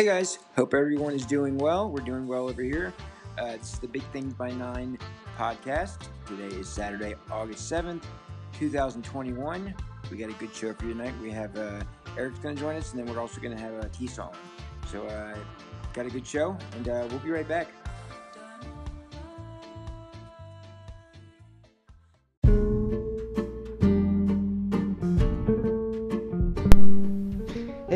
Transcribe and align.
Hey 0.00 0.06
guys, 0.06 0.38
hope 0.56 0.72
everyone 0.72 1.12
is 1.12 1.26
doing 1.26 1.58
well. 1.58 1.90
We're 1.90 2.00
doing 2.00 2.26
well 2.26 2.48
over 2.48 2.62
here. 2.62 2.94
Uh, 3.38 3.48
it's 3.48 3.76
the 3.76 3.86
Big 3.86 4.02
Things 4.14 4.32
by 4.32 4.50
Nine 4.50 4.96
podcast. 5.36 5.98
Today 6.26 6.56
is 6.56 6.70
Saturday, 6.70 7.16
August 7.30 7.70
7th, 7.70 8.04
2021. 8.58 9.74
We 10.10 10.16
got 10.16 10.30
a 10.30 10.32
good 10.32 10.54
show 10.54 10.72
for 10.72 10.86
you 10.86 10.94
tonight. 10.94 11.12
We 11.20 11.30
have 11.32 11.54
uh, 11.54 11.82
Eric's 12.16 12.38
going 12.38 12.54
to 12.56 12.62
join 12.62 12.76
us, 12.76 12.94
and 12.94 12.98
then 12.98 13.14
we're 13.14 13.20
also 13.20 13.42
going 13.42 13.54
to 13.54 13.62
have 13.62 13.74
uh, 13.74 13.88
Tisa 13.88 14.28
on. 14.28 14.32
So, 14.90 15.06
uh, 15.06 15.36
got 15.92 16.06
a 16.06 16.10
good 16.10 16.26
show, 16.26 16.56
and 16.76 16.88
uh, 16.88 17.06
we'll 17.10 17.18
be 17.18 17.28
right 17.28 17.46
back. 17.46 17.68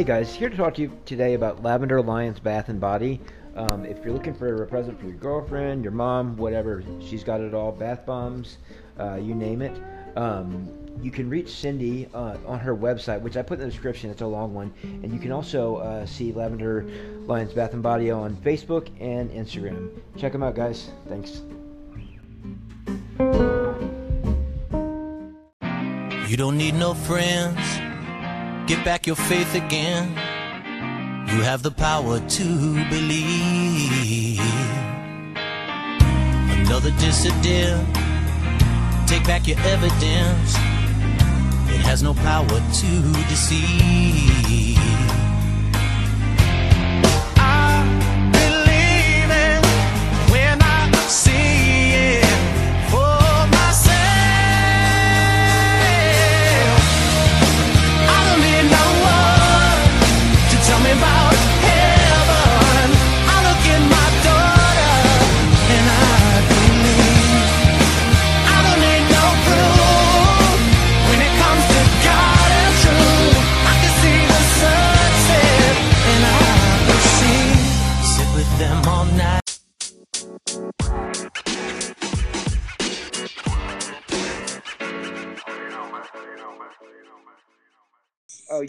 Hey 0.04 0.08
guys, 0.08 0.34
here 0.34 0.50
to 0.50 0.56
talk 0.58 0.74
to 0.74 0.82
you 0.82 0.92
today 1.06 1.32
about 1.32 1.62
Lavender 1.62 2.02
Lion's 2.02 2.38
Bath 2.38 2.68
and 2.68 2.78
Body. 2.78 3.22
Um, 3.56 3.86
if 3.86 4.04
you're 4.04 4.12
looking 4.12 4.34
for 4.34 4.62
a 4.62 4.66
present 4.66 5.00
for 5.00 5.06
your 5.06 5.16
girlfriend, 5.16 5.82
your 5.82 5.94
mom, 5.94 6.36
whatever, 6.36 6.84
she's 7.00 7.24
got 7.24 7.40
it 7.40 7.54
all. 7.54 7.72
Bath 7.72 8.04
bombs, 8.04 8.58
uh, 9.00 9.14
you 9.14 9.34
name 9.34 9.62
it. 9.62 9.74
Um, 10.14 10.68
you 11.00 11.10
can 11.10 11.30
reach 11.30 11.48
Cindy 11.48 12.06
uh, 12.12 12.36
on 12.46 12.58
her 12.58 12.76
website, 12.76 13.22
which 13.22 13.38
I 13.38 13.42
put 13.42 13.54
in 13.54 13.64
the 13.64 13.70
description. 13.70 14.10
It's 14.10 14.20
a 14.20 14.26
long 14.26 14.52
one, 14.52 14.74
and 14.82 15.10
you 15.10 15.18
can 15.18 15.32
also 15.32 15.76
uh, 15.76 16.04
see 16.04 16.34
Lavender 16.34 16.86
Lion's 17.24 17.54
Bath 17.54 17.72
and 17.72 17.82
Body 17.82 18.10
on 18.10 18.36
Facebook 18.36 18.90
and 19.00 19.30
Instagram. 19.30 19.88
Check 20.18 20.32
them 20.32 20.42
out, 20.42 20.54
guys. 20.54 20.90
Thanks. 21.08 21.40
You 26.28 26.36
don't 26.36 26.58
need 26.58 26.74
no 26.74 26.92
friends. 26.92 27.83
Get 28.66 28.82
back 28.82 29.06
your 29.06 29.16
faith 29.16 29.54
again. 29.54 30.08
You 31.28 31.42
have 31.42 31.62
the 31.62 31.70
power 31.70 32.18
to 32.18 32.44
believe. 32.88 34.40
Another 36.48 36.90
dissident. 36.92 37.86
Take 39.06 39.24
back 39.24 39.46
your 39.46 39.58
evidence. 39.58 40.54
It 41.74 41.80
has 41.82 42.02
no 42.02 42.14
power 42.14 42.48
to 42.48 43.12
deceive. 43.28 44.73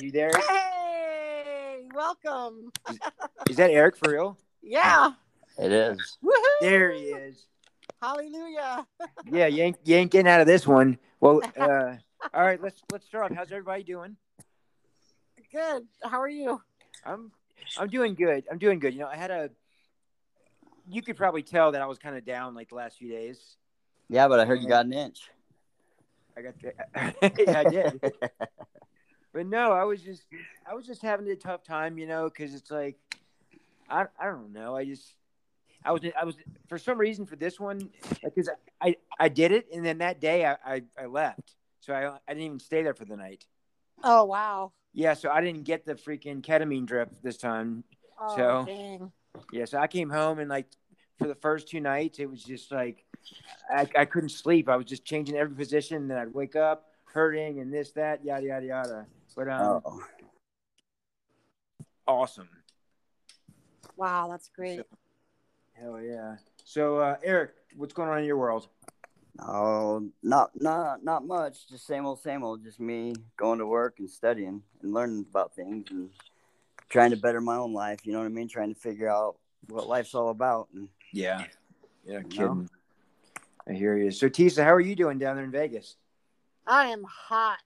You 0.06 0.12
there? 0.12 0.30
Hey, 0.48 1.82
welcome. 1.96 2.72
Is 3.50 3.56
that 3.56 3.72
Eric 3.72 3.98
for 3.98 4.12
real? 4.12 4.38
Yeah. 4.62 5.14
It 5.58 5.72
is. 5.72 6.18
Woohoo. 6.24 6.62
There 6.62 6.92
he 6.92 7.06
is. 7.06 7.48
Hallelujah. 8.00 8.86
Yeah, 9.32 9.48
you 9.48 9.64
ain't, 9.64 9.78
you 9.84 9.96
ain't 9.96 10.12
getting 10.12 10.28
out 10.28 10.42
of 10.42 10.48
this 10.48 10.68
one. 10.68 11.00
Well, 11.20 11.42
uh, 11.60 11.96
all 12.34 12.44
right, 12.44 12.62
let's 12.62 12.82
let's 12.92 13.08
start 13.08 13.32
off. 13.32 13.36
How's 13.36 13.52
everybody 13.52 13.82
doing? 13.84 14.16
Good. 15.52 15.88
How 16.04 16.22
are 16.22 16.30
you? 16.30 16.62
I'm 17.04 17.32
I'm 17.78 17.88
doing 17.88 18.14
good. 18.14 18.44
I'm 18.52 18.60
doing 18.60 18.78
good. 18.78 18.94
You 18.94 19.00
know, 19.00 19.08
I 19.08 19.16
had 19.16 19.32
a. 19.32 19.50
You 20.88 21.02
could 21.02 21.18
probably 21.18 21.42
tell 21.42 21.72
that 21.72 21.82
I 21.82 21.88
was 21.88 21.98
kind 21.98 22.16
of 22.16 22.26
down 22.26 22.54
like 22.54 22.70
the 22.70 22.76
last 22.76 22.98
few 22.98 23.10
days. 23.10 23.56
Yeah, 24.08 24.28
but 24.28 24.40
I 24.40 24.46
heard 24.46 24.62
you 24.62 24.68
got 24.68 24.86
an 24.86 24.94
inch. 24.94 25.32
I 26.38 26.42
got 26.42 26.54
the, 26.62 27.44
yeah, 27.48 27.60
I 27.60 27.64
did. 27.64 28.02
but 29.36 29.46
no, 29.48 29.74
I 29.74 29.84
was 29.84 30.02
just 30.02 30.24
I 30.66 30.74
was 30.74 30.86
just 30.88 31.02
having 31.02 31.28
a 31.30 31.36
tough 31.36 31.62
time, 31.64 31.98
you 31.98 32.08
know, 32.08 32.30
because 32.30 32.56
it's 32.56 32.72
like 32.72 32.96
I 33.90 34.06
I 34.18 34.26
don't 34.26 34.54
know. 34.54 34.78
I 34.78 34.86
just 34.86 35.14
I 35.84 35.92
was 35.92 36.02
I 36.20 36.24
was 36.24 36.36
for 36.70 36.78
some 36.78 36.98
reason 36.98 37.26
for 37.26 37.36
this 37.36 37.60
one 37.60 37.90
because 38.24 38.50
I 38.82 38.96
I 39.20 39.28
did 39.28 39.52
it 39.52 39.68
and 39.74 39.86
then 39.86 39.98
that 39.98 40.22
day 40.22 40.46
I 40.46 40.56
I, 40.66 40.82
I 40.98 41.06
left, 41.08 41.56
so 41.82 41.94
I 41.94 42.08
I 42.28 42.34
didn't 42.34 42.44
even 42.44 42.60
stay 42.60 42.82
there 42.82 42.94
for 42.94 43.04
the 43.04 43.18
night. 43.18 43.46
Oh, 44.04 44.24
wow. 44.24 44.72
Yeah, 44.94 45.14
so 45.14 45.30
I 45.30 45.42
didn't 45.42 45.64
get 45.64 45.86
the 45.86 45.96
freaking 45.96 46.42
ketamine 46.42 46.86
drip 46.86 47.22
this 47.22 47.38
time. 47.38 47.84
Oh, 48.20 48.36
So- 48.38 48.66
dang. 48.66 49.12
Yeah, 49.52 49.66
so 49.66 49.80
I 49.80 49.88
came 49.88 50.10
home 50.10 50.40
and 50.40 50.50
like 50.50 50.68
for 51.20 51.28
the 51.28 51.36
first 51.36 51.68
two 51.68 51.82
nights, 51.82 52.20
it 52.20 52.30
was 52.30 52.42
just 52.42 52.72
like 52.72 53.04
I, 53.70 53.86
I 53.98 54.06
couldn't 54.06 54.30
sleep. 54.30 54.70
I 54.70 54.78
was 54.78 54.86
just 54.86 55.04
changing 55.04 55.36
every 55.36 55.54
position, 55.56 55.98
and 55.98 56.10
then 56.10 56.18
I'd 56.18 56.34
wake 56.34 56.56
up 56.56 56.86
hurting 57.16 57.60
and 57.62 57.74
this, 57.74 57.92
that, 57.94 58.24
yada, 58.26 58.46
yada, 58.46 58.66
yada. 58.66 59.06
But 59.36 59.50
um, 59.50 59.82
Oh, 59.86 60.02
awesome. 62.08 62.50
Wow, 63.98 64.28
that's 64.30 64.50
great. 64.50 64.82
Hell 65.74 66.02
yeah. 66.02 66.38
So 66.64 67.00
uh, 67.00 67.18
Eric, 67.24 67.52
what's 67.76 67.94
going 67.94 68.10
on 68.10 68.20
in 68.20 68.26
your 68.26 68.38
world? 68.38 68.68
oh, 69.40 70.10
not 70.24 70.52
not 70.56 71.04
not 71.04 71.26
much. 71.26 71.68
Just 71.68 71.86
same 71.86 72.06
old, 72.06 72.22
same 72.22 72.44
old. 72.44 72.64
Just 72.64 72.80
me 72.80 73.14
going 73.38 73.60
to 73.60 73.66
work 73.68 74.00
and 74.00 74.10
studying 74.10 74.62
and 74.82 74.94
learning 74.94 75.26
about 75.30 75.54
things 75.56 75.88
and 75.92 76.10
trying 76.90 77.12
to 77.12 77.18
better 77.18 77.42
my 77.42 77.58
own 77.58 77.74
life. 77.74 78.06
You 78.06 78.14
know 78.14 78.20
what 78.20 78.26
I 78.26 78.30
mean? 78.30 78.48
Trying 78.48 78.74
to 78.74 78.80
figure 78.80 79.10
out 79.10 79.38
what 79.68 79.88
life's 79.88 80.16
all 80.16 80.30
about. 80.30 80.70
And 80.74 80.88
Yeah. 81.12 81.46
Yeah, 82.06 82.20
No. 82.20 82.28
kidding. 82.30 82.70
I 83.68 83.74
hear 83.74 83.98
you. 83.98 84.12
So 84.12 84.30
Tisa, 84.30 84.64
how 84.64 84.74
are 84.74 84.80
you 84.80 84.96
doing 84.96 85.18
down 85.18 85.36
there 85.36 85.46
in 85.46 85.52
Vegas? 85.52 85.98
I 86.68 86.88
am 86.88 87.04
hot. 87.04 87.58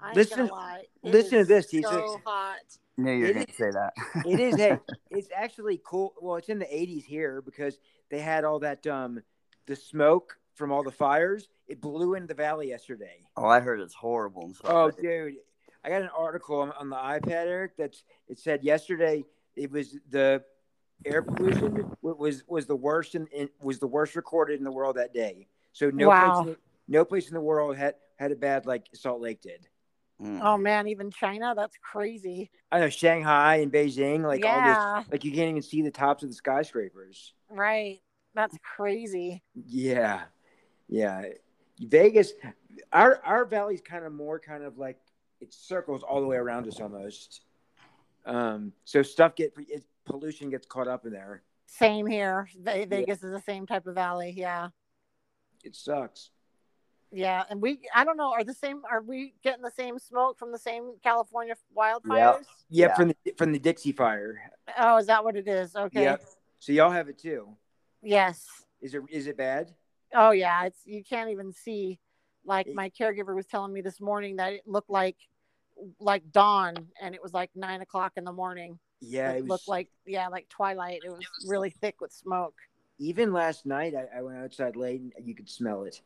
I 0.00 0.12
Listen- 0.14 0.38
gonna 0.46 0.52
lie. 0.52 0.84
Listen 1.02 1.38
to 1.40 1.44
this, 1.44 1.72
Tisa. 1.72 1.82
So 1.90 2.20
hot. 2.24 2.56
No, 2.96 3.12
you 3.12 3.20
were 3.20 3.26
It 3.26 3.34
going 3.34 3.46
to 3.46 3.52
say 3.52 3.70
that. 3.70 3.92
It 4.26 4.40
is. 4.40 4.56
hey, 4.56 4.78
it's 5.10 5.28
actually 5.34 5.80
cool. 5.84 6.14
Well, 6.20 6.36
it's 6.36 6.48
in 6.48 6.58
the 6.58 6.64
80s 6.66 7.04
here 7.04 7.40
because 7.42 7.78
they 8.10 8.18
had 8.20 8.44
all 8.44 8.58
that 8.60 8.86
um 8.88 9.22
the 9.66 9.76
smoke 9.76 10.36
from 10.54 10.72
all 10.72 10.82
the 10.82 10.90
fires. 10.90 11.48
It 11.68 11.80
blew 11.80 12.14
into 12.14 12.26
the 12.26 12.34
valley 12.34 12.68
yesterday. 12.68 13.24
oh, 13.36 13.46
I 13.46 13.60
heard 13.60 13.80
it's 13.80 13.94
horrible. 13.94 14.42
And. 14.46 14.56
Oh, 14.64 14.90
dude, 14.90 15.34
I 15.84 15.88
got 15.90 16.02
an 16.02 16.10
article 16.16 16.60
on, 16.60 16.72
on 16.72 16.90
the 16.90 16.96
iPad, 16.96 17.46
Eric. 17.46 17.76
That's 17.76 18.02
it 18.26 18.38
said 18.40 18.64
yesterday. 18.64 19.24
It 19.54 19.70
was 19.70 19.96
the 20.10 20.42
air 21.04 21.22
pollution 21.22 21.88
was 22.02 22.42
was 22.48 22.66
the 22.66 22.74
worst 22.74 23.14
and 23.14 23.28
in 23.28 23.48
was 23.60 23.78
the 23.78 23.86
worst 23.86 24.16
recorded 24.16 24.58
in 24.58 24.64
the 24.64 24.72
world 24.72 24.96
that 24.96 25.14
day. 25.14 25.46
So 25.72 25.90
no 25.90 26.08
Wow. 26.08 26.42
place 26.42 26.48
in, 26.48 26.56
no 26.88 27.04
place 27.04 27.28
in 27.28 27.34
the 27.34 27.40
world 27.40 27.76
had 27.76 27.94
had 28.16 28.32
it 28.32 28.40
bad 28.40 28.66
like 28.66 28.88
Salt 28.94 29.20
Lake 29.20 29.40
did. 29.40 29.68
Mm. 30.22 30.40
Oh, 30.42 30.56
man. 30.58 30.88
Even 30.88 31.10
China? 31.10 31.54
That's 31.56 31.76
crazy. 31.82 32.50
I 32.72 32.80
know 32.80 32.88
Shanghai 32.88 33.56
and 33.56 33.72
Beijing, 33.72 34.22
like 34.22 34.44
all 34.44 34.62
this, 35.02 35.10
like 35.12 35.24
you 35.24 35.32
can't 35.32 35.50
even 35.50 35.62
see 35.62 35.82
the 35.82 35.90
tops 35.90 36.22
of 36.22 36.28
the 36.28 36.34
skyscrapers. 36.34 37.32
Right. 37.50 38.00
That's 38.34 38.56
crazy. 38.62 39.42
Yeah, 39.54 40.22
yeah. 40.88 41.24
Vegas, 41.80 42.32
our 42.92 43.20
our 43.24 43.44
valley's 43.44 43.80
kind 43.80 44.04
of 44.04 44.12
more 44.12 44.38
kind 44.38 44.62
of 44.64 44.78
like 44.78 44.98
it 45.40 45.52
circles 45.52 46.02
all 46.02 46.20
the 46.20 46.26
way 46.26 46.36
around 46.36 46.66
us 46.68 46.80
almost. 46.80 47.42
Um, 48.26 48.72
so 48.84 49.02
stuff 49.02 49.34
get 49.34 49.54
it, 49.56 49.84
pollution 50.04 50.50
gets 50.50 50.66
caught 50.66 50.88
up 50.88 51.06
in 51.06 51.12
there. 51.12 51.42
Same 51.66 52.06
here. 52.06 52.48
Ve- 52.58 52.84
Vegas 52.84 53.22
is 53.22 53.32
the 53.32 53.42
same 53.42 53.66
type 53.66 53.86
of 53.86 53.94
valley. 53.94 54.34
Yeah. 54.36 54.68
It 55.64 55.74
sucks. 55.74 56.30
Yeah. 57.10 57.44
And 57.48 57.60
we, 57.62 57.80
I 57.94 58.04
don't 58.04 58.16
know, 58.16 58.32
are 58.32 58.44
the 58.44 58.54
same, 58.54 58.82
are 58.90 59.00
we 59.00 59.34
getting 59.42 59.62
the 59.62 59.70
same 59.70 59.98
smoke 59.98 60.38
from 60.38 60.52
the 60.52 60.58
same 60.58 60.94
California 61.02 61.54
wildfires? 61.76 62.44
Yeah, 62.68 62.88
Yeah. 62.88 62.94
from 62.94 63.08
the 63.08 63.16
from 63.36 63.52
the 63.52 63.58
Dixie 63.58 63.92
fire. 63.92 64.38
Oh, 64.78 64.98
is 64.98 65.06
that 65.06 65.24
what 65.24 65.36
it 65.36 65.48
is? 65.48 65.74
Okay. 65.74 66.02
Yep. 66.02 66.22
So 66.58 66.72
y'all 66.72 66.90
have 66.90 67.08
it 67.08 67.18
too. 67.18 67.48
Yes. 68.02 68.46
Is 68.80 68.94
it 68.94 69.02
is 69.10 69.26
it 69.26 69.36
bad? 69.36 69.74
Oh 70.14 70.30
yeah, 70.30 70.64
it's 70.66 70.80
you 70.84 71.02
can't 71.04 71.30
even 71.30 71.52
see. 71.52 71.98
Like 72.44 72.66
It- 72.66 72.74
my 72.74 72.90
caregiver 72.90 73.34
was 73.34 73.46
telling 73.46 73.72
me 73.72 73.80
this 73.80 74.00
morning 74.00 74.36
that 74.36 74.52
it 74.52 74.62
looked 74.66 74.90
like 74.90 75.16
like 76.00 76.30
dawn, 76.32 76.74
and 77.00 77.14
it 77.14 77.22
was 77.22 77.32
like 77.32 77.50
nine 77.54 77.80
o'clock 77.80 78.12
in 78.16 78.24
the 78.24 78.32
morning. 78.32 78.78
Yeah, 79.00 79.30
it, 79.32 79.38
it 79.38 79.42
was 79.42 79.48
looked 79.50 79.68
like 79.68 79.88
yeah, 80.06 80.28
like 80.28 80.48
twilight. 80.48 81.00
It 81.04 81.10
was 81.10 81.24
really 81.46 81.70
thick 81.70 82.00
with 82.00 82.12
smoke. 82.12 82.54
even 82.98 83.32
last 83.32 83.64
night. 83.64 83.94
I, 83.94 84.18
I 84.18 84.22
went 84.22 84.38
outside 84.38 84.76
late 84.76 85.00
and 85.00 85.12
you 85.26 85.34
could 85.34 85.48
smell 85.48 85.84
it. 85.84 86.00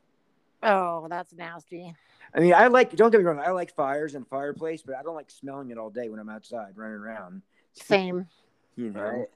Oh, 0.62 1.06
that's 1.08 1.32
nasty. 1.32 1.94
I 2.34 2.40
mean, 2.40 2.54
I 2.54 2.68
like 2.68 2.94
don't 2.96 3.10
get 3.10 3.18
me 3.20 3.24
wrong. 3.26 3.40
I 3.40 3.50
like 3.50 3.74
fires 3.74 4.14
and 4.14 4.26
fireplace, 4.26 4.82
but 4.82 4.94
I 4.96 5.02
don't 5.02 5.14
like 5.14 5.30
smelling 5.30 5.70
it 5.70 5.78
all 5.78 5.90
day 5.90 6.08
when 6.08 6.20
I'm 6.20 6.28
outside 6.28 6.72
running 6.76 6.96
around. 6.96 7.42
Same. 7.74 8.26
You 8.74 8.88
know. 8.88 9.02
Right. 9.02 9.26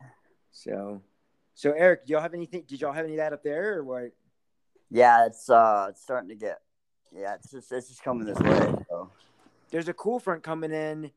So, 0.50 1.02
so 1.54 1.72
Eric, 1.72 2.06
do 2.06 2.14
y'all 2.14 2.22
have 2.22 2.32
anything? 2.32 2.64
Did 2.66 2.80
y'all 2.80 2.92
have 2.94 3.04
any 3.04 3.12
of 3.12 3.18
that 3.18 3.34
up 3.34 3.42
there, 3.42 3.76
or 3.76 3.84
what? 3.84 4.12
Yeah, 4.90 5.26
it's 5.26 5.50
uh, 5.50 5.88
it's 5.90 6.02
starting 6.02 6.30
to 6.30 6.34
get. 6.34 6.60
Yeah, 7.14 7.34
it's 7.34 7.50
just 7.50 7.70
it's 7.70 7.88
just 7.88 8.02
coming 8.02 8.26
this 8.26 8.38
way. 8.38 8.74
So 8.88 9.10
There's 9.70 9.88
a 9.88 9.92
cool 9.92 10.18
front 10.18 10.42
coming 10.42 10.72
in. 10.72 11.10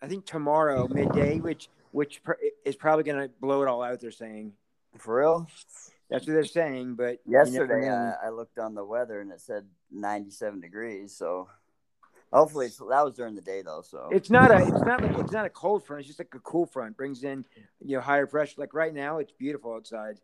I 0.00 0.08
think 0.08 0.24
tomorrow 0.24 0.88
midday, 0.88 1.40
which 1.40 1.68
which 1.90 2.22
pr- 2.22 2.40
is 2.64 2.74
probably 2.74 3.04
going 3.04 3.28
to 3.28 3.30
blow 3.38 3.60
it 3.62 3.68
all 3.68 3.82
out. 3.82 4.00
They're 4.00 4.10
saying 4.10 4.54
for 4.96 5.18
real. 5.20 5.46
That's 6.10 6.26
what 6.26 6.32
they're 6.32 6.44
saying, 6.44 6.94
but 6.94 7.18
you 7.26 7.32
Yesterday, 7.32 7.86
know. 7.86 8.14
I, 8.22 8.26
I 8.26 8.30
looked 8.30 8.58
on 8.58 8.74
the 8.74 8.84
weather 8.84 9.20
and 9.20 9.30
it 9.30 9.40
said 9.40 9.66
97 9.90 10.60
degrees. 10.60 11.14
So 11.14 11.48
hopefully, 12.32 12.66
it's, 12.66 12.78
that 12.78 13.04
was 13.04 13.14
during 13.14 13.34
the 13.34 13.42
day 13.42 13.62
though. 13.62 13.82
So 13.82 14.08
It's 14.10 14.30
not 14.30 14.50
a 14.50 14.58
it's 14.58 14.84
not 14.84 15.02
like 15.02 15.18
it's 15.18 15.32
not 15.32 15.44
a 15.44 15.50
cold 15.50 15.84
front. 15.84 16.00
It's 16.00 16.06
just 16.06 16.18
like 16.18 16.34
a 16.34 16.40
cool 16.40 16.66
front. 16.66 16.96
Brings 16.96 17.24
in 17.24 17.44
you 17.84 17.96
know 17.96 18.00
higher 18.00 18.26
pressure. 18.26 18.54
Like 18.56 18.72
right 18.72 18.94
now, 18.94 19.18
it's 19.18 19.32
beautiful 19.32 19.74
outside. 19.74 20.18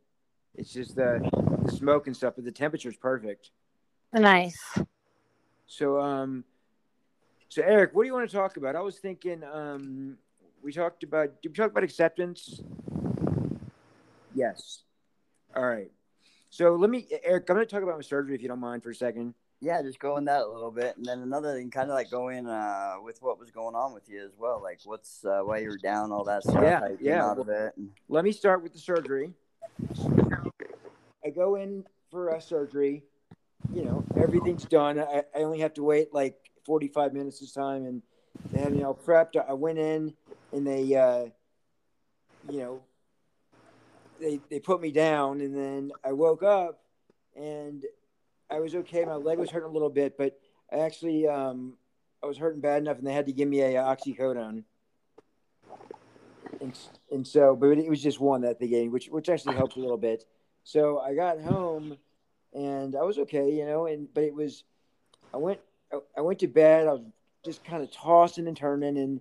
It's 0.55 0.73
just 0.73 0.95
the, 0.95 1.21
the 1.65 1.73
smoke 1.73 2.07
and 2.07 2.17
stuff, 2.17 2.35
but 2.37 2.45
the 2.45 2.53
temperature's 2.53 2.97
perfect. 2.97 3.51
Nice. 4.13 4.59
So 5.67 6.01
um, 6.01 6.45
so 7.49 7.63
Eric, 7.63 7.91
what 7.93 8.05
do 8.05 8.07
you 8.07 8.15
want 8.15 8.31
to 8.31 8.35
talk 8.35 8.57
about? 8.57 8.75
I 8.75 8.81
was 8.81 8.99
thinking 8.99 9.43
um, 9.45 10.17
we 10.63 10.73
talked 10.73 11.03
about 11.03 11.43
did 11.43 11.51
we 11.51 11.55
talk 11.55 11.71
about 11.71 11.85
acceptance? 11.85 12.63
Yes. 14.35 14.85
All 15.57 15.67
right. 15.67 15.91
So 16.51 16.75
let 16.75 16.91
me, 16.91 17.07
Eric. 17.23 17.49
I'm 17.49 17.57
going 17.57 17.67
to 17.67 17.71
talk 17.73 17.83
about 17.83 17.97
my 17.97 18.03
surgery 18.03 18.35
if 18.35 18.43
you 18.43 18.49
don't 18.49 18.61
mind 18.61 18.83
for 18.83 18.91
a 18.91 18.95
second. 18.95 19.35
yeah, 19.61 19.83
just 19.83 19.99
go 19.99 20.17
in 20.19 20.25
that 20.27 20.43
a 20.43 20.47
little 20.49 20.71
bit, 20.71 20.97
and 20.97 21.05
then 21.07 21.21
another 21.21 21.55
thing, 21.55 21.71
kind 21.71 21.91
of 21.91 21.95
like 21.95 22.11
go 22.11 22.29
in 22.29 22.47
uh, 22.47 22.95
with 23.03 23.21
what 23.23 23.39
was 23.39 23.51
going 23.51 23.75
on 23.75 23.93
with 23.95 24.09
you 24.09 24.23
as 24.25 24.33
well, 24.39 24.61
like 24.63 24.81
what's 24.85 25.25
uh, 25.25 25.41
why 25.43 25.59
you 25.59 25.69
were 25.71 25.79
down, 25.79 26.13
all 26.13 26.25
that 26.25 26.43
stuff, 26.43 26.63
Yeah, 26.63 26.89
yeah. 27.01 27.25
out 27.27 27.39
of 27.39 27.49
it. 27.49 27.73
Let 28.09 28.25
me 28.25 28.33
start 28.33 28.63
with 28.63 28.73
the 28.73 28.79
surgery. 28.79 29.33
I 31.25 31.31
go 31.31 31.55
in 31.57 31.85
for 32.11 32.29
a 32.29 32.41
surgery. 32.41 33.03
You 33.73 33.85
know, 33.85 34.05
everything's 34.17 34.65
done. 34.65 34.99
I, 35.01 35.23
I 35.35 35.39
only 35.43 35.61
have 35.61 35.75
to 35.75 35.83
wait 35.83 36.13
like 36.13 36.37
45 36.67 37.15
minutes 37.15 37.41
this 37.41 37.53
time, 37.53 37.85
and 37.87 38.03
they 38.53 38.61
had 38.61 38.73
me 38.73 38.83
all 38.83 38.95
prepped. 38.95 39.37
I 39.37 39.55
went 39.55 39.79
in, 39.79 40.15
and 40.53 40.67
they, 40.67 40.95
uh, 40.95 41.27
you 42.51 42.59
know, 42.59 42.83
they 44.25 44.41
they 44.51 44.61
put 44.61 44.81
me 44.81 44.91
down, 44.91 45.41
and 45.41 45.55
then 45.55 45.93
I 46.05 46.13
woke 46.13 46.43
up, 46.43 46.81
and 47.37 47.85
I 48.51 48.61
was 48.61 48.75
okay. 48.75 49.05
My 49.05 49.15
leg 49.15 49.39
was 49.39 49.51
hurting 49.51 49.69
a 49.69 49.73
little 49.73 49.91
bit, 49.91 50.17
but 50.17 50.39
I 50.73 50.79
actually 50.79 51.29
um, 51.29 51.75
I 52.23 52.27
was 52.27 52.39
hurting 52.39 52.61
bad 52.61 52.83
enough, 52.83 52.99
and 52.99 53.07
they 53.07 53.13
had 53.13 53.27
to 53.27 53.33
give 53.33 53.49
me 53.49 53.61
a, 53.61 53.83
uh, 53.83 53.95
oxycodone. 53.95 54.65
And, 56.61 56.79
and 57.11 57.27
so, 57.27 57.55
but 57.55 57.77
it 57.79 57.91
was 57.91 58.03
just 58.03 58.21
one 58.21 58.41
that 58.43 58.59
they 58.59 58.69
gave, 58.69 58.91
which 58.91 59.09
which 59.09 59.29
actually 59.29 59.57
helped 59.57 59.77
a 59.77 59.81
little 59.81 59.99
bit. 59.99 60.25
So 60.65 60.99
I 60.99 61.15
got 61.15 61.41
home, 61.41 61.99
and 62.55 62.97
I 62.97 63.03
was 63.03 63.19
okay, 63.19 63.53
you 63.53 63.67
know. 63.67 63.87
And 63.87 64.13
but 64.15 64.25
it 64.25 64.35
was, 64.35 64.65
I 65.35 65.37
went 65.37 65.61
I, 65.93 65.99
I 66.17 66.21
went 66.23 66.39
to 66.41 66.49
bed. 66.49 66.87
I 66.87 66.93
was 66.93 67.03
just 67.45 67.65
kind 67.65 67.83
of 67.83 67.93
tossing 67.93 68.49
and 68.49 68.57
turning, 68.57 68.97
and 68.97 69.21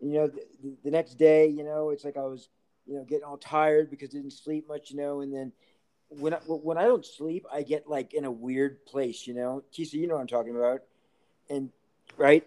you 0.00 0.14
know, 0.14 0.26
the, 0.26 0.42
the 0.84 0.90
next 0.90 1.14
day, 1.14 1.46
you 1.46 1.62
know, 1.62 1.90
it's 1.90 2.04
like 2.04 2.16
I 2.16 2.22
was, 2.22 2.48
you 2.90 2.98
know, 2.98 3.04
getting 3.04 3.24
all 3.24 3.38
tired 3.38 3.90
because 3.90 4.10
I 4.14 4.18
didn't 4.18 4.34
sleep 4.34 4.68
much, 4.68 4.90
you 4.90 4.98
know. 4.98 5.22
And 5.22 5.34
then 5.34 5.52
when 6.08 6.34
I, 6.34 6.38
when 6.38 6.78
I 6.78 6.84
don't 6.84 7.06
sleep, 7.06 7.46
I 7.52 7.62
get 7.62 7.88
like 7.88 8.14
in 8.14 8.24
a 8.24 8.32
weird 8.32 8.84
place, 8.86 9.26
you 9.26 9.34
know. 9.34 9.62
Tisa, 9.72 9.94
you 9.94 10.08
know 10.08 10.16
what 10.16 10.22
I'm 10.22 10.28
talking 10.28 10.56
about, 10.56 10.80
and 11.50 11.70
right 12.18 12.44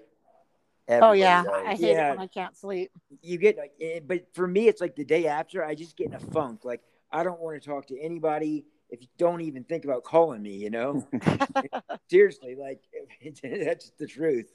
Oh 1.01 1.13
yeah. 1.13 1.45
I 1.65 1.75
hate 1.75 1.97
Yeah. 1.97 2.09
it 2.09 2.15
when 2.15 2.19
I 2.19 2.27
can't 2.27 2.57
sleep. 2.57 2.91
you 3.21 3.37
get 3.37 3.57
like, 3.57 3.73
eh, 3.81 3.99
but 4.05 4.27
for 4.33 4.47
me 4.47 4.67
it's 4.67 4.81
like 4.81 4.95
the 4.95 5.05
day 5.05 5.27
after 5.27 5.63
i 5.63 5.75
just 5.75 5.97
get 5.97 6.07
in 6.09 6.15
a 6.15 6.19
funk 6.19 6.65
like 6.65 6.81
i 7.11 7.23
don't 7.23 7.39
want 7.39 7.61
to 7.61 7.67
talk 7.67 7.87
to 7.87 7.99
anybody 7.99 8.65
if 8.89 9.01
you 9.01 9.07
don't 9.17 9.41
even 9.41 9.63
think 9.63 9.85
about 9.85 10.03
calling 10.03 10.41
me 10.41 10.55
you 10.55 10.69
know 10.69 11.05
seriously 12.09 12.55
like 12.55 12.81
that's 13.43 13.91
the 13.99 14.07
truth 14.07 14.51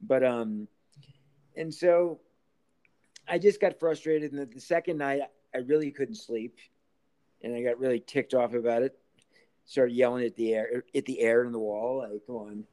but 0.00 0.24
um 0.24 0.68
and 1.56 1.72
so 1.72 2.20
i 3.28 3.38
just 3.38 3.60
got 3.60 3.78
frustrated 3.78 4.32
and 4.32 4.40
the, 4.40 4.46
the 4.46 4.60
second 4.60 4.98
night 4.98 5.22
i 5.54 5.58
really 5.58 5.90
couldn't 5.90 6.14
sleep 6.16 6.58
and 7.42 7.54
i 7.54 7.62
got 7.62 7.78
really 7.78 8.00
ticked 8.00 8.34
off 8.34 8.54
about 8.54 8.82
it. 8.82 8.96
Started 9.64 9.94
yelling 9.94 10.24
at 10.24 10.34
the 10.36 10.54
air 10.54 10.84
at 10.94 11.04
the 11.06 11.20
air 11.20 11.44
in 11.44 11.52
the 11.52 11.58
wall 11.58 11.98
like 11.98 12.26
come 12.26 12.36
on. 12.36 12.64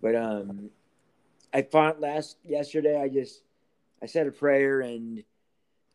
But 0.00 0.14
um 0.14 0.70
i 1.52 1.62
found 1.62 2.00
last 2.00 2.38
yesterday 2.44 3.00
i 3.00 3.08
just 3.08 3.42
i 4.02 4.06
said 4.06 4.26
a 4.26 4.32
prayer 4.32 4.80
and 4.80 5.22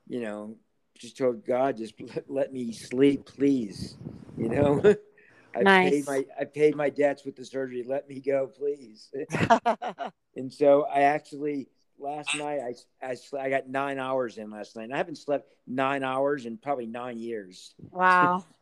you 0.07 0.21
know 0.21 0.55
just 0.97 1.17
told 1.17 1.45
god 1.45 1.77
just 1.77 1.93
let, 2.15 2.29
let 2.29 2.53
me 2.53 2.71
sleep 2.73 3.25
please 3.25 3.97
you 4.37 4.49
know? 4.49 4.81
I 5.55 5.63
Nice. 5.63 5.91
paid 5.91 6.07
my 6.07 6.25
i 6.39 6.45
paid 6.45 6.75
my 6.75 6.89
debts 6.89 7.25
with 7.25 7.35
the 7.35 7.43
surgery. 7.43 7.83
Let 7.85 8.07
me 8.07 8.21
go 8.21 8.47
please. 8.47 9.09
And 10.35 10.51
so 10.51 10.85
I 10.85 11.01
actually 11.01 11.67
last 12.01 12.33
night 12.33 12.59
I 13.01 13.07
I, 13.07 13.15
I 13.39 13.49
got 13.49 13.69
nine 13.69 13.99
hours 13.99 14.37
in 14.37 14.49
last 14.49 14.75
night. 14.75 14.83
And 14.85 14.93
I 14.93 14.97
haven't 14.97 15.17
slept 15.17 15.51
nine 15.67 16.03
hours 16.03 16.45
in 16.45 16.57
probably 16.57 16.87
nine 16.87 17.19
years. 17.19 17.73
wow. 17.91 18.43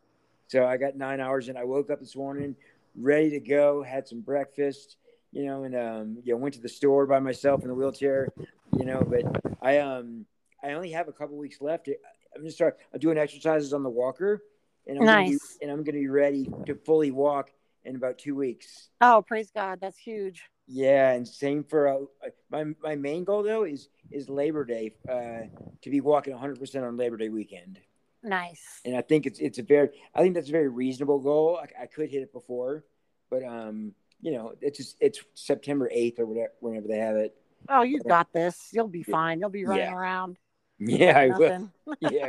So 0.48 0.66
I 0.66 0.78
got 0.78 0.96
nine 0.96 1.20
hours 1.20 1.48
and 1.48 1.56
I 1.56 1.62
woke 1.62 1.90
up 1.90 2.00
this 2.00 2.16
morning 2.16 2.56
ready 2.96 3.30
to 3.30 3.38
go. 3.38 3.84
Had 3.84 4.08
some 4.08 4.20
breakfast, 4.20 4.96
you 5.30 5.44
know, 5.44 5.62
and 5.62 5.76
um, 5.76 6.18
you 6.24 6.32
know 6.32 6.38
went 6.38 6.54
to 6.54 6.60
the 6.60 6.68
store 6.68 7.06
by 7.06 7.20
myself 7.20 7.62
in 7.62 7.68
the 7.68 7.74
wheelchair, 7.74 8.32
you 8.76 8.84
know. 8.84 9.00
But 9.00 9.22
I 9.62 9.78
um 9.78 10.26
I 10.60 10.72
only 10.72 10.90
have 10.90 11.06
a 11.06 11.12
couple 11.12 11.36
weeks 11.36 11.60
left. 11.60 11.86
I'm 11.86 12.40
gonna 12.42 12.50
start. 12.50 12.78
I'm 12.92 12.98
doing 12.98 13.16
exercises 13.16 13.72
on 13.72 13.84
the 13.84 13.90
walker, 13.90 14.42
and 14.88 14.98
I'm 14.98 15.04
gonna 15.04 15.18
be, 15.18 15.30
Nice. 15.30 15.58
and 15.62 15.70
I'm 15.70 15.84
gonna 15.84 15.98
be 15.98 16.08
ready 16.08 16.50
to 16.66 16.74
fully 16.74 17.12
walk 17.12 17.52
in 17.84 17.94
about 17.94 18.18
two 18.18 18.34
weeks. 18.34 18.88
Oh, 19.00 19.22
praise 19.26 19.52
God. 19.52 19.78
That's 19.80 19.98
huge. 19.98 20.42
Yeah, 20.72 21.10
and 21.10 21.26
same 21.26 21.64
for 21.64 21.88
uh, 21.88 22.28
my 22.48 22.64
my 22.80 22.94
main 22.94 23.24
goal 23.24 23.42
though 23.42 23.64
is 23.64 23.88
is 24.12 24.28
Labor 24.28 24.64
Day 24.64 24.94
uh, 25.08 25.48
to 25.82 25.90
be 25.90 26.00
walking 26.00 26.32
100 26.32 26.60
percent 26.60 26.84
on 26.84 26.96
Labor 26.96 27.16
Day 27.16 27.28
weekend, 27.28 27.80
Nice. 28.22 28.80
and 28.84 28.96
I 28.96 29.02
think 29.02 29.26
it's 29.26 29.40
it's 29.40 29.58
a 29.58 29.64
very 29.64 29.88
I 30.14 30.22
think 30.22 30.34
that's 30.34 30.48
a 30.48 30.52
very 30.52 30.68
reasonable 30.68 31.18
goal. 31.18 31.58
I, 31.60 31.82
I 31.82 31.86
could 31.86 32.08
hit 32.08 32.22
it 32.22 32.32
before, 32.32 32.84
but 33.30 33.42
um, 33.42 33.94
you 34.20 34.30
know, 34.30 34.54
it's 34.60 34.78
just, 34.78 34.96
it's 35.00 35.20
September 35.34 35.90
8th 35.92 36.20
or 36.20 36.26
whatever 36.26 36.52
whenever 36.60 36.86
they 36.86 36.98
have 36.98 37.16
it. 37.16 37.34
Oh, 37.68 37.82
you've 37.82 38.04
got 38.04 38.32
this. 38.32 38.68
You'll 38.72 38.86
be 38.86 39.02
fine. 39.02 39.40
You'll 39.40 39.50
be 39.50 39.64
running 39.64 39.86
Yeah. 39.86 39.94
around. 39.94 40.38
Yeah, 40.78 41.18
I 41.18 41.28
will. 41.30 41.68
Yeah, 42.00 42.28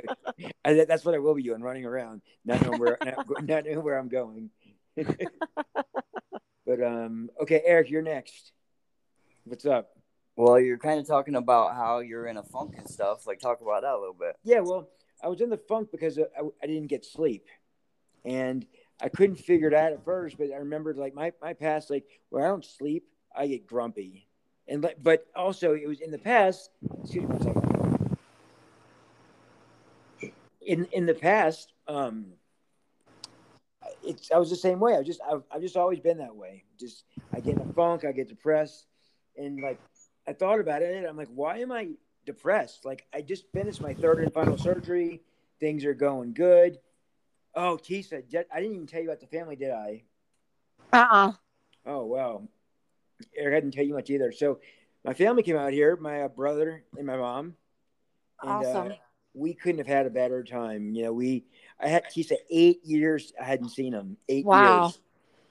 I, 0.66 0.74
that's 0.86 1.06
what 1.06 1.14
I 1.16 1.20
will 1.20 1.36
be 1.36 1.44
doing, 1.44 1.62
running 1.62 1.86
around, 1.86 2.24
not 2.44 2.62
knowing 2.62 2.80
where 2.80 2.98
not, 3.06 3.20
not 3.44 3.66
knowing 3.66 3.84
where 3.84 4.00
I'm 4.00 4.10
going. 4.10 4.50
but 6.72 6.86
um, 6.86 7.30
okay, 7.42 7.62
Eric, 7.66 7.90
you're 7.90 8.02
next. 8.02 8.54
What's 9.44 9.66
up? 9.66 9.90
Well, 10.38 10.58
you're 10.58 10.78
kind 10.78 11.02
of 11.02 11.08
talking 11.08 11.36
about 11.36 11.76
how 11.76 12.00
you're 12.00 12.28
in 12.28 12.38
a 12.38 12.44
funk 12.44 12.76
and 12.78 12.88
stuff. 12.88 13.28
Like, 13.28 13.42
talk 13.42 13.60
about 13.60 13.82
that 13.82 13.94
a 13.94 14.00
little 14.00 14.16
bit. 14.18 14.38
Yeah, 14.44 14.62
well, 14.62 14.88
I 15.22 15.28
was 15.28 15.42
in 15.42 15.50
the 15.50 15.58
funk 15.58 15.90
because 15.92 16.18
I, 16.18 16.24
I 16.64 16.68
didn't 16.68 16.88
get 16.88 17.04
sleep, 17.04 17.46
and 18.24 18.66
I 19.02 19.10
couldn't 19.10 19.36
figure 19.36 19.68
it 19.68 19.74
out 19.74 19.92
at 19.92 20.06
first. 20.06 20.38
But 20.38 20.54
I 20.54 20.58
remembered 20.58 20.98
like 20.98 21.14
my 21.14 21.34
my 21.42 21.54
past, 21.54 21.90
like 21.90 22.06
where 22.30 22.46
I 22.46 22.48
don't 22.48 22.64
sleep, 22.64 23.04
I 23.36 23.48
get 23.48 23.68
grumpy, 23.68 24.30
and 24.66 24.82
like, 24.82 25.04
but 25.04 25.28
also 25.36 25.74
it 25.74 25.88
was 25.88 26.00
in 26.00 26.12
the 26.12 26.20
past. 26.20 26.70
Excuse 27.04 27.28
me. 27.28 27.54
In 30.62 30.86
in 30.94 31.06
the 31.06 31.16
past, 31.16 31.74
um, 31.90 32.28
it's 34.04 34.32
I 34.32 34.38
was 34.38 34.50
the 34.50 34.56
same 34.56 34.80
way. 34.80 34.96
I 34.96 35.04
just 35.04 35.22
I've, 35.30 35.44
I've 35.52 35.62
just 35.62 35.78
always 35.78 36.00
been 36.00 36.18
that 36.18 36.36
way. 36.36 36.64
Just 36.80 37.06
I 37.34 37.40
get 37.40 37.56
in 37.58 37.70
a 37.70 37.74
funk, 37.74 38.06
I 38.06 38.12
get 38.12 38.30
depressed, 38.30 38.88
and 39.38 39.62
like 39.62 39.80
I 40.28 40.34
thought 40.34 40.60
about 40.60 40.82
it, 40.82 40.96
and 40.96 41.06
I'm 41.06 41.18
like, 41.18 41.30
why 41.34 41.58
am 41.58 41.72
I 41.72 41.90
depressed? 42.26 42.86
Like 42.86 43.06
I 43.14 43.22
just 43.22 43.46
finished 43.54 43.82
my 43.82 43.94
third 43.94 44.20
and 44.20 44.34
final 44.34 44.58
surgery. 44.58 45.22
Things 45.60 45.86
are 45.86 45.94
going 45.94 46.34
good. 46.34 46.80
Oh, 47.54 47.78
Tisa, 47.78 48.24
I 48.54 48.62
didn't 48.62 48.76
even 48.76 48.88
tell 48.88 49.02
you 49.02 49.10
about 49.10 49.20
the 49.20 49.28
family, 49.28 49.56
did 49.56 49.72
I? 49.72 50.04
Uh 50.94 51.08
uh 51.10 51.32
Oh 51.86 52.06
wow, 52.06 52.48
Eric 53.36 53.56
I 53.56 53.60
didn't 53.60 53.74
tell 53.74 53.86
you 53.86 53.94
much 53.94 54.10
either. 54.10 54.32
So 54.32 54.60
my 55.04 55.14
family 55.14 55.44
came 55.44 55.58
out 55.58 55.74
here, 55.74 55.96
my 55.96 56.24
uh, 56.24 56.28
brother 56.28 56.84
and 56.98 57.08
my 57.08 57.18
mom. 57.18 57.56
And, 58.42 58.52
Awesome. 58.52 58.92
Uh, 58.92 58.96
we 59.34 59.54
couldn't 59.54 59.78
have 59.80 59.88
had 59.88 60.06
a 60.06 60.10
better 60.10 60.44
time. 60.44 60.94
You 60.94 61.04
know, 61.04 61.14
we 61.14 61.46
I 61.80 61.88
had 61.88 62.04
he 62.14 62.24
said 62.24 62.40
eight 62.50 62.84
years. 62.84 63.34
I 63.40 63.46
hadn't 63.46 63.70
seen 63.70 63.94
him 63.94 64.18
eight 64.30 64.46
Wow. 64.46 64.84
years. 64.86 65.00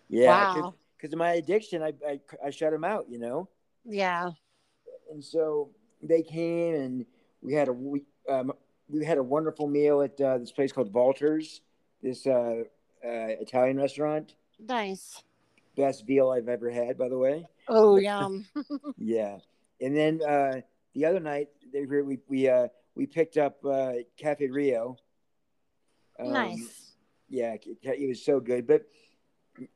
Yeah, 0.08 0.54
wow. 0.54 0.74
because 0.96 1.12
of 1.12 1.18
my 1.18 1.32
addiction, 1.34 1.82
I, 1.82 1.92
I 2.06 2.20
I 2.46 2.50
shut 2.50 2.72
him 2.72 2.84
out. 2.84 3.06
You 3.08 3.18
know. 3.18 3.48
Yeah. 3.84 4.30
and 5.10 5.24
so 5.24 5.70
they 6.02 6.22
came 6.22 6.74
and 6.74 7.06
we 7.42 7.54
had 7.54 7.68
a 7.68 7.72
we, 7.72 8.04
um, 8.28 8.52
we 8.88 9.04
had 9.04 9.18
a 9.18 9.22
wonderful 9.22 9.66
meal 9.68 10.02
at 10.02 10.20
uh, 10.20 10.38
this 10.38 10.52
place 10.52 10.72
called 10.72 10.92
Walters, 10.92 11.62
this 12.02 12.26
uh, 12.26 12.64
uh, 13.04 13.28
Italian 13.40 13.78
restaurant. 13.78 14.34
Nice. 14.58 15.22
Best 15.76 16.06
veal 16.06 16.30
I've 16.30 16.48
ever 16.48 16.68
had, 16.70 16.98
by 16.98 17.08
the 17.08 17.16
way. 17.16 17.46
Oh, 17.68 17.96
yum. 18.08 18.46
Yeah, 18.98 19.38
and 19.80 19.96
then 19.96 20.20
uh, 20.22 20.60
the 20.94 21.06
other 21.06 21.20
night 21.20 21.48
they 21.72 21.86
were, 21.86 22.04
we 22.04 22.18
we 22.28 22.48
uh, 22.48 22.68
we 22.94 23.06
picked 23.06 23.36
up 23.36 23.64
uh, 23.64 23.92
Cafe 24.16 24.48
Rio. 24.48 24.96
Um, 26.18 26.32
nice. 26.32 26.94
Yeah, 27.28 27.54
it 27.54 27.78
it 27.82 28.08
was 28.08 28.24
so 28.24 28.40
good. 28.40 28.66
But 28.66 28.86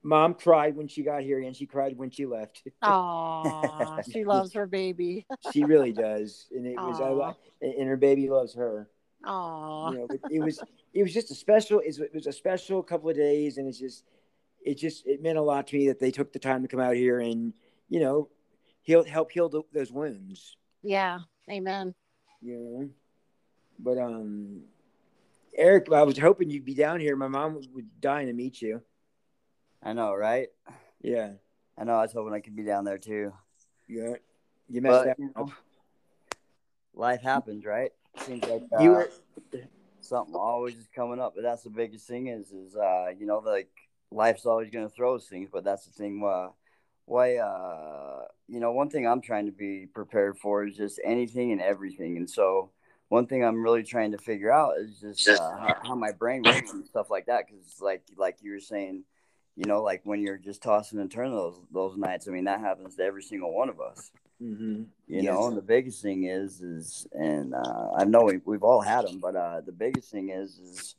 mom 0.03 0.35
cried 0.35 0.77
when 0.77 0.89
she 0.89 1.03
got 1.03 1.23
here, 1.23 1.41
and 1.41 1.57
she 1.57 1.67
cried 1.67 1.97
when 1.97 2.11
she 2.11 2.27
left. 2.27 2.63
Aw, 2.83 4.03
she 4.11 4.25
loves 4.25 4.53
her 4.55 4.67
baby. 4.67 5.27
she 5.53 5.65
really 5.65 5.93
does, 5.93 6.47
and 6.53 6.67
it 6.67 6.77
was, 6.77 7.01
I, 7.01 7.05
Aw. 7.05 7.35
and 7.61 7.89
her 7.89 7.97
baby 7.97 8.29
loves 8.29 8.55
her. 8.55 8.89
Aw. 9.25 9.91
You 9.93 9.99
know, 9.99 10.09
it 10.31 10.41
was, 10.41 10.61
it 10.93 11.03
was 11.03 11.13
just 11.15 11.31
a 11.31 11.35
special. 11.35 11.81
It 11.81 11.99
was, 12.13 12.27
a 12.27 12.33
special 12.33 12.83
couple 12.83 13.11
of 13.11 13.17
days, 13.17 13.59
and 13.59 13.69
it's 13.69 13.79
just, 13.79 14.05
it 14.65 14.77
just, 14.77 15.07
it 15.07 15.23
meant 15.23 15.39
a 15.39 15.43
lot 15.43 15.69
to 15.69 15.77
me 15.77 15.89
that 15.89 16.01
they 16.01 16.11
took 16.11 16.33
the 16.33 16.39
time 16.39 16.63
to 16.63 16.69
come 16.69 16.81
out 16.81 16.95
here 16.95 17.21
and, 17.21 17.53
you 17.89 18.01
know, 18.01 18.29
heal, 18.83 19.05
help 19.05 19.31
heal 19.33 19.49
th 19.49 19.65
those 19.73 19.93
wounds. 19.93 20.57
Yeah. 20.83 21.21
Amen. 21.51 21.95
You 22.41 22.59
know, 22.59 22.89
but 23.79 23.99
um, 23.99 24.63
Eric, 25.57 25.91
I 25.93 26.03
was 26.03 26.19
hoping 26.19 26.51
you'd 26.51 26.65
be 26.65 26.75
down 26.75 27.01
here. 27.01 27.17
My 27.17 27.29
mom 27.29 27.55
was 27.55 27.67
dying 28.01 28.27
to 28.27 28.33
meet 28.33 28.61
you. 28.61 28.83
I 29.83 29.93
know, 29.93 30.15
right? 30.15 30.49
Yeah, 31.03 31.33
I 31.77 31.85
know. 31.85 31.95
I 31.95 32.03
was 32.03 32.13
hoping 32.13 32.33
I 32.33 32.41
could 32.41 32.57
be 32.57 32.63
down 32.65 32.85
there 32.85 32.99
too. 32.99 33.33
yeah, 33.89 34.15
you 34.69 34.81
messed 34.81 35.07
But 35.17 35.19
up. 35.37 35.51
life 36.95 37.23
happens, 37.23 37.65
right? 37.65 37.93
Seems 38.19 38.45
like 38.45 38.63
uh, 38.77 38.83
You 38.83 38.91
were, 38.91 39.11
something 40.01 40.35
always 40.35 40.77
is 40.77 40.89
coming 40.95 41.21
up. 41.21 41.35
But 41.35 41.43
that's 41.43 41.63
the 41.63 41.71
biggest 41.71 42.07
thing 42.07 42.29
is 42.29 42.51
is 42.53 42.77
uh, 42.77 43.09
you 43.19 43.27
know 43.27 43.39
like 43.39 43.69
life's 44.11 44.47
always 44.47 44.71
going 44.71 44.89
to 44.89 44.95
throw 44.95 45.17
us 45.17 45.27
things. 45.27 45.49
But 45.53 45.65
that's 45.65 45.87
the 45.87 45.93
thing. 45.93 46.23
Uh, 46.25 46.49
why 47.07 47.37
uh, 47.37 48.23
you 48.49 48.61
know 48.61 48.73
one 48.73 48.89
thing 48.89 49.07
I'm 49.07 49.21
trying 49.21 49.47
to 49.47 49.53
be 49.53 49.87
prepared 49.93 50.39
for 50.39 50.65
is 50.67 50.77
just 50.77 51.01
anything 51.05 51.53
and 51.53 51.61
everything. 51.61 52.17
And 52.17 52.29
so 52.29 52.71
one 53.15 53.27
thing 53.27 53.45
I'm 53.45 53.63
really 53.63 53.83
trying 53.83 54.13
to 54.13 54.19
figure 54.19 54.53
out 54.53 54.79
is 54.79 55.01
just 55.01 55.29
uh, 55.29 55.57
how, 55.57 55.77
how 55.83 55.95
my 55.95 56.13
brain 56.13 56.43
works 56.43 56.73
and 56.73 56.85
stuff 56.87 57.11
like 57.11 57.27
that. 57.27 57.47
Because 57.47 57.81
like 57.81 58.03
like 58.17 58.39
you 58.43 58.53
were 58.53 58.61
saying. 58.61 59.05
You 59.57 59.67
know, 59.67 59.85
like 59.85 60.01
when 60.03 60.21
you're 60.21 60.37
just 60.37 60.65
tossing 60.65 60.99
and 60.99 61.09
turning 61.09 61.33
those 61.33 61.57
those 61.73 61.97
nights. 61.97 62.27
I 62.27 62.33
mean, 62.33 62.47
that 62.47 62.59
happens 62.59 62.97
to 62.97 63.05
every 63.05 63.23
single 63.23 63.55
one 63.55 63.69
of 63.69 63.81
us 63.81 64.11
hmm 64.41 64.83
you 65.07 65.23
know 65.23 65.47
and 65.47 65.57
the 65.57 65.63
biggest 65.63 66.03
thing 66.03 66.25
is 66.25 66.61
is 66.61 67.07
and 67.13 67.55
uh, 67.55 67.89
i 67.97 68.05
know 68.05 68.25
we, 68.25 68.41
we've 68.45 68.63
all 68.63 68.81
had 68.81 69.07
them 69.07 69.21
but 69.21 69.37
uh, 69.37 69.61
the 69.61 69.73
biggest 69.73 70.11
thing 70.11 70.31
is 70.31 70.59
is 70.59 70.97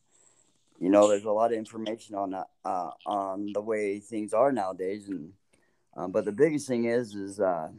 you 0.80 0.90
know 0.90 1.08
there's 1.08 1.26
a 1.26 1.32
lot 1.32 1.52
of 1.52 1.58
information 1.58 2.16
on 2.16 2.32
that 2.32 2.48
uh, 2.64 2.92
on 3.06 3.52
the 3.54 3.62
way 3.62 4.00
things 4.00 4.34
are 4.34 4.52
nowadays 4.52 5.10
and 5.10 5.34
um, 5.98 6.12
but 6.12 6.26
the 6.26 6.32
biggest 6.32 6.68
thing 6.68 6.86
is 6.86 7.16
is 7.16 7.40
uh, 7.40 7.70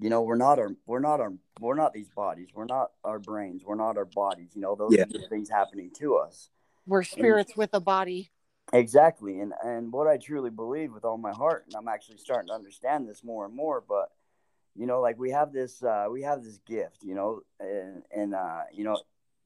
you 0.00 0.08
know 0.10 0.22
we're 0.22 0.36
not 0.36 0.58
our 0.58 0.70
we're 0.86 0.98
not 1.00 1.20
our 1.20 1.32
we're 1.60 1.74
not 1.74 1.92
these 1.92 2.08
bodies 2.08 2.48
we're 2.54 2.64
not 2.64 2.90
our 3.04 3.18
brains 3.18 3.62
we're 3.64 3.74
not 3.74 3.96
our 3.96 4.06
bodies 4.06 4.50
you 4.54 4.60
know 4.60 4.74
those 4.74 4.94
Yeah. 4.94 5.02
are 5.02 5.06
just 5.06 5.28
things 5.28 5.48
happening 5.50 5.90
to 5.98 6.16
us 6.16 6.50
We're 6.86 7.02
spirits 7.02 7.56
with 7.56 7.70
a 7.74 7.80
body. 7.80 8.30
Exactly, 8.72 9.40
and 9.40 9.52
and 9.64 9.92
what 9.92 10.06
I 10.06 10.16
truly 10.16 10.50
believe 10.50 10.92
with 10.92 11.04
all 11.04 11.18
my 11.18 11.32
heart, 11.32 11.64
and 11.66 11.74
I'm 11.74 11.88
actually 11.88 12.18
starting 12.18 12.48
to 12.48 12.54
understand 12.54 13.08
this 13.08 13.24
more 13.24 13.44
and 13.44 13.54
more. 13.54 13.82
But 13.86 14.10
you 14.76 14.86
know, 14.86 15.00
like 15.00 15.18
we 15.18 15.30
have 15.32 15.52
this, 15.52 15.82
uh, 15.82 16.06
we 16.08 16.22
have 16.22 16.44
this 16.44 16.58
gift, 16.58 17.02
you 17.02 17.16
know, 17.16 17.40
and 17.58 18.04
and 18.14 18.32
uh, 18.34 18.62
you 18.72 18.84
know, 18.84 18.96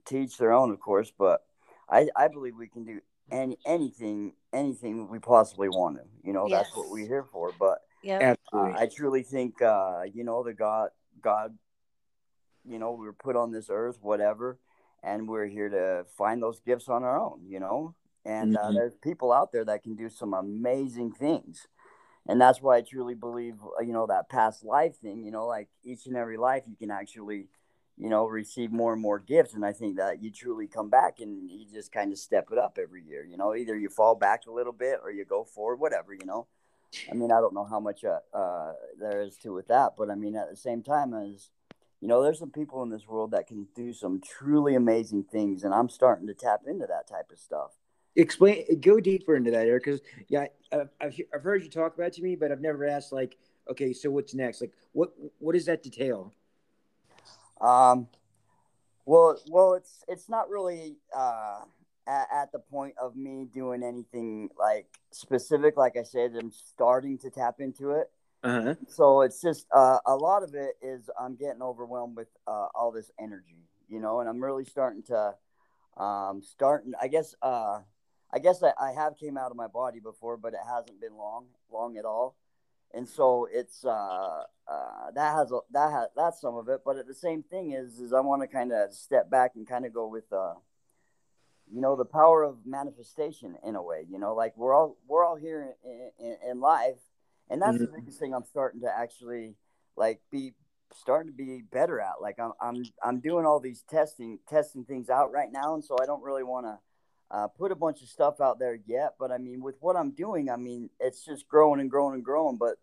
teach 0.05 0.37
their 0.37 0.53
own, 0.53 0.71
of 0.71 0.79
course. 0.79 1.11
But 1.17 1.43
I 1.89 2.09
I 2.15 2.29
believe 2.29 2.55
we 2.55 2.69
can 2.69 2.85
do 2.85 3.01
any 3.31 3.57
anything 3.65 4.35
anything 4.53 5.09
we 5.09 5.19
possibly 5.21 5.71
want 5.71 5.97
to. 5.97 6.05
You 6.23 6.35
know, 6.35 6.47
that's 6.51 6.77
what 6.77 6.91
we're 6.91 7.09
here 7.09 7.25
for. 7.25 7.51
But 7.59 7.79
Yeah. 8.21 8.35
uh. 8.53 8.73
I 8.77 8.87
truly 8.87 9.23
think, 9.23 9.61
uh, 9.63 10.03
you 10.13 10.25
know, 10.25 10.43
the 10.43 10.53
God, 10.55 10.91
God, 11.21 11.57
you 12.65 12.79
know, 12.79 12.93
we 12.93 13.07
were 13.07 13.13
put 13.13 13.37
on 13.37 13.53
this 13.53 13.69
earth, 13.71 13.99
whatever, 14.01 14.59
and 15.03 15.29
we're 15.29 15.47
here 15.47 15.69
to 15.69 16.07
find 16.17 16.43
those 16.43 16.61
gifts 16.61 16.89
on 16.89 17.05
our 17.05 17.19
own, 17.19 17.43
you 17.47 17.61
know. 17.61 17.95
And 18.25 18.57
uh, 18.57 18.71
Mhm. 18.71 18.75
there's 18.75 18.95
people 18.97 19.33
out 19.33 19.53
there 19.53 19.65
that 19.67 19.83
can 19.83 19.97
do 19.97 20.09
some 20.09 20.33
amazing 20.33 21.13
things, 21.13 21.69
and 22.27 22.41
that's 22.41 22.63
why 22.63 22.79
I 22.79 22.81
truly 22.83 23.15
believe, 23.15 23.57
uh, 23.79 23.83
you 23.83 23.93
know, 23.93 24.07
that 24.07 24.31
past 24.31 24.65
life 24.65 24.97
thing. 24.97 25.25
You 25.25 25.31
know, 25.31 25.47
like 25.47 25.69
each 25.83 26.07
and 26.07 26.17
every 26.17 26.39
life, 26.39 26.65
you 26.67 26.77
can 26.77 26.91
actually, 26.91 27.49
you 27.99 28.09
know, 28.09 28.25
receive 28.27 28.73
more 28.73 28.95
and 28.95 29.03
more 29.03 29.19
gifts, 29.19 29.53
and 29.55 29.65
I 29.65 29.73
think 29.73 29.97
that 29.99 30.23
you 30.23 30.31
truly 30.31 30.67
come 30.69 30.89
back 30.89 31.21
and 31.21 31.51
you 31.51 31.67
just 31.71 31.93
kind 31.93 32.13
of 32.13 32.19
step 32.19 32.49
it 32.51 32.57
up 32.59 32.79
every 32.81 33.03
year. 33.03 33.25
You 33.27 33.37
know, 33.37 33.55
either 33.55 33.77
you 33.77 33.91
fall 33.91 34.15
back 34.15 34.47
a 34.47 34.53
little 34.53 34.73
bit 34.73 35.01
or 35.03 35.11
you 35.11 35.27
go 35.27 35.45
forward, 35.45 35.77
whatever. 35.81 36.15
You 36.15 36.25
know. 36.25 36.47
I 37.11 37.15
mean, 37.15 37.31
I 37.33 37.41
don't 37.41 37.55
know 37.55 37.65
how 37.65 37.81
much 37.81 38.05
uh, 38.05 38.19
uh, 38.33 38.73
there 38.99 39.23
is 39.23 39.37
to 39.39 39.53
with 39.53 39.69
that, 39.69 39.95
but 39.97 40.11
I 40.11 40.15
mean, 40.15 40.37
at 40.37 40.51
the 40.51 40.57
same 40.57 40.83
time, 40.83 41.15
as 41.15 41.51
you 42.01 42.09
know, 42.09 42.23
there's 42.23 42.39
some 42.39 42.51
people 42.51 42.83
in 42.83 42.91
this 42.91 43.07
world 43.07 43.31
that 43.31 43.47
can 43.47 43.67
do 43.75 43.93
some 43.93 44.21
truly 44.21 44.75
amazing 44.75 45.25
things, 45.25 45.65
and 45.65 45.73
I'm 45.73 45.89
starting 45.89 46.27
to 46.27 46.35
tap 46.35 46.63
into 46.67 46.87
that 46.87 47.09
type 47.09 47.31
of 47.33 47.39
stuff. 47.39 47.73
Explain, 48.17 48.81
go 48.81 49.01
deeper 49.01 49.35
into 49.35 49.51
that, 49.51 49.67
Eric, 49.67 49.85
because 49.85 50.01
yeah, 50.29 50.47
I've, 50.71 50.91
I've 51.01 51.43
heard 51.43 51.65
you 51.65 51.71
talk 51.71 51.95
about 51.95 52.09
it 52.09 52.13
to 52.15 52.23
me, 52.23 52.37
but 52.37 52.53
I've 52.53 52.61
never 52.61 52.87
asked 52.87 53.13
like, 53.13 53.37
okay, 53.71 53.93
so 53.93 54.11
what's 54.11 54.35
next? 54.35 54.61
Like, 54.61 54.73
what 54.93 55.13
what 55.39 55.55
does 55.55 55.67
that 55.67 55.83
detail? 55.83 56.33
Um, 57.61 58.09
well, 59.07 59.39
well, 59.49 59.75
it's 59.75 60.05
it's 60.09 60.29
not 60.29 60.49
really 60.49 60.97
uh, 61.17 61.61
at, 62.07 62.29
at 62.33 62.53
the 62.53 62.59
point 62.59 62.95
of 63.01 63.17
me 63.17 63.47
doing 63.53 63.83
anything 63.83 64.51
like 64.59 64.87
specific. 65.11 65.77
Like 65.77 65.97
I 65.97 66.03
said, 66.03 66.33
I'm 66.39 66.51
starting 66.51 67.19
to 67.19 67.31
tap 67.31 67.57
into 67.61 67.91
it. 67.91 68.11
Uh 68.43 68.63
huh. 68.63 68.75
so 68.89 69.23
it's 69.23 69.41
just 69.41 69.67
uh, 69.75 69.99
a 70.05 70.15
lot 70.15 70.43
of 70.43 70.55
it 70.55 70.75
is 70.83 71.09
I'm 71.19 71.35
getting 71.35 71.63
overwhelmed 71.63 72.17
with 72.17 72.29
uh, 72.47 72.67
all 72.75 72.93
this 72.93 73.11
energy, 73.19 73.65
you 73.89 74.01
know, 74.01 74.21
and 74.21 74.29
I'm 74.29 74.43
really 74.43 74.67
starting 74.67 75.03
to 75.05 75.35
um, 75.97 76.43
starting. 76.43 76.93
I 77.01 77.09
guess 77.09 77.35
uh, 77.41 77.81
I 78.31 78.39
guess 78.41 78.63
I, 78.63 78.73
I 78.79 78.93
have 78.93 79.17
came 79.17 79.39
out 79.39 79.51
of 79.51 79.57
my 79.57 79.67
body 79.67 79.99
before, 79.99 80.37
but 80.37 80.53
it 80.53 80.61
hasn't 80.69 81.01
been 81.01 81.17
long, 81.17 81.47
long 81.73 81.97
at 81.97 82.05
all, 82.05 82.37
and 82.93 83.09
so 83.09 83.49
it's 83.51 83.83
uh, 83.85 84.43
uh, 84.69 85.11
that 85.15 85.35
has 85.35 85.51
a, 85.51 85.61
that 85.73 85.91
has 85.91 86.09
that's 86.15 86.41
some 86.41 86.57
of 86.57 86.69
it. 86.69 86.81
But 86.85 86.99
at 86.99 87.07
the 87.07 87.15
same 87.15 87.43
thing 87.45 87.73
is 87.73 87.99
is 87.99 88.13
I 88.13 88.21
want 88.21 88.43
to 88.43 88.49
kind 88.49 88.73
of 88.73 88.93
step 88.93 89.31
back 89.31 89.53
and 89.57 89.67
kind 89.67 89.87
of 89.87 89.95
go 89.95 90.07
with 90.07 90.31
uh, 90.33 90.55
you 91.73 91.81
know 91.81 91.97
the 91.97 92.05
power 92.05 92.43
of 92.43 92.59
manifestation 92.67 93.57
in 93.65 93.75
a 93.77 93.83
way. 93.83 94.05
You 94.09 94.19
know, 94.19 94.35
like 94.35 94.57
we're 94.57 94.75
all 94.75 94.97
we're 95.07 95.25
all 95.25 95.37
here 95.37 95.75
in, 95.85 96.11
in, 96.19 96.37
in 96.51 96.61
life 96.61 96.99
and 97.51 97.61
that's 97.61 97.79
the 97.79 97.87
Mhm. 97.87 97.95
biggest 97.97 98.19
thing 98.19 98.35
I'm 98.35 98.45
starting 98.45 98.81
to 98.83 98.91
actually 98.91 99.55
like 99.97 100.21
be 100.31 100.55
starting 100.93 101.31
to 101.33 101.37
be 101.37 101.63
better 101.73 102.01
at. 102.01 102.21
Like 102.21 102.39
I'm 102.39 102.53
I'm 102.61 102.85
I'm 103.03 103.21
doing 103.21 103.47
all 103.47 103.61
these 103.61 103.83
testing 103.83 104.39
testing 104.49 104.85
things 104.85 105.11
out 105.11 105.33
right 105.33 105.51
now, 105.53 105.75
and 105.75 105.85
so 105.85 105.97
I 106.01 106.07
don't 106.07 106.23
really 106.23 106.43
want 106.45 106.67
to 106.67 106.79
uh, 107.31 107.49
put 107.49 107.73
a 107.73 107.75
bunch 107.77 108.03
of 108.03 108.09
stuff 108.09 108.41
out 108.41 108.59
there 108.59 108.79
yet. 108.87 109.15
But 109.19 109.31
I 109.31 109.39
mean, 109.39 109.63
with 109.63 109.77
what 109.81 109.97
I'm 109.97 110.13
doing, 110.13 110.49
I 110.51 110.57
mean, 110.57 110.91
it's 111.01 111.25
just 111.25 111.49
growing 111.49 111.81
and 111.81 111.91
growing 111.91 112.15
and 112.15 112.25
growing. 112.25 112.57
But 112.57 112.77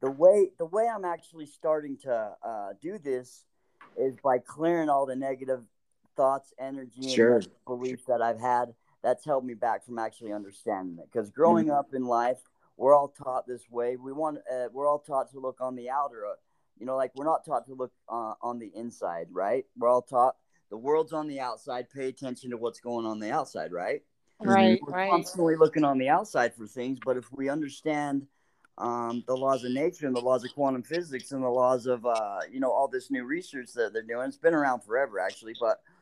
the 0.00 0.10
way 0.10 0.50
the 0.58 0.66
way 0.66 0.88
I'm 0.88 1.04
actually 1.04 1.46
starting 1.46 1.98
to 1.98 2.36
uh, 2.42 2.72
do 2.80 2.98
this 2.98 3.44
is 3.96 4.16
by 4.22 4.38
clearing 4.38 4.88
all 4.88 5.06
the 5.06 5.16
negative 5.16 5.64
thoughts, 6.16 6.52
energy, 6.58 7.02
Sure. 7.14 7.34
negative 7.34 7.52
beliefs 7.66 8.04
that 8.06 8.22
I've 8.22 8.40
had. 8.40 8.74
That's 9.02 9.24
held 9.24 9.44
me 9.44 9.54
back 9.54 9.84
from 9.84 9.98
actually 9.98 10.32
understanding 10.32 10.98
it. 10.98 11.08
Because 11.12 11.30
growing 11.30 11.70
up 11.70 11.94
in 11.94 12.04
life, 12.06 12.38
we're 12.76 12.94
all 12.94 13.08
taught 13.08 13.46
this 13.46 13.70
way. 13.70 13.96
We 13.96 14.12
want 14.12 14.38
uh, 14.52 14.68
we're 14.72 14.88
all 14.88 14.98
taught 14.98 15.30
to 15.32 15.38
look 15.38 15.60
on 15.60 15.76
the 15.76 15.88
outer, 15.90 16.26
uh, 16.26 16.34
you 16.78 16.86
know, 16.86 16.96
like 16.96 17.12
we're 17.14 17.24
not 17.24 17.44
taught 17.44 17.66
to 17.66 17.74
look 17.74 17.92
uh, 18.08 18.34
on 18.42 18.58
the 18.58 18.72
inside, 18.74 19.28
right? 19.30 19.64
We're 19.78 19.88
all 19.88 20.02
taught 20.02 20.36
the 20.70 20.76
world's 20.76 21.12
on 21.12 21.28
the 21.28 21.40
outside. 21.40 21.88
Pay 21.90 22.08
attention 22.08 22.50
to 22.50 22.56
what's 22.56 22.80
going 22.80 23.06
on 23.06 23.20
the 23.20 23.30
outside, 23.30 23.70
right? 23.72 24.02
Right. 24.42 24.78
We're 24.82 24.92
Right. 24.92 25.10
constantly 25.10 25.56
looking 25.56 25.84
on 25.84 25.98
the 25.98 26.08
outside 26.08 26.54
for 26.54 26.66
things, 26.66 26.98
but 27.04 27.16
if 27.16 27.32
we 27.32 27.48
understand 27.48 28.26
um, 28.78 29.24
the 29.26 29.34
laws 29.36 29.64
of 29.64 29.72
nature 29.72 30.06
and 30.06 30.14
the 30.14 30.20
laws 30.20 30.44
of 30.44 30.52
quantum 30.52 30.82
physics 30.82 31.32
and 31.32 31.42
the 31.42 31.48
laws 31.48 31.86
of 31.86 32.04
uh, 32.04 32.40
you 32.50 32.60
know 32.60 32.70
all 32.70 32.88
this 32.88 33.10
new 33.10 33.24
research 33.24 33.72
that 33.74 33.92
they're 33.94 34.02
doing, 34.02 34.28
it's 34.28 34.36
been 34.36 34.52
around 34.52 34.80
forever 34.82 35.18
actually, 35.18 35.54
but 35.58 35.80
w- 35.86 35.95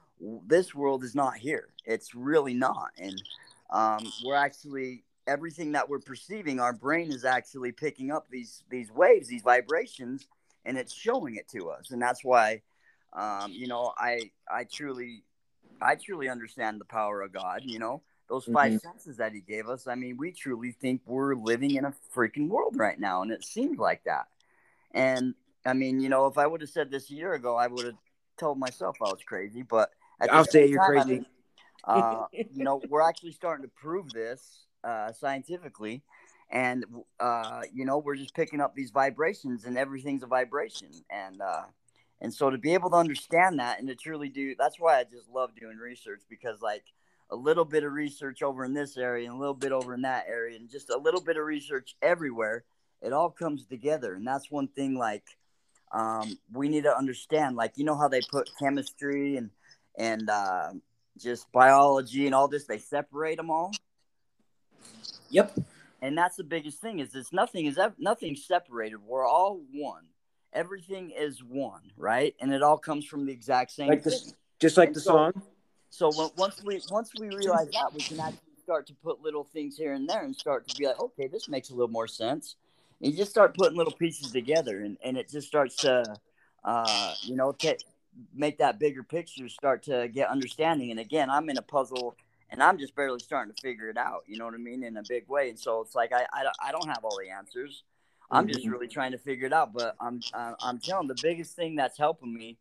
this 0.46 0.74
world 0.74 1.04
is 1.04 1.14
not 1.14 1.36
here. 1.36 1.68
It's 1.84 2.14
really 2.14 2.54
not, 2.54 2.90
and 2.98 3.22
um, 3.70 4.12
we're 4.24 4.36
actually 4.36 5.04
everything 5.26 5.72
that 5.72 5.88
we're 5.88 5.98
perceiving. 6.00 6.60
Our 6.60 6.72
brain 6.72 7.10
is 7.12 7.24
actually 7.24 7.72
picking 7.72 8.10
up 8.10 8.26
these 8.30 8.62
these 8.70 8.90
waves, 8.90 9.28
these 9.28 9.42
vibrations, 9.42 10.26
and 10.64 10.78
it's 10.78 10.94
showing 10.94 11.36
it 11.36 11.48
to 11.48 11.70
us, 11.70 11.90
and 11.90 12.00
that's 12.00 12.24
why 12.24 12.62
um, 13.12 13.52
you 13.52 13.66
know 13.66 13.92
I 13.98 14.30
I 14.50 14.64
truly 14.64 15.24
I 15.80 15.96
truly 15.96 16.28
understand 16.28 16.80
the 16.80 16.84
power 16.86 17.22
of 17.22 17.32
God. 17.32 17.62
You 17.64 17.78
know 17.78 18.02
those 18.28 18.46
5 18.46 18.72
Mhm. 18.72 18.80
senses 18.80 19.18
that 19.18 19.32
He 19.34 19.40
gave 19.40 19.68
us. 19.68 19.86
I 19.86 19.94
mean, 19.94 20.16
we 20.16 20.32
truly 20.32 20.72
think 20.72 21.02
we're 21.06 21.34
living 21.34 21.74
in 21.76 21.84
a 21.84 21.94
freaking 22.14 22.48
world 22.48 22.76
right 22.76 22.98
now, 22.98 23.22
and 23.22 23.30
it 23.30 23.44
seems 23.44 23.78
like 23.78 24.04
that. 24.04 24.28
And 24.92 25.34
I 25.66 25.72
mean, 25.74 26.00
you 26.00 26.08
know, 26.08 26.26
if 26.26 26.38
I 26.38 26.46
would 26.46 26.60
have 26.60 26.70
said 26.70 26.90
this 26.90 27.10
a 27.10 27.14
year 27.14 27.34
ago, 27.34 27.56
I 27.56 27.66
would 27.66 27.84
have 27.86 27.98
told 28.38 28.58
myself 28.58 28.96
I 29.02 29.08
was 29.10 29.22
crazy. 29.24 29.62
But 29.62 29.90
I'll 30.20 30.44
say 30.44 30.66
you're 30.66 30.80
time, 30.80 31.04
crazy. 31.04 31.26
uh, 31.84 32.26
you 32.32 32.64
know, 32.64 32.80
we're 32.88 33.02
actually 33.02 33.32
starting 33.32 33.64
to 33.64 33.70
prove 33.70 34.12
this 34.12 34.64
uh, 34.82 35.12
scientifically, 35.12 36.02
and 36.50 36.84
uh, 37.20 37.62
you 37.72 37.84
know, 37.84 37.98
we're 37.98 38.16
just 38.16 38.34
picking 38.34 38.60
up 38.60 38.74
these 38.74 38.90
vibrations, 38.90 39.64
and 39.64 39.76
everything's 39.78 40.22
a 40.22 40.26
vibration, 40.26 40.88
and 41.10 41.40
uh, 41.42 41.64
And 42.20 42.32
so 42.32 42.50
to 42.50 42.58
be 42.58 42.74
able 42.74 42.90
to 42.90 42.96
understand 42.96 43.58
that 43.58 43.78
and 43.78 43.88
to 43.88 43.94
truly 43.94 44.28
do 44.28 44.54
that's 44.58 44.78
why 44.80 44.98
I 44.98 45.04
just 45.04 45.28
love 45.28 45.50
doing 45.54 45.76
research 45.76 46.22
because 46.30 46.62
like 46.62 46.84
a 47.30 47.36
little 47.36 47.64
bit 47.64 47.84
of 47.84 47.92
research 47.92 48.42
over 48.42 48.64
in 48.64 48.74
this 48.74 48.96
area 48.96 49.26
and 49.28 49.36
a 49.36 49.38
little 49.38 49.54
bit 49.54 49.72
over 49.72 49.94
in 49.94 50.02
that 50.02 50.26
area 50.28 50.56
and 50.56 50.70
just 50.70 50.90
a 50.90 50.96
little 50.96 51.20
bit 51.20 51.36
of 51.36 51.44
research 51.44 51.96
everywhere, 52.02 52.64
it 53.02 53.12
all 53.12 53.30
comes 53.30 53.66
together. 53.66 54.14
And 54.14 54.26
that's 54.26 54.50
one 54.50 54.68
thing 54.68 54.96
like 54.96 55.24
um, 55.92 56.38
we 56.52 56.68
need 56.68 56.84
to 56.84 56.96
understand 56.96 57.56
like 57.56 57.72
you 57.76 57.84
know 57.84 57.96
how 57.96 58.08
they 58.08 58.20
put 58.20 58.48
chemistry 58.58 59.36
and 59.36 59.50
and 59.96 60.28
uh, 60.30 60.70
just 61.18 61.50
biology 61.52 62.26
and 62.26 62.34
all 62.34 62.48
this 62.48 62.64
they 62.64 62.78
separate 62.78 63.36
them 63.36 63.50
all. 63.50 63.72
Yep. 65.30 65.58
and 66.02 66.16
that's 66.16 66.36
the 66.36 66.44
biggest 66.44 66.80
thing 66.80 66.98
is 67.00 67.14
it's 67.14 67.32
nothing 67.32 67.66
is 67.66 67.78
nothing 67.98 68.36
separated. 68.36 68.98
We're 69.04 69.26
all 69.26 69.60
one. 69.72 70.04
Everything 70.52 71.10
is 71.10 71.42
one 71.42 71.82
right? 71.96 72.34
And 72.40 72.52
it 72.52 72.62
all 72.62 72.78
comes 72.78 73.04
from 73.04 73.26
the 73.26 73.32
exact 73.32 73.72
same 73.72 73.88
Like 73.88 74.02
this, 74.04 74.34
just 74.60 74.76
like 74.76 74.88
And 74.88 74.96
the 74.96 75.00
so- 75.00 75.10
song. 75.32 75.42
so 75.90 76.10
when, 76.16 76.30
once 76.36 76.62
we 76.64 76.80
once 76.90 77.10
we 77.18 77.28
realize 77.34 77.68
that 77.72 77.92
we 77.94 78.00
can 78.00 78.20
actually 78.20 78.40
start 78.62 78.86
to 78.86 78.94
put 78.94 79.20
little 79.20 79.44
things 79.44 79.76
here 79.76 79.92
and 79.92 80.08
there 80.08 80.24
and 80.24 80.34
start 80.34 80.66
to 80.68 80.76
be 80.76 80.86
like 80.86 80.98
okay 81.00 81.26
this 81.26 81.48
makes 81.48 81.70
a 81.70 81.74
little 81.74 81.88
more 81.88 82.06
sense. 82.08 82.56
And 83.00 83.10
you 83.12 83.18
just 83.18 83.30
start 83.32 83.56
putting 83.56 83.76
little 83.76 83.92
pieces 83.92 84.30
together 84.32 84.80
and, 84.82 84.96
and 85.04 85.16
it 85.18 85.28
just 85.28 85.48
starts 85.48 85.76
to 85.76 86.04
uh, 86.64 87.14
you 87.22 87.34
know 87.36 87.52
ta 87.52 87.72
make 88.34 88.58
that 88.58 88.78
bigger 88.78 89.02
picture 89.02 89.48
start 89.48 89.82
to 89.84 90.08
get 90.08 90.28
understanding 90.28 90.90
and 90.90 91.00
again 91.00 91.28
i'm 91.30 91.48
in 91.50 91.58
a 91.58 91.62
puzzle 91.62 92.16
and 92.50 92.62
i'm 92.62 92.78
just 92.78 92.94
barely 92.94 93.20
starting 93.20 93.52
to 93.52 93.60
figure 93.60 93.88
it 93.88 93.96
out 93.96 94.22
you 94.26 94.36
know 94.36 94.44
what 94.44 94.54
i 94.54 94.58
mean 94.58 94.82
in 94.84 94.96
a 94.96 95.02
big 95.02 95.28
way 95.28 95.48
and 95.48 95.58
so 95.58 95.80
it's 95.80 95.94
like 95.94 96.12
i 96.12 96.24
i, 96.32 96.42
don't- 96.42 96.56
I 96.60 96.72
don't 96.72 96.88
have 96.88 97.04
all 97.04 97.16
the 97.16 97.30
answers 97.30 97.82
i'm 98.30 98.46
just 98.48 98.66
Mhm. 98.66 98.70
really 98.70 98.88
trying 98.88 99.12
to 99.12 99.18
figure 99.18 99.46
it 99.46 99.52
out 99.52 99.72
but 99.72 99.96
i'm 100.00 100.22
uh, 100.32 100.54
i'm 100.62 100.78
telling 100.78 101.08
the 101.08 101.14
biggest 101.14 101.56
thing 101.56 101.74
that's 101.76 101.98
helping 101.98 102.32
me 102.32 102.58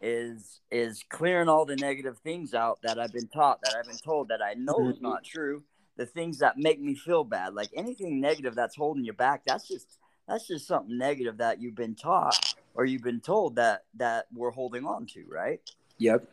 is 0.00 0.60
is 0.70 1.04
clearing 1.08 1.48
all 1.48 1.64
the 1.64 1.76
negative 1.76 2.18
things 2.18 2.54
out 2.54 2.80
that 2.82 3.00
I've 3.00 3.12
been 3.12 3.26
taught, 3.28 3.62
that 3.62 3.74
I've 3.74 3.86
been 3.86 3.98
told, 3.98 4.28
that 4.28 4.40
I 4.42 4.54
know 4.54 4.88
is 4.88 4.98
Mhm. 4.98 5.02
not 5.02 5.24
true. 5.24 5.64
The 5.96 6.06
things 6.06 6.38
that 6.38 6.56
make 6.56 6.80
me 6.80 6.94
feel 6.94 7.24
bad, 7.24 7.54
like 7.54 7.70
anything 7.74 8.20
negative 8.20 8.54
that's 8.54 8.76
holding 8.76 9.04
you 9.04 9.12
back, 9.12 9.42
that's 9.44 9.66
just 9.66 9.98
that's 10.28 10.46
just 10.46 10.68
something 10.68 10.96
negative 10.96 11.38
that 11.38 11.60
you've 11.60 11.74
been 11.74 11.96
taught 11.96 12.36
or 12.78 12.86
you've 12.86 13.02
been 13.02 13.20
told 13.20 13.56
that 13.56 13.82
that 13.96 14.26
we're 14.32 14.52
holding 14.52 14.86
on 14.86 15.04
to, 15.04 15.24
right? 15.28 15.60
Yep. 15.98 16.24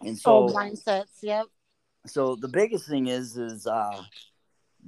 And 0.00 0.18
so 0.18 0.32
Old 0.32 0.54
mindsets. 0.54 1.22
Yep. 1.22 1.46
so 2.06 2.34
the 2.34 2.48
biggest 2.48 2.88
thing 2.88 3.06
is 3.06 3.36
is 3.36 3.66
uh 3.66 4.02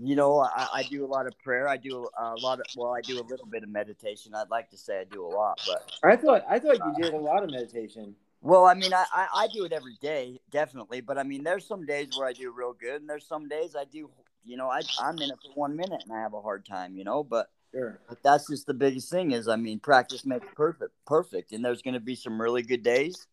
you 0.00 0.16
know 0.16 0.40
I, 0.40 0.68
I 0.75 0.83
do 0.83 1.04
a 1.04 1.09
lot 1.09 1.26
of 1.26 1.37
prayer 1.40 1.66
i 1.66 1.76
do 1.76 2.07
a 2.16 2.35
lot 2.35 2.61
of 2.61 2.66
well 2.76 2.95
i 2.95 3.00
do 3.00 3.21
a 3.21 3.25
little 3.25 3.47
bit 3.47 3.62
of 3.64 3.68
meditation 3.68 4.33
i'd 4.35 4.50
like 4.50 4.71
to 4.71 4.76
say 4.76 5.00
i 5.00 5.04
do 5.04 5.25
a 5.25 5.26
lot 5.26 5.61
but 5.66 5.90
I 6.04 6.16
thought 6.16 6.45
I 6.49 6.59
thought 6.59 6.76
you 6.76 7.02
did 7.02 7.14
a 7.14 7.18
lot 7.18 7.42
of 7.42 7.50
meditation. 7.50 8.14
Well, 8.40 8.66
I 8.66 8.75
mean, 8.75 8.95
I, 8.95 9.04
I, 9.12 9.26
I 9.35 9.49
do 9.49 9.64
it 9.64 9.73
every 9.73 9.97
day, 10.00 10.40
definitely. 10.50 11.00
But 11.00 11.18
I 11.18 11.25
mean, 11.25 11.42
there's 11.42 11.66
some 11.66 11.85
days 11.85 12.16
where 12.16 12.28
I 12.28 12.33
do 12.33 12.52
real 12.52 12.73
good, 12.73 13.00
and 13.00 13.11
there's 13.11 13.26
some 13.26 13.49
days 13.49 13.75
I 13.75 13.85
do, 13.85 14.09
you 14.45 14.57
know, 14.57 14.68
I, 14.68 14.83
I'm 15.00 15.16
in 15.16 15.30
it 15.30 15.38
for 15.42 15.52
one 15.54 15.76
minute 15.76 16.04
and 16.04 16.12
I 16.12 16.21
have 16.21 16.35
a 16.35 16.40
hard 16.40 16.64
time, 16.64 16.97
you 16.97 17.02
know. 17.02 17.25
But, 17.25 17.50
Sure. 17.73 17.99
but 18.09 18.19
that's 18.23 18.49
just 18.49 18.67
the 18.67 18.75
biggest 18.75 19.11
thing 19.11 19.33
is, 19.33 19.47
I 19.47 19.57
mean, 19.57 19.79
practice 19.79 20.25
makes 20.25 20.47
perfect, 20.57 20.93
perfect. 21.07 21.53
And 21.53 21.65
there's 21.65 21.83
going 21.83 21.95
to 21.95 22.01
be 22.01 22.15
some 22.15 22.41
really 22.41 22.63
good 22.63 22.83
days, 22.83 23.27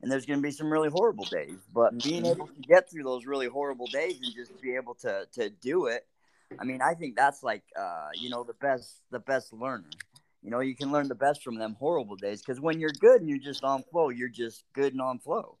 and 0.00 0.10
there's 0.10 0.24
going 0.24 0.38
to 0.38 0.42
be 0.42 0.50
some 0.50 0.72
really 0.72 0.88
horrible 0.88 1.26
days. 1.26 1.58
But 1.72 2.02
being 2.02 2.24
able 2.24 2.46
to 2.46 2.62
get 2.66 2.90
through 2.90 3.04
those 3.04 3.26
really 3.26 3.48
horrible 3.48 3.86
days 3.86 4.18
and 4.22 4.34
just 4.34 4.58
be 4.60 4.74
able 4.76 4.94
to 4.96 5.26
to 5.32 5.50
do 5.50 5.86
it, 5.86 6.06
I 6.58 6.64
mean, 6.64 6.80
I 6.80 6.94
think 6.94 7.16
that's 7.16 7.42
like, 7.42 7.64
uh, 7.78 8.08
you 8.14 8.30
know, 8.30 8.44
the 8.44 8.54
best 8.54 9.02
the 9.10 9.20
best 9.20 9.52
learner. 9.52 9.90
You 10.42 10.50
know, 10.50 10.60
you 10.60 10.74
can 10.74 10.90
learn 10.90 11.08
the 11.08 11.14
best 11.14 11.42
from 11.42 11.56
them 11.56 11.76
horrible 11.78 12.16
days 12.16 12.42
because 12.42 12.60
when 12.60 12.80
you're 12.80 12.90
good 12.98 13.20
and 13.20 13.30
you're 13.30 13.38
just 13.38 13.62
on 13.62 13.84
flow, 13.84 14.08
you're 14.08 14.28
just 14.28 14.64
good 14.72 14.92
and 14.92 15.00
on 15.00 15.18
flow. 15.18 15.58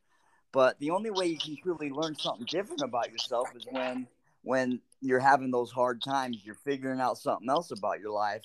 But 0.52 0.78
the 0.80 0.90
only 0.90 1.10
way 1.10 1.26
you 1.26 1.38
can 1.38 1.56
truly 1.56 1.90
learn 1.90 2.16
something 2.16 2.46
different 2.46 2.82
about 2.82 3.10
yourself 3.10 3.48
is 3.56 3.66
when 3.70 4.06
when 4.42 4.80
you're 5.00 5.20
having 5.20 5.50
those 5.50 5.70
hard 5.72 6.02
times, 6.02 6.38
you're 6.44 6.54
figuring 6.64 7.00
out 7.00 7.18
something 7.18 7.48
else 7.48 7.70
about 7.70 8.00
your 8.00 8.12
life 8.12 8.42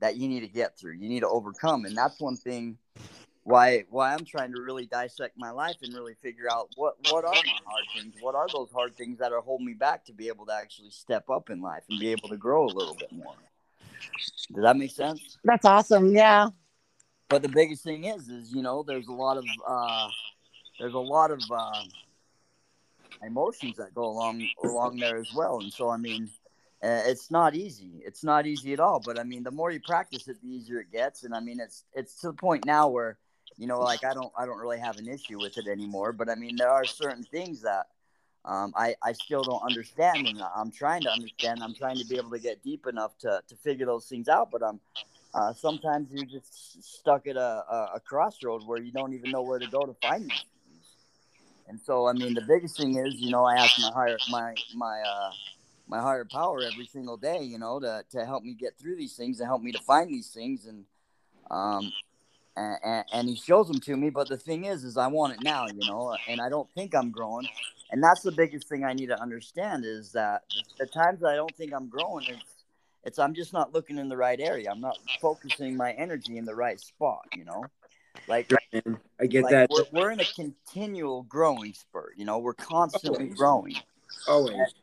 that 0.00 0.16
you 0.16 0.28
need 0.28 0.40
to 0.40 0.48
get 0.48 0.78
through. 0.78 0.92
You 0.94 1.08
need 1.08 1.20
to 1.20 1.28
overcome, 1.28 1.84
and 1.84 1.96
that's 1.96 2.20
one 2.20 2.36
thing 2.36 2.78
why 3.44 3.84
why 3.88 4.12
I'm 4.12 4.26
trying 4.26 4.52
to 4.54 4.60
really 4.60 4.84
dissect 4.84 5.34
my 5.38 5.50
life 5.50 5.76
and 5.82 5.94
really 5.94 6.14
figure 6.22 6.50
out 6.52 6.68
what 6.74 6.96
what 7.08 7.24
are 7.24 7.30
my 7.32 7.58
hard 7.66 7.84
things, 7.96 8.14
what 8.20 8.34
are 8.34 8.46
those 8.52 8.70
hard 8.70 8.94
things 8.96 9.18
that 9.20 9.32
are 9.32 9.40
holding 9.40 9.66
me 9.66 9.72
back 9.72 10.04
to 10.04 10.12
be 10.12 10.28
able 10.28 10.44
to 10.46 10.52
actually 10.52 10.90
step 10.90 11.30
up 11.30 11.48
in 11.50 11.62
life 11.62 11.82
and 11.88 11.98
be 11.98 12.08
able 12.10 12.28
to 12.28 12.36
grow 12.36 12.66
a 12.66 12.72
little 12.72 12.94
bit 12.94 13.10
more. 13.10 13.34
Does 14.54 14.62
that 14.62 14.76
make 14.76 14.90
sense? 14.90 15.38
That's 15.44 15.64
awesome. 15.64 16.14
Yeah. 16.14 16.50
but 17.28 17.42
the 17.42 17.48
biggest 17.48 17.82
thing 17.84 18.04
is 18.04 18.28
is 18.28 18.52
you 18.52 18.62
know 18.62 18.82
there's 18.82 19.08
a 19.08 19.12
lot 19.12 19.38
of 19.38 19.44
uh 19.66 20.08
there's 20.78 20.94
a 20.94 20.98
lot 20.98 21.30
of 21.30 21.40
uh 21.50 21.82
emotions 23.22 23.76
that 23.76 23.94
go 23.94 24.04
along 24.04 24.46
along 24.64 24.96
there 24.96 25.16
as 25.16 25.32
well. 25.34 25.60
And 25.60 25.72
so 25.72 25.88
i 25.88 25.96
mean 25.96 26.28
uh, 26.80 27.02
it's 27.06 27.28
not 27.30 27.56
easy. 27.56 27.90
It's 28.04 28.22
not 28.22 28.46
easy 28.46 28.72
at 28.72 28.80
all. 28.80 29.00
But 29.04 29.18
i 29.18 29.22
mean 29.22 29.42
the 29.42 29.50
more 29.50 29.70
you 29.70 29.80
practice 29.80 30.28
it 30.28 30.40
the 30.42 30.48
easier 30.48 30.80
it 30.80 30.92
gets. 30.92 31.24
And 31.24 31.34
i 31.34 31.40
mean 31.40 31.60
it's 31.60 31.84
it's 31.94 32.20
to 32.20 32.28
the 32.28 32.34
point 32.34 32.64
now 32.64 32.88
where 32.88 33.18
you 33.56 33.66
know 33.66 33.80
like 33.80 34.04
i 34.04 34.14
don't 34.14 34.32
i 34.36 34.46
don't 34.46 34.58
really 34.58 34.78
have 34.78 34.98
an 34.98 35.08
issue 35.08 35.38
with 35.38 35.58
it 35.58 35.66
anymore. 35.66 36.12
But 36.12 36.28
i 36.28 36.34
mean 36.34 36.56
there 36.56 36.70
are 36.70 36.84
certain 36.84 37.24
things 37.24 37.62
that 37.62 37.86
um, 38.44 38.72
I, 38.76 38.94
I 39.02 39.12
still 39.12 39.42
don't 39.42 39.62
understand. 39.62 40.26
And 40.26 40.42
i'm 40.56 40.70
trying 40.70 41.02
to 41.02 41.10
understand. 41.10 41.62
I'm 41.62 41.74
trying 41.74 41.98
to 41.98 42.06
be 42.06 42.16
able 42.16 42.30
to 42.30 42.38
get 42.38 42.62
deep 42.62 42.86
enough 42.86 43.18
to, 43.18 43.42
to 43.46 43.56
figure 43.56 43.84
those 43.84 44.06
things 44.06 44.28
out. 44.28 44.50
But 44.50 44.62
i'm 44.62 44.80
uh, 45.34 45.52
sometimes 45.52 46.08
you're 46.10 46.24
just 46.24 46.82
stuck 46.82 47.26
at 47.26 47.36
a, 47.36 47.40
a, 47.40 47.90
a 47.96 48.00
crossroad 48.00 48.66
where 48.66 48.80
you 48.80 48.90
don't 48.90 49.12
even 49.12 49.30
know 49.30 49.42
where 49.42 49.58
to 49.58 49.66
go 49.66 49.84
to 49.84 49.94
find 50.00 50.24
these. 50.24 50.44
And 51.68 51.78
so, 51.80 52.08
I 52.08 52.12
mean, 52.14 52.34
the 52.34 52.42
biggest 52.42 52.76
thing 52.76 52.96
is, 52.96 53.14
you 53.16 53.30
know, 53.30 53.44
I 53.44 53.56
ask 53.56 53.78
my 53.80 53.90
higher 53.92 54.18
my 54.30 54.54
my 54.74 55.00
uh, 55.00 55.30
my 55.86 56.00
higher 56.00 56.24
power 56.24 56.62
every 56.62 56.86
single 56.86 57.16
day, 57.16 57.42
you 57.42 57.58
know, 57.58 57.78
to, 57.80 58.04
to 58.10 58.24
help 58.24 58.42
me 58.42 58.54
get 58.54 58.78
through 58.78 58.96
these 58.96 59.14
things, 59.16 59.38
to 59.38 59.44
help 59.44 59.62
me 59.62 59.72
to 59.72 59.78
find 59.80 60.08
these 60.10 60.28
things, 60.28 60.66
and 60.66 60.84
um, 61.50 61.92
and, 62.56 63.04
and 63.12 63.28
he 63.28 63.36
shows 63.36 63.68
them 63.68 63.80
to 63.80 63.96
me. 63.96 64.10
But 64.10 64.28
the 64.28 64.38
thing 64.38 64.64
is, 64.64 64.82
is 64.82 64.96
I 64.96 65.08
want 65.08 65.34
it 65.34 65.42
now, 65.42 65.66
you 65.66 65.86
know, 65.86 66.16
and 66.26 66.40
I 66.40 66.48
don't 66.48 66.68
think 66.74 66.94
I'm 66.94 67.10
growing, 67.10 67.48
and 67.90 68.02
that's 68.02 68.22
the 68.22 68.32
biggest 68.32 68.68
thing 68.68 68.84
I 68.84 68.94
need 68.94 69.08
to 69.08 69.20
understand 69.20 69.84
is 69.84 70.12
that 70.12 70.42
the 70.78 70.86
times 70.86 71.20
that 71.20 71.28
I 71.28 71.36
don't 71.36 71.54
think 71.54 71.74
I'm 71.74 71.88
growing, 71.88 72.24
it's 72.28 72.64
it's 73.04 73.18
I'm 73.18 73.34
just 73.34 73.52
not 73.52 73.74
looking 73.74 73.98
in 73.98 74.08
the 74.08 74.16
right 74.16 74.40
area. 74.40 74.70
I'm 74.70 74.80
not 74.80 74.96
focusing 75.20 75.76
my 75.76 75.92
energy 75.92 76.38
in 76.38 76.46
the 76.46 76.54
right 76.54 76.80
spot, 76.80 77.26
you 77.36 77.44
know. 77.44 77.64
Like, 78.28 78.52
And 78.72 78.98
I 79.18 79.26
get 79.26 79.44
like 79.44 79.52
that 79.52 79.70
we're, 79.70 79.84
we're 79.90 80.10
in 80.10 80.20
a 80.20 80.24
continual 80.24 81.22
growing 81.22 81.72
spurt, 81.72 82.14
you 82.16 82.24
know. 82.24 82.38
We're 82.38 82.54
constantly 82.54 83.24
Always. 83.24 83.38
growing, 83.38 83.76
always. 84.28 84.74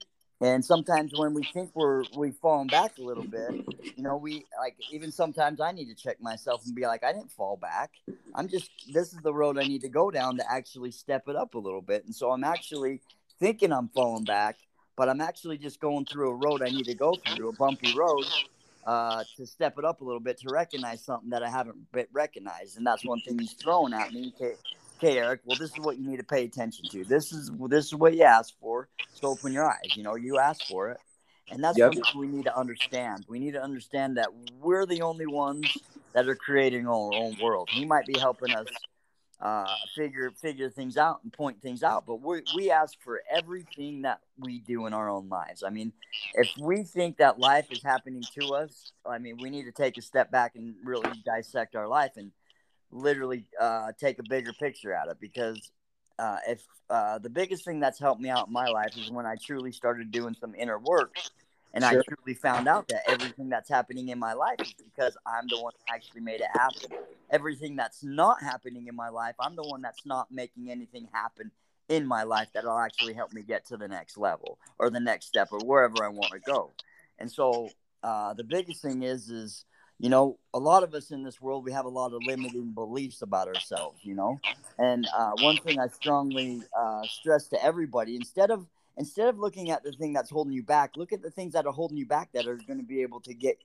and 0.41 0.65
sometimes 0.65 1.13
when 1.15 1.33
we 1.33 1.43
think 1.53 1.69
we're 1.75 2.03
we've 2.17 2.35
fallen 2.35 2.67
back 2.67 2.97
a 2.97 3.01
little 3.01 3.23
bit, 3.23 3.51
you 3.95 4.03
know, 4.03 4.17
we 4.17 4.45
like 4.59 4.75
even 4.91 5.11
sometimes 5.11 5.61
I 5.61 5.71
need 5.71 5.85
to 5.85 5.95
check 5.95 6.19
myself 6.19 6.65
and 6.65 6.75
be 6.75 6.87
like, 6.87 7.03
I 7.03 7.13
didn't 7.13 7.31
fall 7.31 7.57
back. 7.57 7.91
I'm 8.33 8.47
just 8.47 8.71
this 8.91 9.13
is 9.13 9.19
the 9.21 9.33
road 9.33 9.59
I 9.59 9.63
need 9.63 9.81
to 9.81 9.89
go 9.89 10.09
down 10.09 10.37
to 10.37 10.51
actually 10.51 10.91
step 10.91 11.27
it 11.27 11.35
up 11.35 11.53
a 11.53 11.59
little 11.59 11.81
bit, 11.81 12.03
and 12.05 12.15
so 12.15 12.31
I'm 12.31 12.43
actually 12.43 13.01
thinking 13.39 13.71
I'm 13.71 13.89
falling 13.89 14.23
back, 14.23 14.57
but 14.95 15.07
I'm 15.07 15.21
actually 15.21 15.59
just 15.59 15.79
going 15.79 16.05
through 16.05 16.31
a 16.31 16.35
road 16.35 16.63
I 16.63 16.69
need 16.69 16.85
to 16.85 16.95
go 16.95 17.13
through, 17.27 17.49
a 17.49 17.53
bumpy 17.53 17.93
road, 17.95 18.25
uh, 18.85 19.23
to 19.37 19.45
step 19.45 19.77
it 19.79 19.85
up 19.85 20.01
a 20.01 20.03
little 20.03 20.19
bit 20.19 20.37
to 20.39 20.49
recognize 20.49 21.03
something 21.03 21.29
that 21.31 21.43
I 21.43 21.49
haven't 21.49 21.77
recognized, 22.13 22.77
and 22.77 22.85
that's 22.85 23.03
one 23.05 23.21
thing 23.21 23.39
he's 23.39 23.53
throwing 23.53 23.93
at 23.93 24.13
me. 24.13 24.31
Okay, 24.35 24.55
okay, 24.99 25.17
Eric. 25.17 25.41
Well, 25.45 25.57
this 25.57 25.71
is 25.71 25.79
what 25.79 25.97
you 25.97 26.07
need 26.07 26.17
to 26.17 26.23
pay 26.23 26.43
attention 26.45 26.87
to. 26.89 27.03
This 27.03 27.31
is 27.31 27.51
this 27.69 27.85
is 27.85 27.95
what 27.95 28.15
you 28.15 28.23
asked 28.23 28.55
for. 28.61 28.87
So 29.13 29.27
open 29.29 29.53
your 29.53 29.69
eyes. 29.69 29.95
You 29.95 30.03
know, 30.03 30.15
you 30.15 30.37
asked 30.37 30.65
for 30.67 30.91
it, 30.91 30.97
and 31.49 31.63
that's 31.63 31.77
Yep. 31.77 31.95
what 31.95 32.15
we 32.15 32.27
need 32.27 32.45
to 32.45 32.57
understand. 32.57 33.25
We 33.27 33.39
need 33.39 33.53
to 33.53 33.63
understand 33.63 34.17
that 34.17 34.29
we're 34.33 34.85
the 34.85 35.01
only 35.01 35.25
ones 35.25 35.71
that 36.13 36.27
are 36.27 36.35
creating 36.35 36.87
our 36.87 37.13
own 37.13 37.35
world. 37.39 37.69
He 37.71 37.85
might 37.85 38.05
be 38.05 38.17
helping 38.17 38.53
us 38.53 38.67
uh, 39.41 39.65
figure 39.95 40.31
figure 40.31 40.69
things 40.69 40.97
out 40.97 41.19
and 41.23 41.31
point 41.31 41.61
things 41.61 41.83
out, 41.83 42.05
but 42.05 42.21
we 42.21 42.41
we 42.55 42.71
ask 42.71 42.93
for 43.01 43.21
everything 43.29 44.03
that 44.03 44.19
we 44.39 44.59
do 44.59 44.85
in 44.85 44.93
our 44.93 45.09
own 45.09 45.27
lives. 45.29 45.63
I 45.63 45.69
mean, 45.69 45.91
if 46.35 46.49
we 46.57 46.83
think 46.83 47.17
that 47.17 47.37
life 47.37 47.67
is 47.71 47.83
happening 47.83 48.23
to 48.39 48.55
us, 48.55 48.93
I 49.05 49.17
mean, 49.17 49.37
we 49.41 49.49
need 49.49 49.63
to 49.63 49.71
take 49.71 49.97
a 49.97 50.01
step 50.01 50.31
back 50.31 50.55
and 50.55 50.75
really 50.83 51.11
dissect 51.25 51.75
our 51.75 51.87
life 51.87 52.11
and 52.15 52.31
literally 52.91 53.45
uh, 53.59 53.91
take 53.99 54.19
a 54.19 54.23
bigger 54.23 54.53
picture 54.53 54.93
at 54.93 55.09
it. 55.09 55.17
Because 55.19 55.71
uh, 56.17 56.37
if 56.47 56.63
uh, 56.89 57.19
the 57.19 57.29
biggest 57.29 57.65
thing 57.65 57.81
that's 57.81 57.99
helped 57.99 58.21
me 58.21 58.29
out 58.29 58.47
in 58.47 58.53
my 58.53 58.67
life 58.67 58.95
is 58.97 59.11
when 59.11 59.25
I 59.25 59.35
truly 59.35 59.73
started 59.73 60.11
doing 60.11 60.35
some 60.39 60.55
inner 60.55 60.79
work, 60.79 61.13
and 61.75 61.83
Sure. 61.83 61.99
I 61.99 62.03
truly 62.03 62.33
found 62.33 62.67
out 62.67 62.87
that 62.87 63.03
everything 63.07 63.49
that's 63.49 63.69
happening 63.69 64.09
in 64.09 64.17
my 64.17 64.33
life 64.33 64.59
is 64.61 64.73
because 64.83 65.15
I'm 65.27 65.49
the 65.49 65.59
one 65.59 65.73
that 65.77 65.93
actually 65.93 66.21
made 66.21 66.41
it 66.41 66.47
happen. 66.53 66.91
Everything 67.29 67.75
that's 67.75 68.03
not 68.03 68.41
happening 68.41 68.87
in 68.87 68.95
my 68.95 69.09
life, 69.09 69.35
I'm 69.39 69.55
the 69.55 69.63
one 69.63 69.81
that's 69.81 70.05
not 70.05 70.31
making 70.31 70.71
anything 70.71 71.07
happen 71.11 71.51
in 71.89 72.07
my 72.07 72.23
life 72.23 72.47
that'll 72.53 72.79
actually 72.79 73.13
help 73.13 73.33
me 73.33 73.43
get 73.43 73.65
to 73.67 73.77
the 73.77 73.87
next 73.87 74.17
level 74.17 74.57
or 74.79 74.89
the 74.89 74.99
next 74.99 75.27
step 75.27 75.49
or 75.51 75.59
wherever 75.59 76.03
I 76.03 76.07
want 76.07 76.31
to 76.33 76.39
go. 76.39 76.71
And 77.19 77.31
so 77.31 77.69
uh, 78.03 78.33
the 78.33 78.43
biggest 78.43 78.81
thing 78.81 79.03
is 79.03 79.29
is 79.29 79.65
you 79.99 80.09
know, 80.09 80.37
a 80.53 80.59
lot 80.59 80.83
of 80.83 80.93
us 80.93 81.11
in 81.11 81.23
this 81.23 81.39
world, 81.39 81.63
we 81.63 81.71
have 81.71 81.85
a 81.85 81.89
lot 81.89 82.13
of 82.13 82.21
limiting 82.25 82.71
beliefs 82.73 83.21
about 83.21 83.47
ourselves, 83.47 84.01
you 84.03 84.13
know. 84.13 84.39
And 84.77 85.07
uh, 85.17 85.31
one 85.31 85.57
thing 85.57 85.79
I 85.79 85.87
strongly 85.87 86.61
uh, 86.77 87.03
stress 87.07 87.47
to 87.49 87.63
everybody, 87.63 88.15
instead 88.17 88.51
of 88.51 88.67
instead 88.97 89.27
of 89.27 89.39
looking 89.39 89.71
at 89.71 89.83
the 89.83 89.91
thing 89.91 90.13
that's 90.13 90.29
holding 90.29 90.53
you 90.53 90.63
back, 90.63 90.95
look 90.95 91.13
at 91.13 91.21
the 91.21 91.31
things 91.31 91.53
that 91.53 91.65
are 91.65 91.73
holding 91.73 91.97
you 91.97 92.05
back 92.05 92.31
that 92.33 92.47
are 92.47 92.55
going 92.55 92.79
to 92.79 92.85
be 92.85 93.01
able 93.01 93.19
to 93.21 93.33
get 93.33 93.57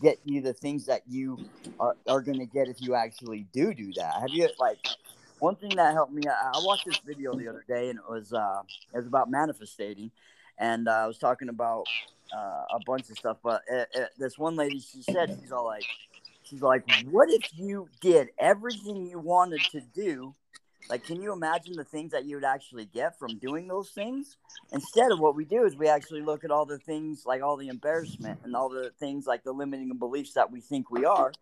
get 0.00 0.18
you 0.24 0.40
the 0.40 0.52
things 0.52 0.86
that 0.86 1.02
you 1.08 1.36
are, 1.80 1.96
are 2.06 2.20
going 2.20 2.38
to 2.38 2.46
get 2.46 2.68
if 2.68 2.80
you 2.80 2.94
actually 2.94 3.46
do 3.52 3.74
do 3.74 3.92
that. 3.94 4.14
Have 4.20 4.30
you 4.30 4.48
like 4.58 4.78
one 5.40 5.56
thing 5.56 5.70
that 5.70 5.92
helped 5.92 6.12
me? 6.12 6.22
I, 6.26 6.52
I 6.54 6.60
watched 6.64 6.86
this 6.86 6.98
video 6.98 7.34
the 7.34 7.48
other 7.48 7.64
day, 7.68 7.90
and 7.90 7.98
it 7.98 8.08
was 8.08 8.32
uh, 8.32 8.62
it 8.94 8.96
was 8.96 9.06
about 9.06 9.30
manifesting, 9.30 10.10
and 10.58 10.88
uh, 10.88 10.92
I 10.92 11.06
was 11.06 11.18
talking 11.18 11.48
about 11.48 11.86
uh, 12.32 12.64
a 12.74 12.78
bunch 12.86 13.10
of 13.10 13.18
stuff. 13.18 13.38
But 13.42 13.62
uh, 13.72 13.84
uh, 13.94 14.06
this 14.18 14.38
one 14.38 14.56
lady, 14.56 14.80
she 14.80 15.02
said, 15.02 15.36
she's 15.40 15.52
all 15.52 15.64
like, 15.64 15.84
she's 16.42 16.62
like, 16.62 16.84
what 17.10 17.30
if 17.30 17.50
you 17.56 17.88
did 18.00 18.28
everything 18.38 19.06
you 19.06 19.18
wanted 19.18 19.62
to 19.72 19.80
do? 19.80 20.34
Like, 20.88 21.04
can 21.04 21.20
you 21.20 21.32
imagine 21.32 21.76
the 21.76 21.84
things 21.84 22.12
that 22.12 22.24
you 22.24 22.36
would 22.36 22.44
actually 22.44 22.86
get 22.86 23.18
from 23.18 23.38
doing 23.38 23.68
those 23.68 23.90
things? 23.90 24.36
Instead 24.72 25.12
of 25.12 25.20
what 25.20 25.36
we 25.36 25.44
do 25.44 25.64
is 25.64 25.76
we 25.76 25.88
actually 25.88 26.22
look 26.22 26.44
at 26.44 26.50
all 26.50 26.64
the 26.64 26.78
things, 26.78 27.24
like 27.26 27.42
all 27.42 27.56
the 27.56 27.68
embarrassment 27.68 28.40
and 28.42 28.56
all 28.56 28.70
the 28.70 28.90
things, 28.98 29.26
like 29.26 29.44
the 29.44 29.52
limiting 29.52 29.92
beliefs 29.98 30.32
that 30.34 30.50
we 30.50 30.60
think 30.60 30.90
we 30.90 31.04
are. 31.04 31.32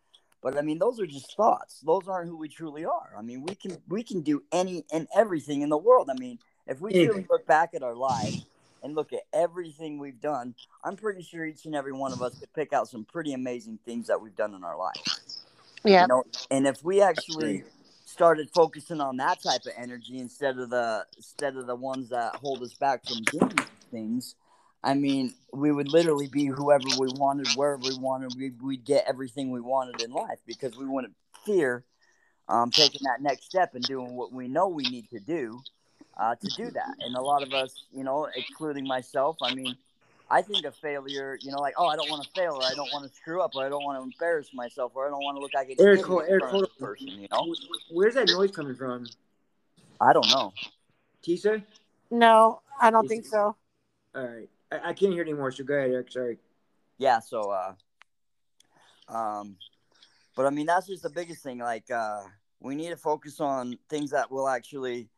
But 0.42 0.56
I 0.56 0.62
mean, 0.62 0.78
those 0.78 1.00
are 1.00 1.06
just 1.06 1.36
thoughts. 1.36 1.80
Those 1.80 2.08
aren't 2.08 2.28
who 2.28 2.36
we 2.36 2.48
truly 2.48 2.84
are. 2.84 3.14
I 3.16 3.22
mean, 3.22 3.42
we 3.42 3.54
can 3.54 3.78
we 3.88 4.02
can 4.02 4.20
do 4.20 4.42
any 4.52 4.84
and 4.92 5.08
everything 5.14 5.62
in 5.62 5.70
the 5.70 5.78
world. 5.78 6.08
I 6.10 6.14
mean, 6.18 6.38
if 6.66 6.80
we 6.80 6.92
really 6.92 7.22
mm. 7.22 7.30
look 7.30 7.46
back 7.46 7.70
at 7.74 7.82
our 7.82 7.94
lives 7.94 8.46
and 8.82 8.94
look 8.94 9.12
at 9.12 9.22
everything 9.32 9.98
we've 9.98 10.20
done, 10.20 10.54
I'm 10.84 10.96
pretty 10.96 11.22
sure 11.22 11.44
each 11.44 11.66
and 11.66 11.74
every 11.74 11.92
one 11.92 12.12
of 12.12 12.22
us 12.22 12.38
could 12.38 12.52
pick 12.52 12.72
out 12.72 12.88
some 12.88 13.04
pretty 13.04 13.32
amazing 13.32 13.78
things 13.84 14.08
that 14.08 14.20
we've 14.20 14.36
done 14.36 14.54
in 14.54 14.62
our 14.62 14.76
life. 14.76 15.20
Yeah. 15.84 16.02
You 16.02 16.08
know, 16.08 16.24
and 16.50 16.66
if 16.66 16.84
we 16.84 17.00
actually 17.00 17.64
started 18.16 18.48
focusing 18.54 18.98
on 18.98 19.18
that 19.18 19.42
type 19.42 19.60
of 19.66 19.72
energy 19.76 20.18
instead 20.18 20.58
of 20.58 20.70
the 20.70 21.04
instead 21.18 21.54
of 21.54 21.66
the 21.66 21.74
ones 21.74 22.08
that 22.08 22.34
hold 22.36 22.62
us 22.62 22.72
back 22.72 23.04
from 23.04 23.22
doing 23.24 23.58
things, 23.90 24.34
I 24.82 24.94
mean, 24.94 25.34
we 25.52 25.70
would 25.70 25.88
literally 25.88 26.26
be 26.26 26.46
whoever 26.46 26.88
we 26.98 27.08
wanted, 27.08 27.48
wherever 27.56 27.82
we 27.82 27.98
wanted. 27.98 28.34
We, 28.38 28.52
we'd 28.62 28.86
get 28.86 29.04
everything 29.06 29.50
we 29.50 29.60
wanted 29.60 30.00
in 30.00 30.12
life 30.12 30.38
because 30.46 30.78
we 30.78 30.86
wouldn't 30.86 31.14
fear 31.44 31.84
um, 32.48 32.70
taking 32.70 33.02
that 33.04 33.20
next 33.20 33.44
step 33.44 33.74
and 33.74 33.84
doing 33.84 34.16
what 34.16 34.32
we 34.32 34.48
know 34.48 34.68
we 34.68 34.84
need 34.84 35.10
to 35.10 35.20
do 35.20 35.60
uh, 36.16 36.36
to 36.36 36.46
do 36.56 36.70
that. 36.70 36.94
And 37.00 37.16
a 37.16 37.20
lot 37.20 37.42
of 37.42 37.52
us, 37.52 37.84
you 37.92 38.02
know, 38.02 38.28
including 38.34 38.86
myself, 38.86 39.36
I 39.42 39.54
mean, 39.54 39.76
I 40.28 40.42
think 40.42 40.64
of 40.64 40.74
failure, 40.76 41.38
you 41.40 41.52
know, 41.52 41.58
like, 41.58 41.74
oh, 41.78 41.86
I 41.86 41.94
don't 41.96 42.10
want 42.10 42.24
to 42.24 42.28
fail, 42.34 42.54
or 42.54 42.64
I 42.64 42.74
don't 42.74 42.92
want 42.92 43.08
to 43.08 43.16
screw 43.16 43.42
up, 43.42 43.54
or 43.54 43.64
I 43.64 43.68
don't 43.68 43.84
want 43.84 43.98
to 43.98 44.02
embarrass 44.02 44.52
myself, 44.52 44.92
or 44.94 45.06
I 45.06 45.10
don't 45.10 45.22
want 45.22 45.36
to 45.36 45.40
look 45.40 45.54
like 45.54 45.68
an 45.68 45.76
Eric, 45.78 46.00
idiot 46.00 46.06
hold- 46.06 46.24
in 46.24 46.38
front 46.40 46.54
of 46.54 46.60
this 46.62 46.70
person, 46.78 47.08
you 47.20 47.28
know? 47.30 47.54
Where's 47.90 48.14
that 48.14 48.28
noise 48.28 48.50
coming 48.50 48.74
from? 48.74 49.06
I 50.00 50.12
don't 50.12 50.28
know. 50.28 50.52
Tisa? 51.22 51.62
No, 52.10 52.60
I 52.80 52.90
don't 52.90 53.04
Is 53.04 53.08
think 53.08 53.26
so. 53.26 53.56
All 54.14 54.22
right. 54.26 54.48
I, 54.72 54.90
I 54.90 54.92
can't 54.94 55.12
hear 55.12 55.22
anymore, 55.22 55.52
so 55.52 55.62
go 55.64 55.74
ahead, 55.74 55.90
Eric. 55.90 56.10
Sorry. 56.10 56.38
yeah 56.98 57.20
so 57.20 57.50
uh 57.50 57.72
um 59.08 59.56
but 60.34 60.46
i 60.46 60.50
mean 60.50 60.66
that's 60.66 60.86
just 60.86 61.02
the 61.02 61.10
biggest 61.10 61.42
thing 61.42 61.58
like 61.58 61.90
uh 61.90 62.22
we 62.60 62.74
need 62.74 62.88
to 62.88 62.96
focus 62.96 63.38
on 63.38 63.78
things 63.88 64.10
that 64.10 64.30
will 64.30 64.48
actually 64.48 65.08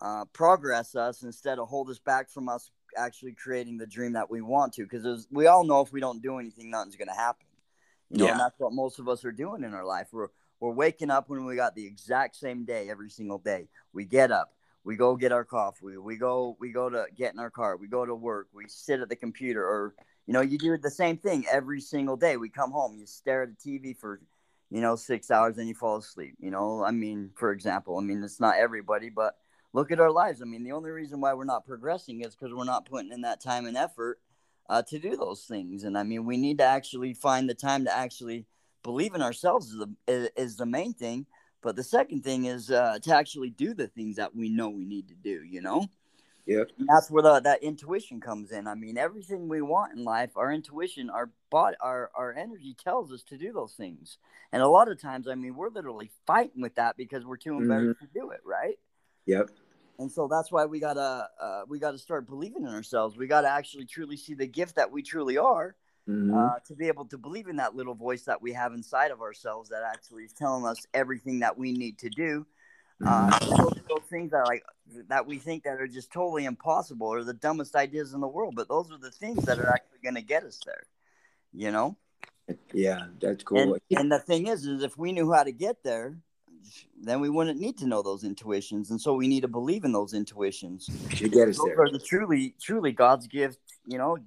uh 0.00 0.24
progress 0.26 0.94
us 0.94 1.22
instead 1.22 1.58
of 1.58 1.68
hold 1.68 1.88
us 1.90 1.98
back 1.98 2.28
from 2.30 2.48
us 2.48 2.70
actually 2.96 3.32
creating 3.32 3.78
the 3.78 3.86
dream 3.86 4.12
that 4.12 4.30
we 4.30 4.40
want 4.40 4.72
to 4.72 4.82
because 4.82 5.26
we 5.30 5.46
all 5.46 5.64
know 5.64 5.80
if 5.80 5.92
we 5.92 6.00
don't 6.00 6.22
do 6.22 6.38
anything 6.38 6.70
nothing's 6.70 6.96
going 6.96 7.08
to 7.08 7.14
happen 7.14 7.46
you 8.10 8.18
know 8.18 8.30
and 8.30 8.40
that's 8.40 8.58
what 8.58 8.72
most 8.72 8.98
of 8.98 9.08
us 9.08 9.24
are 9.24 9.32
doing 9.32 9.64
in 9.64 9.74
our 9.74 9.84
life 9.84 10.08
we're 10.12 10.28
we're 10.60 10.72
waking 10.72 11.10
up 11.10 11.28
when 11.28 11.44
we 11.44 11.56
got 11.56 11.74
the 11.74 11.86
exact 11.86 12.36
same 12.36 12.64
day 12.64 12.88
every 12.88 13.10
single 13.10 13.38
day 13.38 13.68
we 13.92 14.04
get 14.04 14.30
up 14.30 14.52
we 14.84 14.96
go 14.96 15.16
get 15.16 15.32
our 15.32 15.44
coffee 15.44 15.96
we 15.96 16.16
go 16.16 16.56
we 16.60 16.70
go 16.70 16.88
to 16.90 17.06
get 17.16 17.32
in 17.32 17.38
our 17.38 17.50
car 17.50 17.76
we 17.76 17.86
go 17.86 18.04
to 18.04 18.14
work 18.14 18.48
we 18.52 18.64
sit 18.68 19.00
at 19.00 19.08
the 19.08 19.16
computer 19.16 19.64
or 19.64 19.94
you 20.26 20.32
know, 20.32 20.40
you 20.40 20.58
do 20.58 20.76
the 20.76 20.90
same 20.90 21.16
thing 21.16 21.44
every 21.50 21.80
single 21.80 22.16
day. 22.16 22.36
We 22.36 22.48
come 22.48 22.70
home, 22.70 22.96
you 22.96 23.06
stare 23.06 23.42
at 23.42 23.50
the 23.58 23.70
TV 23.80 23.96
for, 23.96 24.20
you 24.70 24.80
know, 24.80 24.96
six 24.96 25.30
hours 25.30 25.58
and 25.58 25.68
you 25.68 25.74
fall 25.74 25.96
asleep. 25.96 26.34
You 26.38 26.50
know, 26.50 26.84
I 26.84 26.92
mean, 26.92 27.30
for 27.34 27.52
example, 27.52 27.98
I 27.98 28.02
mean, 28.02 28.22
it's 28.22 28.40
not 28.40 28.56
everybody, 28.56 29.10
but 29.10 29.36
look 29.72 29.90
at 29.90 30.00
our 30.00 30.10
lives. 30.10 30.42
I 30.42 30.44
mean, 30.44 30.64
the 30.64 30.72
only 30.72 30.90
reason 30.90 31.20
why 31.20 31.34
we're 31.34 31.44
not 31.44 31.66
progressing 31.66 32.20
is 32.20 32.34
because 32.34 32.54
we're 32.54 32.64
not 32.64 32.86
putting 32.86 33.12
in 33.12 33.22
that 33.22 33.40
time 33.40 33.66
and 33.66 33.76
effort 33.76 34.20
uh, 34.68 34.82
to 34.82 34.98
do 34.98 35.16
those 35.16 35.44
things. 35.44 35.84
And 35.84 35.96
I 35.96 36.02
mean, 36.02 36.24
we 36.24 36.36
need 36.36 36.58
to 36.58 36.64
actually 36.64 37.14
find 37.14 37.48
the 37.48 37.54
time 37.54 37.84
to 37.84 37.96
actually 37.96 38.46
believe 38.82 39.14
in 39.14 39.22
ourselves 39.22 39.68
is 39.70 39.78
the, 40.06 40.30
is, 40.36 40.56
the 40.56 40.66
main 40.66 40.92
thing. 40.92 41.26
But 41.62 41.76
the 41.76 41.84
second 41.84 42.22
thing 42.22 42.46
is 42.46 42.70
uh, 42.70 42.98
to 43.02 43.14
actually 43.14 43.50
do 43.50 43.74
the 43.74 43.86
things 43.86 44.16
that 44.16 44.34
we 44.34 44.48
know 44.48 44.68
we 44.68 44.84
need 44.84 45.08
to 45.08 45.14
do, 45.14 45.42
you 45.44 45.60
know? 45.60 45.86
Yep. 46.46 46.70
And 46.76 46.88
that's 46.88 47.08
where 47.08 47.22
the, 47.22 47.40
that 47.40 47.62
intuition 47.62 48.20
comes 48.20 48.50
in. 48.50 48.66
I 48.66 48.74
mean, 48.74 48.98
everything 48.98 49.48
we 49.48 49.62
want 49.62 49.96
in 49.96 50.04
life, 50.04 50.30
our 50.34 50.52
intuition, 50.52 51.08
our 51.08 51.30
body, 51.50 51.76
our, 51.80 52.10
our 52.16 52.34
energy 52.34 52.74
tells 52.74 53.12
us 53.12 53.22
to 53.24 53.38
do 53.38 53.52
those 53.52 53.74
things. 53.74 54.18
And 54.50 54.60
a 54.60 54.68
lot 54.68 54.90
of 54.90 55.00
times, 55.00 55.28
I 55.28 55.36
mean, 55.36 55.54
we're 55.54 55.68
literally 55.68 56.10
fighting 56.26 56.60
with 56.60 56.74
that 56.74 56.96
because 56.96 57.24
we're 57.24 57.36
too 57.36 57.58
embarrassed 57.58 58.00
to 58.00 58.08
do 58.12 58.30
it, 58.30 58.40
right? 58.44 58.78
Yep. 59.26 59.50
And 59.98 60.10
so 60.10 60.26
that's 60.26 60.50
why 60.50 60.64
we 60.64 60.80
gotta 60.80 61.28
uh, 61.40 61.62
we 61.68 61.78
gotta 61.78 61.98
start 61.98 62.26
believing 62.26 62.62
in 62.62 62.68
ourselves. 62.68 63.16
We 63.16 63.26
gotta 63.26 63.48
actually 63.48 63.84
truly 63.84 64.16
see 64.16 64.34
the 64.34 64.46
gift 64.46 64.76
that 64.76 64.90
we 64.90 65.02
truly 65.02 65.38
are 65.38 65.76
Mhm. 66.08 66.34
uh, 66.34 66.58
to 66.66 66.74
be 66.74 66.88
able 66.88 67.04
to 67.06 67.18
believe 67.18 67.46
in 67.46 67.56
that 67.56 67.76
little 67.76 67.94
voice 67.94 68.24
that 68.24 68.42
we 68.42 68.52
have 68.52 68.72
inside 68.72 69.10
of 69.12 69.20
ourselves 69.20 69.68
that 69.70 69.82
actually 69.84 70.24
is 70.24 70.32
telling 70.32 70.66
us 70.66 70.84
everything 70.92 71.40
that 71.40 71.56
we 71.56 71.72
need 71.72 71.98
to 71.98 72.10
do. 72.10 72.44
Uh, 73.04 73.30
those, 73.60 73.74
those 73.88 74.04
things 74.10 74.30
that 74.30 74.44
like 74.46 74.64
that 75.08 75.26
we 75.26 75.38
think 75.38 75.64
that 75.64 75.80
are 75.80 75.88
just 75.88 76.12
totally 76.12 76.44
impossible 76.44 77.08
or 77.08 77.24
the 77.24 77.34
dumbest 77.34 77.74
ideas 77.74 78.14
in 78.14 78.20
the 78.20 78.28
world, 78.28 78.54
but 78.54 78.68
those 78.68 78.90
are 78.92 78.98
the 78.98 79.10
things 79.10 79.44
that 79.44 79.58
are 79.58 79.68
actually 79.70 79.98
going 80.02 80.14
to 80.14 80.22
get 80.22 80.44
us 80.44 80.60
there. 80.64 80.84
You 81.52 81.70
know, 81.70 81.96
yeah, 82.72 83.06
that's 83.20 83.42
cool. 83.42 83.58
and 83.90 83.98
and 83.98 84.12
the 84.12 84.18
thing 84.20 84.46
is, 84.46 84.66
is 84.66 84.82
if 84.82 84.96
we 84.96 85.12
knew 85.12 85.32
how 85.32 85.42
to 85.42 85.52
get 85.52 85.82
there, 85.82 86.16
then 87.00 87.20
we 87.20 87.28
wouldn't 87.28 87.60
need 87.60 87.78
to 87.78 87.86
know 87.86 88.02
those 88.02 88.24
intuitions, 88.24 88.90
and 88.90 89.00
so 89.00 89.14
we 89.14 89.28
need 89.28 89.40
to 89.42 89.48
believe 89.48 89.84
in 89.84 89.92
those 89.92 90.14
intuitions. 90.14 90.90
You 91.20 91.28
get 91.28 91.48
us 91.48 91.58
Those 91.58 91.66
there. 91.66 91.80
are 91.82 91.90
the 91.90 91.98
truly, 91.98 92.54
truly 92.60 92.92
God's 92.92 93.26
gift. 93.26 93.58
You 93.86 93.98
know, 93.98 94.18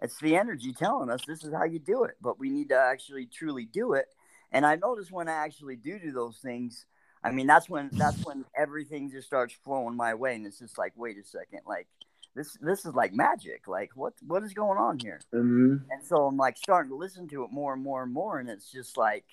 it's 0.00 0.18
the 0.20 0.36
energy 0.36 0.72
telling 0.72 1.10
us 1.10 1.20
this 1.26 1.44
is 1.44 1.52
how 1.52 1.64
you 1.64 1.78
do 1.78 2.04
it, 2.04 2.16
but 2.20 2.38
we 2.38 2.50
need 2.50 2.68
to 2.70 2.78
actually 2.78 3.26
truly 3.26 3.64
do 3.64 3.94
it. 3.94 4.06
And 4.52 4.64
I 4.64 4.76
notice 4.76 5.10
when 5.10 5.28
I 5.28 5.32
actually 5.44 5.76
do 5.76 5.98
do 5.98 6.12
those 6.12 6.38
things, 6.38 6.86
I 7.24 7.32
mean 7.32 7.46
that's 7.46 7.68
when 7.68 7.90
that's 7.98 8.24
when 8.24 8.44
everything 8.56 9.10
just 9.10 9.26
starts 9.26 9.54
flowing 9.64 9.96
my 9.96 10.14
way, 10.14 10.34
and 10.34 10.46
it's 10.46 10.58
just 10.60 10.78
like, 10.78 10.92
wait 10.96 11.18
a 11.18 11.24
second, 11.24 11.60
like 11.66 11.88
this 12.34 12.56
this 12.60 12.86
is 12.86 12.94
like 12.94 13.12
magic. 13.12 13.66
Like 13.66 13.90
what 13.94 14.14
what 14.26 14.42
is 14.44 14.54
going 14.54 14.78
on 14.78 14.98
here? 15.00 15.20
hmm 15.32 15.76
And 15.90 16.04
so 16.04 16.26
I'm 16.26 16.36
like 16.36 16.56
starting 16.56 16.90
to 16.90 16.96
listen 16.96 17.28
to 17.28 17.44
it 17.44 17.50
more 17.50 17.74
and 17.74 17.82
more 17.82 18.02
and 18.02 18.12
more, 18.12 18.38
and 18.38 18.48
it's 18.48 18.70
just 18.70 18.96
like, 18.96 19.24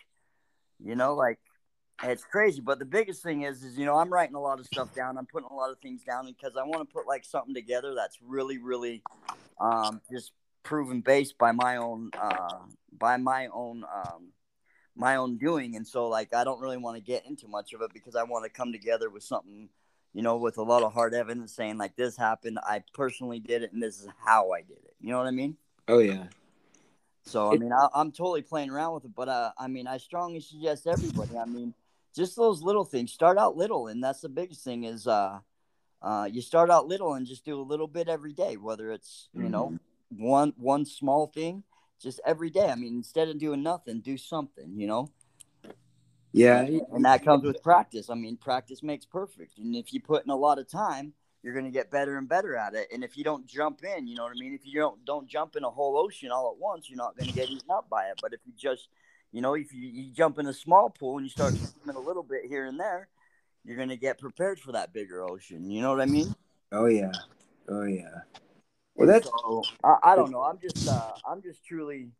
you 0.84 0.96
know, 0.96 1.15
like 1.15 1.39
it's 2.03 2.23
crazy. 2.23 2.62
But 2.62 2.79
the 2.79 2.86
biggest 2.86 3.23
thing 3.23 3.43
is, 3.43 3.63
is 3.63 3.77
you 3.77 3.86
know, 3.86 3.95
I'm 3.97 4.12
writing 4.12 4.36
a 4.36 4.41
lot 4.41 4.60
of 4.60 4.65
stuff 4.65 4.93
down. 4.93 5.17
I'm 5.17 5.25
putting 5.25 5.49
a 5.49 5.53
lot 5.53 5.71
of 5.71 5.79
things 5.79 6.03
down 6.03 6.25
because 6.27 6.55
I 6.58 6.63
want 6.63 6.88
to 6.88 6.93
put 6.93 7.08
like 7.08 7.25
something 7.25 7.53
together 7.53 7.93
that's 7.95 8.17
really, 8.21 8.58
really, 8.58 9.01
um, 9.60 10.01
just 10.12 10.31
proven 10.63 11.01
based 11.01 11.38
by 11.38 11.51
my 11.51 11.77
own, 11.77 12.12
uh, 12.19 12.60
by 12.97 13.17
my 13.17 13.47
own, 13.53 13.84
um, 13.84 14.29
my 14.95 15.15
own 15.17 15.38
doing. 15.38 15.75
And 15.75 15.88
so 15.88 16.08
like 16.08 16.34
I 16.34 16.43
don't 16.43 16.60
really 16.62 16.77
want 16.77 16.97
to 16.97 17.03
get 17.03 17.25
into 17.25 17.47
much 17.47 17.73
of 17.73 17.81
it 17.81 17.91
because 17.93 18.15
I 18.15 18.23
want 18.23 18.45
to 18.45 18.49
come 18.49 18.71
together 18.71 19.10
with 19.10 19.23
something. 19.23 19.69
You 20.13 20.21
know, 20.21 20.38
with 20.38 20.58
a 20.58 20.63
lot 20.63 20.81
of 20.81 20.93
hard 20.93 21.13
evidence 21.13 21.53
saying 21.53 21.77
like 21.77 21.97
this 21.97 22.15
happened, 22.15 22.58
I 22.63 22.84
personally 22.93 23.41
did 23.41 23.63
it, 23.63 23.73
and 23.73 23.84
this 23.84 23.99
is 23.99 24.08
how 24.25 24.53
I 24.53 24.62
did 24.62 24.77
it. 24.77 24.95
You 25.01 25.12
know 25.12 25.17
what 25.17 25.27
I 25.27 25.31
mean? 25.31 25.58
Oh 25.89 25.99
yeah. 25.99 26.27
So 27.25 27.51
I 27.51 27.58
mean, 27.58 27.73
I, 27.73 27.88
I'm 27.93 28.12
totally 28.12 28.41
playing 28.41 28.69
around 28.69 28.93
with 28.93 29.05
it, 29.05 29.15
but 29.15 29.27
uh, 29.27 29.51
I 29.58 29.67
mean, 29.67 29.88
I 29.88 29.97
strongly 29.97 30.39
suggest 30.39 30.88
everybody. 30.88 31.38
I 31.38 31.45
mean, 31.45 31.73
just 32.15 32.36
those 32.36 32.62
little 32.62 32.86
things. 32.86 33.12
Start 33.12 33.38
out 33.38 33.58
little, 33.58 33.88
and 33.88 34.04
that's 34.04 34.21
the 34.21 34.30
biggest 34.30 34.63
thing. 34.63 34.84
Is 34.86 35.08
uh, 35.08 35.39
uh, 36.01 36.30
you 36.32 36.41
start 36.41 36.69
out 36.69 36.88
little 36.88 37.13
and 37.13 37.28
just 37.28 37.45
do 37.45 37.60
a 37.60 37.63
little 37.63 37.88
bit 37.88 38.08
every 38.08 38.34
day. 38.34 38.58
Whether 38.58 38.91
it's 38.91 39.30
you 39.34 39.49
know 39.49 39.78
one 40.10 40.54
one 40.58 40.86
small 40.86 41.28
thing, 41.28 41.63
just 42.01 42.19
every 42.25 42.49
day. 42.49 42.69
I 42.69 42.75
mean, 42.75 42.95
instead 42.95 43.28
of 43.30 43.38
doing 43.38 43.63
nothing, 43.63 43.99
do 43.99 44.17
something. 44.17 44.73
You 44.80 44.88
know, 44.88 45.10
Yeah. 46.32 46.62
and 46.91 47.06
that 47.06 47.23
comes 47.23 47.43
with 47.43 47.62
practice. 47.62 48.10
I 48.10 48.15
mean, 48.15 48.38
practice 48.38 48.82
makes 48.82 49.06
perfect, 49.06 49.58
and 49.58 49.75
if 49.75 49.93
you 49.93 49.99
put 49.99 50.23
in 50.23 50.32
a 50.32 50.36
lot 50.36 50.60
of 50.60 50.67
time. 50.69 51.13
You're 51.43 51.54
gonna 51.54 51.69
get 51.69 51.91
better 51.91 52.17
and 52.17 52.28
better 52.28 52.56
at 52.56 52.73
it, 52.73 52.88
and 52.91 53.04
if 53.04 53.15
you 53.15 53.23
don't 53.23 53.45
jump 53.45 53.84
in, 53.84 54.08
you 54.08 54.15
know 54.15 54.23
what 54.23 54.32
I 54.32 54.39
mean. 54.39 54.56
If 54.56 54.65
you 54.65 54.80
don't 54.80 55.06
don't 55.06 55.28
jump 55.28 55.56
in 55.56 55.63
a 55.63 55.69
whole 55.69 55.95
ocean 55.95 56.32
all 56.32 56.49
at 56.51 56.58
once, 56.60 56.89
you're 56.89 56.97
not 56.97 57.15
gonna 57.15 57.34
get 57.34 57.51
eaten 57.51 57.69
up 57.69 57.88
by 57.88 58.06
it. 58.06 58.19
But 58.19 58.34
if 58.34 58.39
you 58.47 58.54
just 58.58 58.88
you 59.36 59.41
know, 59.41 59.54
if 59.54 59.74
you, 59.74 59.89
you 59.89 60.12
jump 60.13 60.39
in 60.39 60.48
a 60.48 60.54
small 60.54 60.89
pool 60.89 61.17
and 61.17 61.26
you 61.26 61.30
start 61.30 61.54
swimming 61.56 62.02
a 62.02 62.08
little 62.08 62.24
bit 62.24 62.45
here 62.48 62.67
and 62.67 62.80
there, 62.80 63.10
you're 63.65 63.76
gonna 63.76 63.98
get 63.98 64.17
prepared 64.17 64.62
for 64.62 64.71
that 64.71 64.93
bigger 64.93 65.28
ocean. 65.30 65.69
You 65.69 65.82
know 65.82 65.91
what 65.91 66.00
I 66.00 66.06
mean? 66.06 66.34
Oh 66.71 66.86
yeah. 66.86 67.12
Oh 67.67 67.84
yeah. 67.84 68.21
Well, 68.95 69.10
that's 69.10 69.28
so 69.28 69.62
I, 69.84 69.98
I 70.04 70.15
don't 70.15 70.32
know. 70.32 70.41
I'm 70.41 70.58
just 70.58 70.88
uh, 70.88 71.12
I'm 71.30 71.41
just 71.41 71.65
truly 71.65 72.12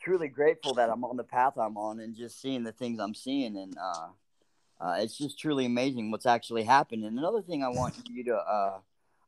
truly 0.00 0.28
grateful 0.28 0.74
that 0.74 0.88
I'm 0.88 1.02
on 1.02 1.16
the 1.16 1.24
path 1.24 1.54
I'm 1.58 1.76
on 1.76 1.98
and 1.98 2.14
just 2.14 2.40
seeing 2.40 2.62
the 2.62 2.70
things 2.70 3.00
I'm 3.00 3.14
seeing, 3.14 3.56
and 3.56 3.76
uh, 3.76 4.06
uh, 4.80 4.96
it's 5.00 5.18
just 5.18 5.40
truly 5.40 5.66
amazing 5.66 6.12
what's 6.12 6.26
actually 6.26 6.62
happened. 6.62 7.04
And 7.04 7.18
another 7.18 7.42
thing 7.42 7.64
I 7.64 7.70
want 7.70 7.94
you 8.08 8.22
to, 8.22 8.36
uh, 8.36 8.78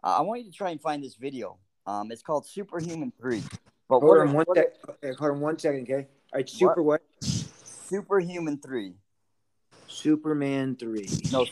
I 0.04 0.20
want 0.20 0.44
you 0.44 0.52
to 0.52 0.56
try 0.56 0.70
and 0.70 0.80
find 0.80 1.02
this 1.02 1.16
video. 1.16 1.58
Um, 1.84 2.12
it's 2.12 2.22
called 2.22 2.46
Superhuman 2.46 3.12
Three. 3.20 3.42
But 3.88 4.00
Hold 4.00 4.18
on 4.18 4.32
one 4.32 4.46
sec. 4.54 4.76
Hold 5.18 5.32
on 5.32 5.40
one 5.40 5.58
second, 5.58 5.82
okay? 5.82 6.06
All 6.34 6.38
right, 6.38 6.48
Super 6.50 6.82
what? 6.82 7.00
Superhuman 7.20 8.58
Three. 8.58 8.94
Superman 9.86 10.74
three. 10.74 11.08
No, 11.30 11.46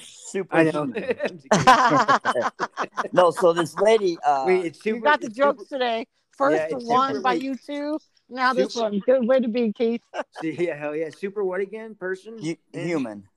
I 0.51 0.65
know. 0.65 0.93
Superhuman. 0.93 1.43
no, 3.13 3.31
so 3.31 3.53
this 3.53 3.77
lady. 3.79 4.19
Uh, 4.27 4.45
Wait, 4.49 4.65
it's 4.67 4.83
super. 4.83 4.97
you 4.97 5.03
got 5.03 5.21
the 5.21 5.29
it's 5.29 5.37
jokes 5.37 5.69
Super, 5.69 5.79
today. 5.79 6.07
First 6.37 6.65
Yeah, 6.71 6.77
one 6.79 7.11
super- 7.11 7.21
by 7.21 7.35
you 7.35 7.55
two. 7.55 7.99
Now 8.29 8.53
this 8.53 8.75
one. 8.75 8.99
Good 9.07 9.29
way 9.29 9.39
to 9.39 9.47
be, 9.47 9.73
Keith. 9.73 10.01
yeah, 10.43 10.75
hell 10.77 10.97
yeah. 10.97 11.11
Super 11.17 11.45
what 11.45 11.61
again? 11.61 11.95
Person? 11.95 12.39
hu- 12.43 12.57
Eh, 12.75 12.85
human, 12.85 13.29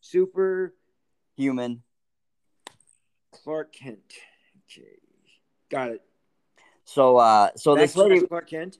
Super 0.00 0.72
human. 1.34 1.82
Clark 3.32 3.72
Kent. 3.72 3.98
Okay. 4.70 4.98
Got 5.70 5.90
it. 5.90 6.02
So, 6.84 7.16
uh, 7.16 7.50
so 7.56 7.74
this 7.74 7.96
Backslash 7.96 8.08
lady. 8.10 8.26
Clark 8.28 8.48
Kent. 8.48 8.78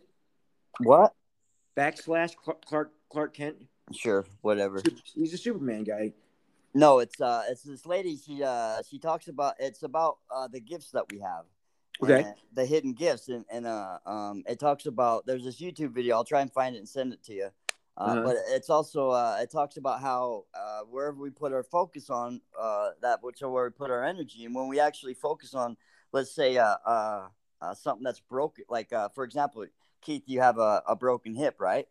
What? 0.81 1.13
Backslash 1.77 2.37
Clark 2.37 2.65
Clark, 2.65 2.93
Clark 3.11 3.35
Kent. 3.35 3.57
Sure, 3.93 4.25
whatever. 4.41 4.83
He's 5.15 5.35
a 5.35 5.39
Superman 5.39 5.85
guy. 5.85 6.13
No, 6.75 7.01
it's 7.01 7.21
uh, 7.21 7.43
it's 7.51 7.63
this 7.63 7.87
lady. 7.87 8.17
She 8.17 8.43
uh, 8.43 8.83
she 8.89 8.99
talks 8.99 9.29
about 9.29 9.55
it's 9.59 9.83
about 9.83 10.19
uh 10.31 10.49
the 10.49 10.61
gifts 10.61 10.91
that 10.93 11.05
we 11.11 11.21
have. 11.21 11.45
Okay. 12.03 12.33
the 12.55 12.67
hidden 12.67 12.95
gifts, 12.95 13.29
and 13.29 13.45
and 13.51 13.67
uh, 13.67 13.99
um, 14.07 14.43
it 14.49 14.59
talks 14.59 14.87
about. 14.87 15.27
There's 15.27 15.45
this 15.45 15.61
YouTube 15.61 15.93
video. 15.93 16.17
I'll 16.17 16.25
try 16.25 16.41
and 16.41 16.53
find 16.53 16.75
it 16.75 16.79
and 16.79 16.89
send 16.89 17.13
it 17.13 17.23
to 17.25 17.35
you. 17.35 17.49
Uh, 17.97 18.01
Uh-huh. 18.01 18.23
But 18.25 18.37
it's 18.49 18.71
also 18.71 19.11
uh, 19.11 19.39
it 19.41 19.51
talks 19.51 19.77
about 19.77 20.01
how 20.01 20.47
uh, 20.55 20.81
wherever 20.91 21.19
we 21.19 21.31
put 21.31 21.53
our 21.53 21.63
focus 21.63 22.11
on, 22.11 22.41
uh, 22.59 22.91
that 23.03 23.23
which 23.23 23.43
are 23.43 23.51
where 23.51 23.65
we 23.65 23.71
put 23.71 23.91
our 23.91 24.05
energy, 24.05 24.45
and 24.45 24.55
when 24.55 24.69
we 24.69 24.81
actually 24.81 25.15
focus 25.15 25.55
on, 25.55 25.77
let's 26.13 26.35
say, 26.35 26.57
uh, 26.57 26.77
uh, 26.87 27.29
uh 27.61 27.75
something 27.75 28.03
that's 28.03 28.21
broken, 28.21 28.65
like 28.69 28.93
uh, 28.93 29.09
for 29.11 29.25
example, 29.25 29.67
Keith, 30.03 30.25
you 30.27 30.41
have 30.41 30.59
a, 30.59 30.83
a 30.87 30.97
broken 30.97 31.35
hip, 31.35 31.57
right? 31.59 31.87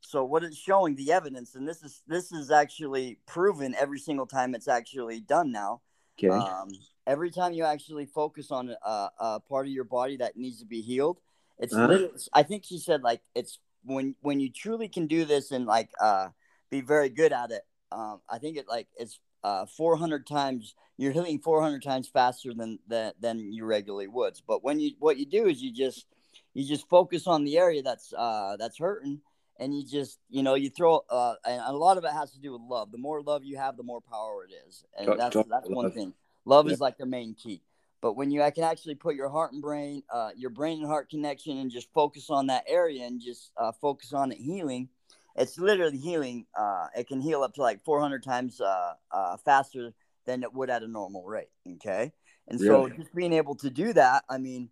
So 0.00 0.24
what 0.24 0.44
it's 0.44 0.58
showing 0.58 0.96
the 0.96 1.12
evidence, 1.12 1.54
and 1.54 1.66
this 1.66 1.82
is 1.82 2.02
this 2.06 2.30
is 2.30 2.50
actually 2.50 3.18
proven 3.26 3.74
every 3.74 3.98
single 3.98 4.26
time 4.26 4.54
it's 4.54 4.68
actually 4.68 5.20
done 5.20 5.50
now. 5.50 5.80
Okay. 6.18 6.28
Um, 6.28 6.68
every 7.06 7.30
time 7.30 7.52
you 7.52 7.64
actually 7.64 8.06
focus 8.06 8.50
on 8.50 8.74
a, 8.84 9.08
a 9.18 9.40
part 9.40 9.66
of 9.66 9.72
your 9.72 9.84
body 9.84 10.18
that 10.18 10.36
needs 10.36 10.60
to 10.60 10.66
be 10.66 10.82
healed, 10.82 11.20
it's 11.58 11.74
Uh-huh. 11.74 12.08
I 12.34 12.42
think 12.42 12.64
she 12.64 12.78
said 12.78 13.02
like 13.02 13.22
it's 13.34 13.58
when 13.84 14.14
when 14.20 14.40
you 14.40 14.50
truly 14.50 14.88
can 14.88 15.06
do 15.06 15.24
this 15.24 15.50
and 15.50 15.66
like 15.66 15.90
uh 16.00 16.28
be 16.70 16.82
very 16.82 17.08
good 17.08 17.32
at 17.32 17.50
it. 17.50 17.62
Um, 17.90 18.20
I 18.28 18.38
think 18.38 18.58
it 18.58 18.66
like 18.68 18.88
it's 18.96 19.18
uh 19.42 19.66
400 19.66 20.26
times 20.26 20.74
you're 20.96 21.12
healing 21.12 21.38
400 21.38 21.82
times 21.82 22.08
faster 22.08 22.52
than 22.54 22.78
than 22.86 23.12
than 23.20 23.52
you 23.52 23.64
regularly 23.64 24.08
would. 24.08 24.38
But 24.46 24.62
when 24.62 24.80
you 24.80 24.92
what 24.98 25.16
you 25.16 25.26
do 25.26 25.46
is 25.46 25.62
you 25.62 25.72
just 25.72 26.06
you 26.54 26.64
just 26.64 26.88
focus 26.88 27.26
on 27.26 27.44
the 27.44 27.58
area 27.58 27.82
that's 27.82 28.12
uh 28.16 28.56
that's 28.58 28.78
hurting 28.78 29.20
and 29.58 29.74
you 29.76 29.84
just 29.84 30.18
you 30.30 30.42
know 30.42 30.54
you 30.54 30.70
throw 30.70 31.04
uh 31.10 31.34
and 31.44 31.60
a 31.66 31.72
lot 31.72 31.98
of 31.98 32.04
it 32.04 32.12
has 32.12 32.32
to 32.32 32.40
do 32.40 32.52
with 32.52 32.62
love. 32.62 32.90
The 32.90 32.98
more 32.98 33.22
love 33.22 33.44
you 33.44 33.56
have 33.56 33.76
the 33.76 33.82
more 33.82 34.00
power 34.00 34.44
it 34.48 34.54
is. 34.66 34.84
And 34.96 35.08
Talk- 35.08 35.18
that's 35.18 35.34
talk 35.34 35.46
that's 35.48 35.68
one 35.68 35.86
love. 35.86 35.94
thing. 35.94 36.14
Love 36.44 36.66
Yeah. 36.66 36.74
is 36.74 36.80
like 36.80 36.96
the 36.98 37.06
main 37.06 37.34
key. 37.34 37.62
But 38.00 38.14
when 38.16 38.30
you 38.30 38.42
I 38.42 38.50
can 38.50 38.64
actually 38.64 38.96
put 38.96 39.14
your 39.16 39.28
heart 39.28 39.52
and 39.52 39.62
brain 39.62 40.02
uh 40.12 40.30
your 40.36 40.50
brain 40.50 40.78
and 40.78 40.86
heart 40.86 41.10
connection 41.10 41.58
and 41.58 41.70
just 41.70 41.92
focus 41.92 42.30
on 42.30 42.46
that 42.48 42.64
area 42.66 43.04
and 43.04 43.20
just 43.20 43.50
uh, 43.56 43.72
focus 43.72 44.12
on 44.12 44.32
it 44.32 44.38
healing 44.38 44.88
it's 45.36 45.58
literally 45.58 45.98
healing 45.98 46.46
uh 46.58 46.86
it 46.96 47.08
can 47.08 47.20
heal 47.20 47.42
up 47.42 47.54
to 47.54 47.62
like 47.62 47.84
400 47.84 48.22
times 48.22 48.60
uh, 48.60 48.92
uh 49.10 49.36
faster 49.38 49.92
than 50.26 50.42
it 50.42 50.52
would 50.52 50.70
at 50.70 50.82
a 50.82 50.88
normal 50.88 51.24
rate 51.24 51.48
okay? 51.74 52.12
And 52.46 52.60
so 52.60 52.88
just 52.88 53.14
being 53.14 53.32
able 53.32 53.54
to 53.56 53.70
do 53.70 53.92
that 53.94 54.24
i 54.28 54.38
mean 54.38 54.68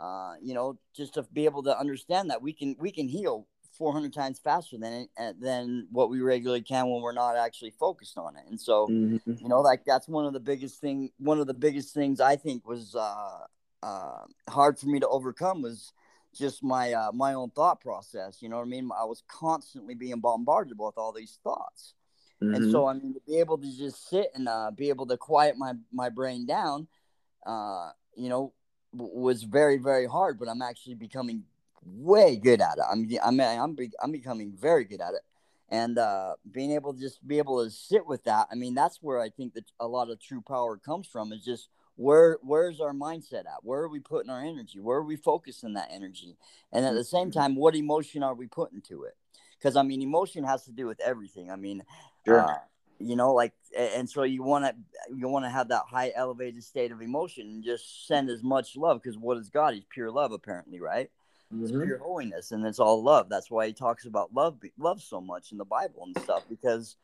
uh, 0.00 0.34
you 0.42 0.54
know, 0.54 0.78
just 0.96 1.14
to 1.14 1.22
be 1.32 1.44
able 1.44 1.62
to 1.64 1.78
understand 1.78 2.30
that 2.30 2.42
we 2.42 2.52
can 2.52 2.76
we 2.78 2.90
can 2.90 3.08
heal 3.08 3.46
400 3.72 4.12
times 4.12 4.38
faster 4.38 4.78
than 4.78 5.08
uh, 5.18 5.32
than 5.38 5.86
what 5.90 6.10
we 6.10 6.20
regularly 6.20 6.62
can 6.62 6.88
when 6.88 7.02
we're 7.02 7.12
not 7.12 7.36
actually 7.36 7.70
focused 7.72 8.16
on 8.18 8.36
it. 8.36 8.44
And 8.48 8.60
so, 8.60 8.88
Mhm. 8.88 9.20
you 9.38 9.48
know, 9.48 9.60
like 9.60 9.84
that's 9.84 10.08
one 10.08 10.26
of 10.26 10.32
the 10.32 10.40
biggest 10.40 10.80
thing. 10.80 11.10
One 11.18 11.38
of 11.38 11.46
the 11.46 11.54
biggest 11.54 11.94
things 11.94 12.20
I 12.20 12.36
think 12.36 12.66
was 12.66 12.94
uh, 12.94 13.46
uh, 13.82 14.24
hard 14.48 14.78
for 14.78 14.86
me 14.86 15.00
to 15.00 15.08
overcome 15.08 15.62
was 15.62 15.92
just 16.34 16.62
my 16.62 16.92
uh, 16.92 17.12
my 17.12 17.34
own 17.34 17.50
thought 17.50 17.80
process. 17.80 18.40
You 18.42 18.48
know 18.48 18.56
what 18.56 18.66
I 18.66 18.68
mean? 18.68 18.90
I 18.98 19.04
was 19.04 19.22
constantly 19.28 19.94
being 19.94 20.20
bombarded 20.20 20.78
with 20.78 20.96
all 20.96 21.12
these 21.12 21.38
thoughts. 21.42 21.94
And 22.40 22.64
Mhm. 22.64 22.70
so, 22.72 22.86
I 22.86 22.94
mean, 22.94 23.14
to 23.14 23.20
be 23.26 23.38
able 23.38 23.58
to 23.58 23.76
just 23.76 24.08
sit 24.08 24.30
and 24.34 24.48
uh, 24.48 24.70
be 24.74 24.88
able 24.88 25.06
to 25.06 25.16
quiet 25.16 25.56
my, 25.56 25.74
my 25.92 26.08
brain 26.08 26.46
down, 26.46 26.88
uh, 27.46 27.90
you 28.16 28.28
know, 28.28 28.52
was 28.92 29.42
very, 29.44 29.78
very 29.78 30.06
hard, 30.06 30.38
but 30.38 30.48
I'm 30.48 30.62
actually 30.62 30.94
becoming 30.94 31.44
way 31.84 32.36
good 32.36 32.60
at 32.60 32.78
it. 32.78 32.84
I'm, 32.90 33.08
I'm, 33.22 33.40
I'm, 33.40 33.74
be, 33.74 33.90
I'm 34.02 34.12
becoming 34.12 34.52
very 34.52 34.84
good 34.84 35.00
at 35.00 35.14
it. 35.14 35.20
And 35.68 35.98
uh, 35.98 36.34
being 36.50 36.72
able 36.72 36.92
to 36.92 37.00
just 37.00 37.26
be 37.26 37.38
able 37.38 37.64
to 37.64 37.70
sit 37.70 38.04
with 38.04 38.24
that, 38.24 38.48
I 38.50 38.56
mean, 38.56 38.74
that's 38.74 38.98
where 39.00 39.20
I 39.20 39.28
think 39.28 39.54
that 39.54 39.70
a 39.78 39.86
lot 39.86 40.10
of 40.10 40.20
true 40.20 40.40
power 40.40 40.76
comes 40.76 41.06
from 41.06 41.32
is 41.32 41.44
just 41.44 41.68
where 41.94 42.38
where's 42.42 42.80
our 42.80 42.92
mindset 42.92 43.40
at? 43.40 43.62
Where 43.62 43.80
are 43.82 43.88
we 43.88 44.00
putting 44.00 44.30
our 44.30 44.40
energy? 44.40 44.80
Where 44.80 44.98
are 44.98 45.04
we 45.04 45.16
focusing 45.16 45.74
that 45.74 45.90
energy? 45.92 46.36
And 46.72 46.84
at 46.84 46.94
the 46.94 47.04
same 47.04 47.30
time, 47.30 47.54
what 47.54 47.76
emotion 47.76 48.22
are 48.22 48.34
we 48.34 48.46
putting 48.46 48.80
to 48.82 49.04
it? 49.04 49.16
Because 49.58 49.76
I 49.76 49.82
mean, 49.82 50.02
emotion 50.02 50.42
has 50.44 50.64
to 50.64 50.72
do 50.72 50.86
with 50.86 50.98
everything. 51.00 51.50
I 51.50 51.56
mean, 51.56 51.84
Sure. 52.26 52.40
uh, 52.40 52.54
you 53.00 53.16
know, 53.16 53.32
like, 53.32 53.52
and 53.76 54.08
so 54.08 54.22
you 54.24 54.42
want 54.42 54.64
to 54.66 54.74
you 55.16 55.26
want 55.28 55.44
to 55.44 55.50
have 55.50 55.68
that 55.68 55.84
high 55.88 56.12
elevated 56.14 56.62
state 56.62 56.92
of 56.92 57.00
emotion 57.00 57.46
and 57.46 57.64
just 57.64 58.06
send 58.06 58.28
as 58.28 58.42
much 58.42 58.76
love 58.76 59.00
because 59.02 59.18
what 59.18 59.38
is 59.38 59.48
God? 59.48 59.74
He's 59.74 59.84
pure 59.88 60.10
love, 60.10 60.32
apparently, 60.32 60.80
right? 60.80 61.10
It's 61.52 61.72
Mhm. 61.72 61.84
pure 61.84 61.98
holiness, 61.98 62.52
and 62.52 62.64
it's 62.64 62.78
all 62.78 63.02
love. 63.02 63.28
That's 63.28 63.50
why 63.50 63.66
he 63.66 63.72
talks 63.72 64.04
about 64.04 64.32
love, 64.34 64.60
love 64.78 65.02
so 65.02 65.20
much 65.20 65.50
in 65.50 65.58
the 65.58 65.64
Bible 65.64 66.04
and 66.04 66.16
stuff 66.22 66.44
because 66.48 66.96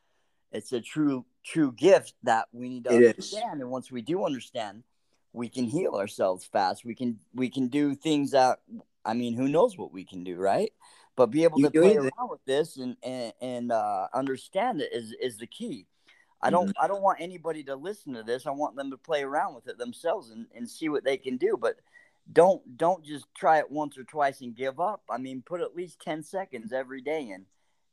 it's 0.51 0.71
a 0.71 0.79
true, 0.79 1.25
true 1.43 1.71
gift 1.73 2.13
that 2.23 2.47
we 2.53 2.69
need 2.69 2.85
to 2.85 2.93
It 2.93 3.01
is. 3.01 3.09
understand. 3.09 3.61
And 3.61 3.69
once 3.69 3.91
we 3.91 4.01
do 4.01 4.23
understand, 4.23 4.83
we 5.33 5.49
can 5.49 5.65
heal 5.65 5.95
ourselves 5.95 6.45
fast. 6.45 6.85
We 6.85 6.95
can, 6.95 7.19
we 7.33 7.49
can 7.49 7.67
do 7.67 7.95
things 7.95 8.31
that, 8.31 8.59
I 9.03 9.13
mean, 9.13 9.33
who 9.33 9.47
knows 9.49 9.77
what 9.77 9.91
we 9.91 10.05
can 10.05 10.23
do, 10.23 10.37
right? 10.37 10.71
But 11.17 11.31
be 11.31 11.43
able 11.43 11.59
You 11.59 11.69
to 11.69 11.81
play 11.81 11.97
around 11.97 12.29
with 12.29 12.45
this 12.45 12.77
and 12.77 12.95
and, 13.03 13.33
and 13.41 13.71
uh, 13.71 14.07
understand 14.13 14.79
it 14.79 14.93
is 14.93 15.13
is 15.19 15.37
the 15.37 15.47
key. 15.47 15.87
I 16.41 16.51
don't 16.51 16.71
I 16.79 16.87
don't 16.87 17.01
want 17.01 17.19
anybody 17.19 17.63
to 17.63 17.75
listen 17.75 18.13
to 18.13 18.23
this. 18.23 18.45
I 18.45 18.51
want 18.51 18.75
them 18.75 18.91
to 18.91 18.97
play 18.97 19.23
around 19.23 19.55
with 19.55 19.67
it 19.67 19.79
themselves 19.79 20.29
and, 20.29 20.45
and 20.55 20.69
see 20.69 20.87
what 20.87 21.03
they 21.03 21.17
can 21.17 21.37
do. 21.37 21.57
But 21.59 21.77
don't 22.31 22.77
don't 22.77 23.03
just 23.03 23.25
try 23.35 23.57
it 23.57 23.71
once 23.71 23.97
or 23.97 24.03
twice 24.03 24.41
and 24.41 24.55
give 24.55 24.79
up. 24.79 25.01
I 25.09 25.17
mean, 25.17 25.41
put 25.41 25.61
at 25.61 25.75
least 25.75 25.99
ten 25.99 26.21
seconds 26.21 26.71
every 26.71 27.01
day 27.01 27.29
in, 27.29 27.45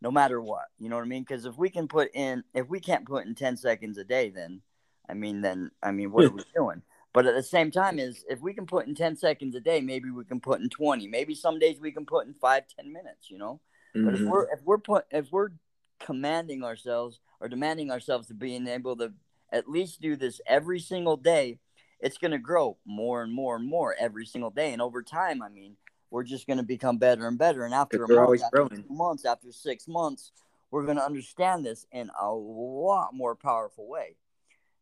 no 0.02 0.10
matter 0.10 0.42
what. 0.42 0.66
You 0.78 0.90
know 0.90 0.96
what 0.96 1.04
I 1.06 1.08
mean? 1.08 1.22
Because 1.22 1.46
if 1.46 1.56
we 1.56 1.70
can 1.70 1.88
put 1.88 2.10
in, 2.14 2.44
if 2.52 2.68
we 2.68 2.78
can't 2.78 3.06
put 3.06 3.24
in 3.24 3.34
ten 3.34 3.56
seconds 3.56 3.96
a 3.96 4.04
day, 4.04 4.28
then 4.28 4.60
I 5.08 5.14
mean, 5.14 5.40
then 5.40 5.70
I 5.82 5.92
mean, 5.92 6.12
what 6.12 6.26
are 6.26 6.30
we 6.30 6.42
doing? 6.54 6.82
But 7.14 7.26
at 7.26 7.34
the 7.34 7.42
same 7.42 7.70
time, 7.70 7.98
is 7.98 8.24
if 8.28 8.40
we 8.40 8.52
can 8.52 8.66
put 8.66 8.86
in 8.86 8.94
ten 8.94 9.16
seconds 9.16 9.54
a 9.54 9.60
day, 9.60 9.80
maybe 9.80 10.10
we 10.10 10.24
can 10.24 10.40
put 10.40 10.60
in 10.60 10.68
twenty. 10.68 11.06
Maybe 11.06 11.34
some 11.34 11.58
days 11.58 11.80
we 11.80 11.92
can 11.92 12.04
put 12.04 12.26
in 12.26 12.34
five, 12.34 12.64
ten 12.76 12.92
minutes. 12.92 13.30
You 13.30 13.38
know. 13.38 13.60
But 13.94 14.14
if 14.14 14.20
Mhm. 14.20 14.26
we're 14.26 14.52
if 14.52 14.60
we're 14.64 14.78
put 14.78 15.06
if 15.10 15.30
we're 15.30 15.52
commanding 16.00 16.64
ourselves 16.64 17.20
or 17.40 17.48
demanding 17.48 17.90
ourselves 17.90 18.26
to 18.26 18.34
being 18.34 18.66
able 18.66 18.96
to 18.96 19.12
at 19.52 19.68
least 19.68 20.00
do 20.00 20.16
this 20.16 20.40
every 20.46 20.80
single 20.80 21.16
day, 21.16 21.60
it's 22.00 22.18
going 22.18 22.32
to 22.32 22.38
grow 22.38 22.76
more 22.84 23.22
and 23.22 23.32
more 23.32 23.54
and 23.54 23.66
more 23.66 23.94
every 23.94 24.26
single 24.26 24.50
day. 24.50 24.72
And 24.72 24.82
over 24.82 25.00
time, 25.00 25.40
I 25.40 25.48
mean, 25.48 25.76
we're 26.10 26.24
just 26.24 26.48
going 26.48 26.56
to 26.56 26.64
become 26.64 26.98
better 26.98 27.28
and 27.28 27.38
better. 27.38 27.64
And 27.64 27.72
after 27.72 28.02
a 28.02 28.08
month, 28.08 28.42
after 28.42 28.56
growing. 28.56 28.82
two 28.82 28.92
months, 28.92 29.24
after 29.24 29.52
six 29.52 29.86
months, 29.86 30.32
we're 30.72 30.84
going 30.84 30.96
to 30.96 31.04
understand 31.04 31.64
this 31.64 31.86
in 31.92 32.10
a 32.20 32.32
lot 32.32 33.14
more 33.14 33.36
powerful 33.36 33.86
way. 33.86 34.16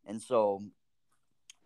And 0.07 0.19
so, 0.19 0.63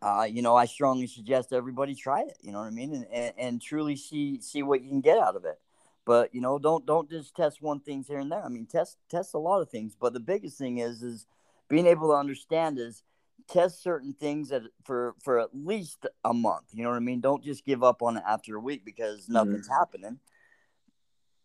uh, 0.01 0.27
you 0.29 0.41
know, 0.41 0.55
I 0.55 0.65
strongly 0.65 1.07
suggest 1.07 1.53
everybody 1.53 1.95
try 1.95 2.21
it. 2.21 2.37
You 2.41 2.51
know 2.51 2.59
what 2.59 2.67
I 2.67 2.71
mean, 2.71 2.93
and, 2.93 3.07
and 3.11 3.33
and 3.37 3.61
truly 3.61 3.95
see 3.95 4.39
see 4.41 4.63
what 4.63 4.83
you 4.83 4.89
can 4.89 5.01
get 5.01 5.17
out 5.17 5.35
of 5.35 5.45
it. 5.45 5.59
But 6.05 6.33
you 6.33 6.41
know, 6.41 6.59
don't 6.59 6.85
don't 6.85 7.09
just 7.09 7.35
test 7.35 7.61
one 7.61 7.79
things 7.79 8.07
here 8.07 8.19
and 8.19 8.31
there. 8.31 8.43
I 8.43 8.49
mean, 8.49 8.65
test 8.65 8.97
test 9.09 9.33
a 9.33 9.39
lot 9.39 9.61
of 9.61 9.69
things. 9.69 9.95
But 9.99 10.13
the 10.13 10.19
biggest 10.19 10.57
thing 10.57 10.77
is 10.77 11.01
is 11.01 11.25
being 11.67 11.87
able 11.87 12.09
to 12.09 12.13
understand 12.13 12.77
is 12.79 13.03
test 13.49 13.81
certain 13.81 14.13
things 14.13 14.51
at, 14.51 14.63
for 14.85 15.15
for 15.23 15.39
at 15.39 15.49
least 15.53 16.05
a 16.23 16.33
month. 16.33 16.65
You 16.73 16.83
know 16.83 16.89
what 16.89 16.97
I 16.97 16.99
mean? 16.99 17.19
Don't 17.19 17.43
just 17.43 17.65
give 17.65 17.83
up 17.83 18.01
on 18.03 18.17
it 18.17 18.23
after 18.27 18.55
a 18.55 18.59
week 18.59 18.85
because 18.85 19.27
nothing's 19.27 19.67
happening. 19.67 20.19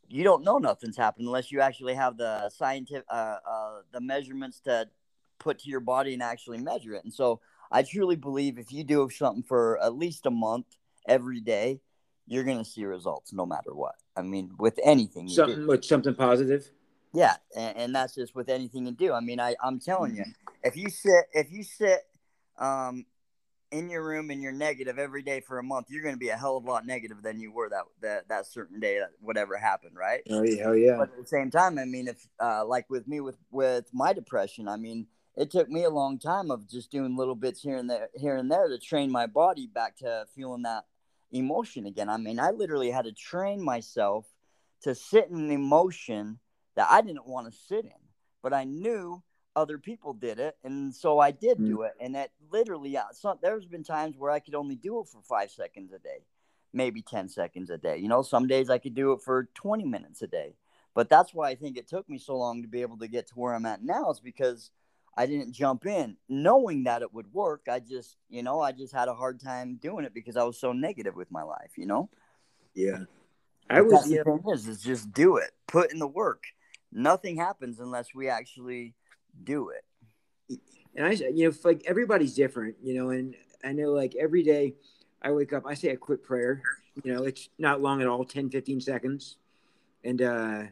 You 0.08 0.24
don't 0.24 0.44
know 0.44 0.58
nothing's 0.58 0.98
happening 0.98 1.26
unless 1.26 1.50
you 1.50 1.62
actually 1.62 1.94
have 1.94 2.18
the 2.18 2.50
scientific 2.50 3.06
uh, 3.08 3.38
uh, 3.48 3.80
the 3.92 4.00
measurements 4.00 4.60
to 4.60 4.88
put 5.38 5.60
to 5.60 5.70
your 5.70 5.80
body 5.80 6.12
and 6.12 6.22
actually 6.22 6.58
measure 6.58 6.94
it. 6.94 7.02
And 7.02 7.12
so 7.12 7.40
I 7.72 7.82
truly 7.82 8.16
believe 8.16 8.58
if 8.58 8.70
you 8.72 8.85
do 8.85 9.08
something 9.11 9.42
for 9.42 9.82
at 9.82 9.96
least 9.96 10.26
a 10.26 10.30
month 10.30 10.66
every 11.08 11.40
day, 11.40 11.80
you're 12.26 12.44
going 12.44 12.58
to 12.58 12.64
see 12.64 12.85
results 12.85 13.32
no 13.32 13.46
matter 13.46 13.74
what. 13.74 13.94
I 14.16 14.22
mean, 14.22 14.52
with 14.58 14.78
anything 14.85 15.26
you 15.26 15.35
do. 15.35 15.35
Something 15.35 15.66
with 15.66 15.85
something 15.85 16.14
positive. 16.14 16.70
Yeah, 17.14 17.37
and, 17.56 17.76
and 17.76 17.94
that's 17.94 18.14
just 18.14 18.35
with 18.35 18.48
anything 18.48 18.87
you 18.87 18.92
do. 18.92 19.12
I 19.12 19.20
mean, 19.20 19.40
I 19.40 19.56
I'm 19.62 19.80
telling 19.80 20.14
you, 20.14 20.24
if 20.62 20.76
you 20.76 20.88
sit 20.88 21.24
if 21.32 21.50
you 21.50 21.62
sit 21.62 22.00
um 22.58 23.06
in 23.70 23.88
your 23.88 24.04
room 24.04 24.30
and 24.30 24.42
you're 24.42 24.52
negative 24.52 24.98
every 24.98 25.22
day 25.22 25.40
for 25.40 25.58
a 25.58 25.62
month, 25.62 25.87
you're 25.88 26.02
going 26.02 26.14
to 26.14 26.18
be 26.18 26.28
a 26.28 26.37
hell 26.37 26.58
of 26.58 26.64
a 26.64 26.70
lot 26.70 26.87
negative 26.87 27.22
than 27.22 27.40
you 27.40 27.50
were 27.52 27.70
that 27.70 27.85
that 28.02 28.28
that 28.28 28.46
certain 28.46 28.80
day 28.80 28.98
that 28.98 29.11
whatever 29.20 29.56
happened, 29.56 29.96
right? 29.96 30.22
Oh 30.30 30.42
yeah, 30.42 30.62
hell 30.62 30.76
yeah. 30.76 30.96
But 30.96 31.11
at 31.11 31.18
the 31.18 31.26
same 31.26 31.50
time, 31.50 31.78
I 31.78 31.85
mean, 31.85 32.08
if 32.08 32.26
uh, 32.40 32.64
like 32.64 32.88
with 32.88 33.08
me 33.08 33.20
with 33.20 33.37
with 33.50 33.87
my 33.92 34.12
depression, 34.12 34.68
I 34.68 34.76
mean, 34.76 35.06
it 35.37 35.51
took 35.51 35.68
me 35.68 35.85
a 35.85 35.90
long 35.90 36.18
time 36.18 36.51
of 36.51 36.68
just 36.68 36.90
doing 36.90 37.16
little 37.16 37.35
bits 37.35 37.62
here 37.62 37.77
and 37.77 37.88
there, 37.88 38.09
here 38.14 38.37
and 38.37 38.51
there 38.51 38.68
to 38.68 38.79
train 38.79 39.11
my 39.11 39.27
body 39.27 39.66
back 39.66 39.97
to 39.99 40.27
feeling 40.35 40.62
that 40.62 40.85
emotion 41.31 41.87
again. 41.87 42.09
I 42.11 42.18
mean, 42.18 42.38
I 42.38 42.51
literally 42.51 42.90
had 42.90 43.07
to 43.07 43.12
train 43.12 43.62
myself 43.62 44.27
to 44.83 44.95
sit 44.95 45.29
in 45.31 45.37
an 45.37 45.51
emotion 45.51 46.38
that 46.75 46.88
I 46.90 47.01
didn't 47.01 47.27
want 47.27 47.51
to 47.51 47.59
sit 47.59 47.85
in, 47.85 48.01
but 48.42 48.53
I 48.53 48.64
knew 48.64 49.23
other 49.55 49.79
people 49.79 50.14
did 50.14 50.38
it, 50.38 50.57
and 50.64 50.95
so 50.95 51.18
I 51.18 51.31
did 51.31 51.59
Mm. 51.59 51.66
do 51.66 51.83
it. 51.83 51.92
And 52.01 52.14
that 52.14 52.31
literally, 52.51 52.97
uh, 52.97 53.05
so, 53.12 53.38
there's 53.42 53.66
been 53.66 53.85
times 53.85 54.16
where 54.16 54.31
I 54.31 54.40
could 54.40 54.55
only 54.55 54.77
do 54.77 55.01
it 55.01 55.09
for 55.09 55.21
five 55.23 55.51
seconds 55.51 55.92
a 55.92 55.99
day, 55.99 56.25
maybe 56.73 57.03
ten 57.03 57.29
seconds 57.29 57.68
a 57.68 57.77
day. 57.77 57.99
You 57.99 58.09
know, 58.09 58.23
some 58.23 58.47
days 58.47 58.71
I 58.71 58.79
could 58.79 58.95
do 58.95 59.12
it 59.12 59.21
for 59.23 59.49
twenty 59.55 59.85
minutes 59.85 60.23
a 60.23 60.27
day. 60.27 60.57
But 60.95 61.09
that's 61.09 61.33
why 61.33 61.51
I 61.51 61.55
think 61.55 61.77
it 61.77 61.87
took 61.88 62.09
me 62.09 62.18
so 62.18 62.37
long 62.37 62.62
to 62.62 62.68
be 62.68 62.83
able 62.83 62.99
to 62.99 63.09
get 63.09 63.27
to 63.29 63.35
where 63.35 63.55
I'm 63.55 63.66
at 63.66 63.83
now. 63.83 64.11
Is 64.11 64.21
because 64.21 64.71
I 65.16 65.27
didn't 65.27 65.53
jump 65.53 65.87
in 65.87 66.16
knowing 66.29 66.85
that 66.85 67.03
it 67.03 67.12
would 67.12 67.33
work. 67.33 67.66
I 67.70 67.81
just, 67.81 68.16
you 68.31 68.42
know, 68.42 68.61
I 68.61 68.72
just 68.72 68.94
had 68.94 69.09
a 69.09 69.14
hard 69.14 69.40
time 69.40 69.77
doing 69.77 70.05
it 70.05 70.14
because 70.14 70.37
I 70.37 70.44
was 70.44 70.59
so 70.59 70.72
negative 70.72 71.14
with 71.14 71.31
my 71.31 71.42
life. 71.42 71.72
You 71.77 71.87
know. 71.87 72.11
Yeah. 72.75 73.05
I 73.70 73.77
But 73.77 73.85
was 73.85 73.92
that's 73.92 74.11
you 74.11 74.18
the 74.18 74.25
thing 74.25 74.42
is, 74.53 74.68
is 74.68 74.83
just 74.83 75.12
do 75.12 75.37
it. 75.37 75.51
Put 75.66 75.92
in 75.92 75.98
the 75.98 76.07
work. 76.07 76.44
Nothing 76.90 77.37
happens 77.37 77.81
unless 77.81 78.14
we 78.14 78.29
actually 78.29 78.94
do 79.44 79.70
it. 79.70 79.85
and 80.94 81.07
I 81.07 81.11
you 81.12 81.48
know 81.48 81.57
like 81.64 81.83
everybody's 81.87 82.35
different, 82.35 82.77
you 82.83 82.94
know, 82.94 83.11
and 83.11 83.35
I 83.64 83.72
know 83.72 83.92
like 83.92 84.14
every 84.16 84.42
day 84.42 84.75
I 85.22 85.33
wake 85.33 85.53
up, 85.53 85.64
I 85.66 85.75
say 85.75 85.88
a 85.90 85.96
quick 85.96 86.22
prayer. 86.25 86.62
You 87.03 87.14
know, 87.14 87.22
it's 87.25 87.48
not 87.59 87.81
long 87.81 88.03
at 88.03 88.09
all, 88.09 88.25
10, 88.25 88.51
15 88.51 88.81
seconds. 88.81 89.37
And 90.05 90.20
uh, 90.20 90.62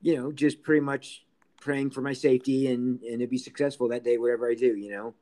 you 0.00 0.16
know, 0.16 0.32
just 0.32 0.62
pretty 0.62 0.80
much 0.80 1.24
praying 1.60 1.90
for 1.90 2.00
my 2.00 2.12
safety 2.12 2.68
and 2.68 3.02
and 3.02 3.20
to 3.20 3.26
be 3.26 3.38
successful 3.38 3.88
that 3.88 4.04
day, 4.04 4.18
whatever 4.18 4.50
I 4.50 4.54
do, 4.54 4.74
you 4.76 4.90
know. 4.90 5.14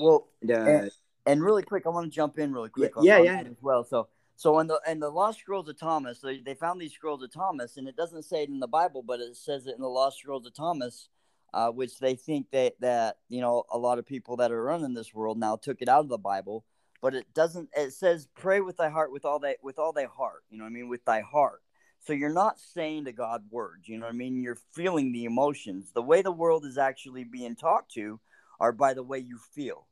Well, 0.00 0.28
And 0.42 0.50
uh 0.52 0.54
And- 0.54 0.90
and 1.26 1.42
really 1.44 1.62
quick, 1.62 1.84
I 1.86 1.90
want 1.90 2.06
to 2.06 2.10
jump 2.10 2.38
in 2.38 2.52
really 2.52 2.70
quick. 2.70 2.96
on- 2.96 3.04
yeah, 3.04 3.18
on 3.18 3.24
yeah. 3.24 3.42
that 3.42 3.50
as 3.50 3.62
well. 3.62 3.84
So, 3.84 4.08
so 4.36 4.58
in 4.58 4.66
the 4.66 4.80
in 4.88 5.00
the 5.00 5.10
Lost 5.10 5.38
Scrolls 5.40 5.68
of 5.68 5.78
Thomas, 5.78 6.20
they, 6.20 6.38
they 6.40 6.54
found 6.54 6.80
these 6.80 6.92
scrolls 6.92 7.22
of 7.22 7.30
Thomas, 7.32 7.76
and 7.76 7.86
it 7.86 7.94
doesn't 7.96 8.22
say 8.24 8.42
it 8.44 8.48
in 8.48 8.58
the 8.58 8.66
Bible, 8.68 9.02
but 9.02 9.20
it 9.20 9.36
says 9.36 9.66
it 9.66 9.74
in 9.74 9.80
the 9.82 9.88
Lost 9.88 10.18
Scrolls 10.18 10.46
of 10.46 10.54
Thomas, 10.54 11.08
uh, 11.52 11.70
which 11.70 11.98
they 11.98 12.14
think 12.14 12.50
that 12.52 12.80
that 12.80 13.18
you 13.28 13.40
know 13.42 13.64
a 13.70 13.76
lot 13.78 13.98
of 13.98 14.06
people 14.06 14.36
that 14.36 14.50
are 14.50 14.62
running 14.64 14.94
this 14.94 15.14
world 15.14 15.38
now 15.38 15.56
took 15.56 15.82
it 15.82 15.88
out 15.88 16.00
of 16.00 16.08
the 16.08 16.18
Bible, 16.18 16.64
but 17.02 17.14
it 17.14 17.26
doesn't. 17.34 17.68
It 17.76 17.92
says 17.92 18.28
pray 18.34 18.60
with 18.62 18.78
thy 18.78 18.88
heart 18.88 19.12
with 19.12 19.24
all 19.26 19.38
that 19.40 19.58
with 19.62 19.78
all 19.78 19.92
thy 19.92 20.04
heart. 20.06 20.42
You 20.48 20.56
know 20.58 20.64
what 20.64 20.70
I 20.70 20.72
mean? 20.72 20.88
With 20.88 21.04
thy 21.04 21.20
heart. 21.20 21.62
So 22.02 22.12
you're 22.12 22.32
not 22.32 22.58
saying 22.58 23.04
to 23.04 23.12
God 23.12 23.44
words. 23.50 23.88
You 23.88 23.98
know 23.98 24.06
what 24.06 24.14
I 24.14 24.16
mean? 24.16 24.42
You're 24.42 24.58
feeling 24.72 25.12
the 25.12 25.24
emotions. 25.24 25.92
The 25.92 26.02
way 26.02 26.22
the 26.22 26.32
world 26.32 26.64
is 26.64 26.78
actually 26.78 27.24
being 27.24 27.56
talked 27.56 27.92
to 27.94 28.20
are 28.58 28.72
by 28.72 28.94
the 28.94 29.02
way 29.02 29.18
you 29.18 29.38
feel 29.54 29.86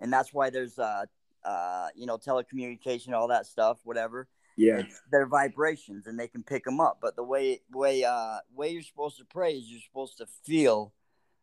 and 0.00 0.12
that's 0.12 0.32
why 0.32 0.50
there's 0.50 0.78
uh 0.78 1.04
uh 1.44 1.88
you 1.94 2.06
know 2.06 2.18
telecommunication 2.18 3.12
all 3.12 3.28
that 3.28 3.46
stuff 3.46 3.78
whatever 3.84 4.28
yeah. 4.56 4.78
it's 4.78 5.00
their 5.10 5.26
vibrations 5.26 6.06
and 6.06 6.18
they 6.18 6.28
can 6.28 6.42
pick 6.42 6.64
them 6.64 6.80
up 6.80 6.98
but 7.00 7.16
the 7.16 7.22
way 7.22 7.60
way 7.72 8.04
uh 8.04 8.38
way 8.54 8.70
you're 8.70 8.82
supposed 8.82 9.18
to 9.18 9.24
pray 9.24 9.52
is 9.52 9.70
you're 9.70 9.80
supposed 9.80 10.18
to 10.18 10.26
feel 10.44 10.92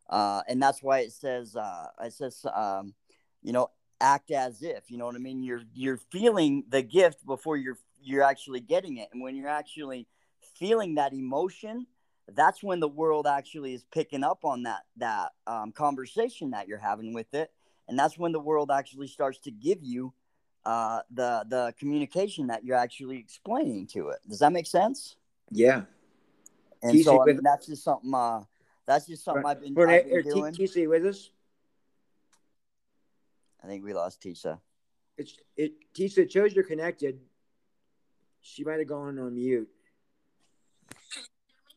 uh 0.09 0.41
and 0.47 0.61
that's 0.61 0.83
why 0.83 0.99
it 0.99 1.11
says 1.11 1.55
uh 1.55 1.87
it 2.03 2.13
says 2.13 2.45
um 2.53 2.93
you 3.41 3.53
know 3.53 3.69
act 3.99 4.29
as 4.29 4.61
if 4.61 4.91
you 4.91 4.97
know 4.97 5.05
what 5.05 5.15
i 5.15 5.19
mean 5.19 5.41
you're 5.41 5.63
you're 5.73 5.97
feeling 6.11 6.63
the 6.69 6.83
gift 6.83 7.25
before 7.25 7.57
you're 7.57 7.77
you're 8.01 8.23
actually 8.23 8.59
getting 8.59 8.97
it 8.97 9.09
and 9.11 9.21
when 9.21 9.35
you're 9.35 9.49
actually 9.49 10.07
feeling 10.55 10.95
that 10.95 11.13
emotion 11.13 11.85
that's 12.35 12.61
when 12.61 12.79
the 12.79 12.87
world 12.87 13.25
actually 13.25 13.73
is 13.73 13.85
picking 13.91 14.23
up 14.23 14.43
on 14.43 14.63
that 14.63 14.81
that 14.97 15.31
um, 15.45 15.71
conversation 15.71 16.51
that 16.51 16.67
you're 16.67 16.77
having 16.77 17.13
with 17.13 17.33
it 17.33 17.51
and 17.87 17.97
that's 17.97 18.17
when 18.17 18.31
the 18.31 18.39
world 18.39 18.69
actually 18.71 19.07
starts 19.07 19.39
to 19.39 19.51
give 19.51 19.79
you 19.81 20.13
uh, 20.65 20.99
the 21.11 21.45
the 21.47 21.73
communication 21.79 22.47
that 22.47 22.65
you're 22.65 22.75
actually 22.75 23.17
explaining 23.17 23.87
to 23.87 24.09
it. 24.09 24.19
Does 24.27 24.39
that 24.39 24.51
make 24.51 24.67
sense? 24.67 25.15
Yeah. 25.49 25.83
And 26.83 26.93
Keisha, 26.93 27.03
so 27.05 27.21
I 27.21 27.25
with- 27.25 27.35
mean, 27.37 27.43
that's 27.43 27.67
just 27.67 27.83
something. 27.83 28.13
Uh, 28.13 28.41
that's 28.85 29.07
just 29.07 29.23
something 29.23 29.45
I've 29.45 29.61
been, 29.61 29.73
For- 29.73 29.89
I've 29.89 30.09
been 30.09 30.23
doing. 30.23 30.53
You 30.57 30.89
with 30.89 31.05
us? 31.05 31.29
I 33.63 33.67
think 33.67 33.83
we 33.83 33.93
lost 33.93 34.21
Tisa. 34.21 34.59
It's 35.17 35.37
it 35.55 35.73
Tisa 35.93 36.19
it 36.19 36.31
shows 36.31 36.53
you're 36.53 36.65
connected. 36.65 37.19
She 38.41 38.63
might 38.63 38.79
have 38.79 38.87
gone 38.87 39.19
on 39.19 39.35
mute. 39.35 39.69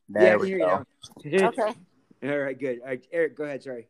There 0.09 0.23
yeah, 0.23 0.37
we 0.37 0.49
hear 0.49 0.59
go. 0.59 0.85
you. 1.23 1.47
Okay. 1.47 1.75
All 2.23 2.39
right, 2.39 2.59
good. 2.59 2.81
All 2.81 2.89
right, 2.89 3.07
Eric, 3.13 3.37
go 3.37 3.45
ahead. 3.45 3.63
Sorry. 3.63 3.87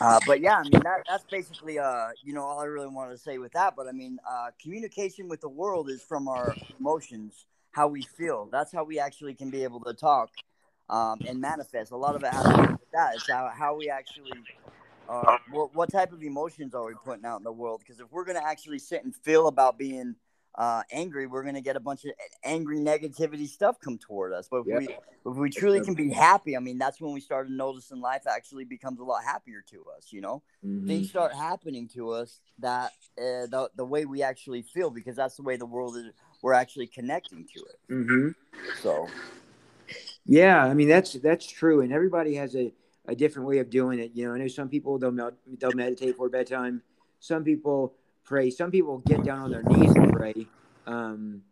Uh, 0.00 0.20
but 0.26 0.40
yeah, 0.40 0.56
I 0.56 0.62
mean 0.62 0.80
that 0.82 1.04
that's 1.08 1.24
basically 1.30 1.78
uh 1.78 2.08
you 2.22 2.34
know 2.34 2.42
all 2.42 2.60
I 2.60 2.64
really 2.64 2.88
wanted 2.88 3.12
to 3.12 3.18
say 3.18 3.38
with 3.38 3.52
that. 3.52 3.74
But 3.76 3.88
I 3.88 3.92
mean, 3.92 4.18
uh, 4.28 4.48
communication 4.60 5.28
with 5.28 5.40
the 5.40 5.48
world 5.48 5.88
is 5.88 6.02
from 6.02 6.28
our 6.28 6.54
emotions, 6.78 7.46
how 7.72 7.88
we 7.88 8.02
feel. 8.02 8.48
That's 8.50 8.72
how 8.72 8.84
we 8.84 8.98
actually 8.98 9.34
can 9.34 9.50
be 9.50 9.62
able 9.62 9.80
to 9.80 9.94
talk 9.94 10.30
um, 10.88 11.20
and 11.26 11.40
manifest. 11.40 11.92
A 11.92 11.96
lot 11.96 12.14
of 12.14 12.22
it 12.24 12.32
has 12.32 12.44
to 12.44 12.56
do 12.56 12.72
with 12.72 12.90
that. 12.92 13.14
It's 13.14 13.30
how 13.30 13.50
how 13.54 13.76
we 13.76 13.88
actually. 13.90 14.32
Uh, 15.08 15.38
what, 15.50 15.74
what 15.74 15.90
type 15.90 16.12
of 16.12 16.22
emotions 16.22 16.72
are 16.72 16.84
we 16.84 16.94
putting 17.04 17.24
out 17.24 17.38
in 17.38 17.42
the 17.42 17.50
world? 17.50 17.80
Because 17.80 17.98
if 17.98 18.06
we're 18.12 18.24
going 18.24 18.36
to 18.36 18.46
actually 18.46 18.78
sit 18.78 19.02
and 19.02 19.12
feel 19.12 19.48
about 19.48 19.76
being 19.76 20.14
uh, 20.54 20.82
angry, 20.90 21.26
we're 21.26 21.42
going 21.42 21.54
to 21.54 21.60
get 21.60 21.76
a 21.76 21.80
bunch 21.80 22.04
of 22.04 22.12
angry 22.44 22.78
negativity 22.78 23.48
stuff 23.48 23.78
come 23.80 23.98
toward 23.98 24.32
us. 24.32 24.48
But 24.50 24.60
if 24.60 24.66
Yeah. 24.66 24.78
we 24.78 24.88
if 25.26 25.36
we 25.36 25.50
truly 25.50 25.80
can 25.82 25.94
be 25.94 26.10
happy, 26.10 26.56
I 26.56 26.60
mean, 26.60 26.78
that's 26.78 27.00
when 27.00 27.12
we 27.12 27.20
start 27.20 27.46
to 27.48 27.52
notice 27.52 27.70
noticing 27.90 28.00
life 28.00 28.22
actually 28.26 28.64
becomes 28.64 29.00
a 29.00 29.04
lot 29.04 29.22
happier 29.24 29.62
to 29.70 29.84
us. 29.96 30.12
You 30.12 30.20
know, 30.22 30.42
Mhm. 30.64 30.86
things 30.86 31.08
start 31.08 31.34
happening 31.34 31.88
to 31.88 32.10
us 32.10 32.40
that 32.58 32.92
uh, 33.18 33.46
the 33.46 33.70
the 33.76 33.84
way 33.84 34.04
we 34.06 34.22
actually 34.22 34.62
feel 34.62 34.90
because 34.90 35.16
that's 35.16 35.36
the 35.36 35.42
way 35.42 35.56
the 35.56 35.66
world 35.66 35.96
is. 35.96 36.12
We're 36.42 36.54
actually 36.54 36.86
connecting 36.86 37.46
to 37.52 37.60
it. 37.60 37.92
Mhm. 37.92 38.34
So 38.82 39.08
Yeah, 40.24 40.64
I 40.64 40.74
mean 40.74 40.88
that's 40.88 41.12
that's 41.14 41.46
true, 41.46 41.80
and 41.80 41.92
everybody 41.92 42.34
has 42.34 42.54
a, 42.56 42.72
a 43.06 43.14
different 43.14 43.48
way 43.48 43.58
of 43.58 43.68
doing 43.68 43.98
it. 43.98 44.12
You 44.14 44.26
know, 44.28 44.34
I 44.34 44.38
know 44.38 44.48
some 44.48 44.68
people 44.68 44.98
they'll 44.98 45.32
they'll 45.58 45.72
meditate 45.72 46.16
for 46.16 46.28
bedtime. 46.28 46.82
Some 47.18 47.44
people 47.44 47.94
pray. 48.30 48.48
Some 48.48 48.70
people 48.70 48.98
get 48.98 49.24
down 49.24 49.40
on 49.40 49.50
their 49.50 49.64
knees 49.64 49.92
and 49.92 50.12
pray. 50.12 50.46
Um, 50.86 51.42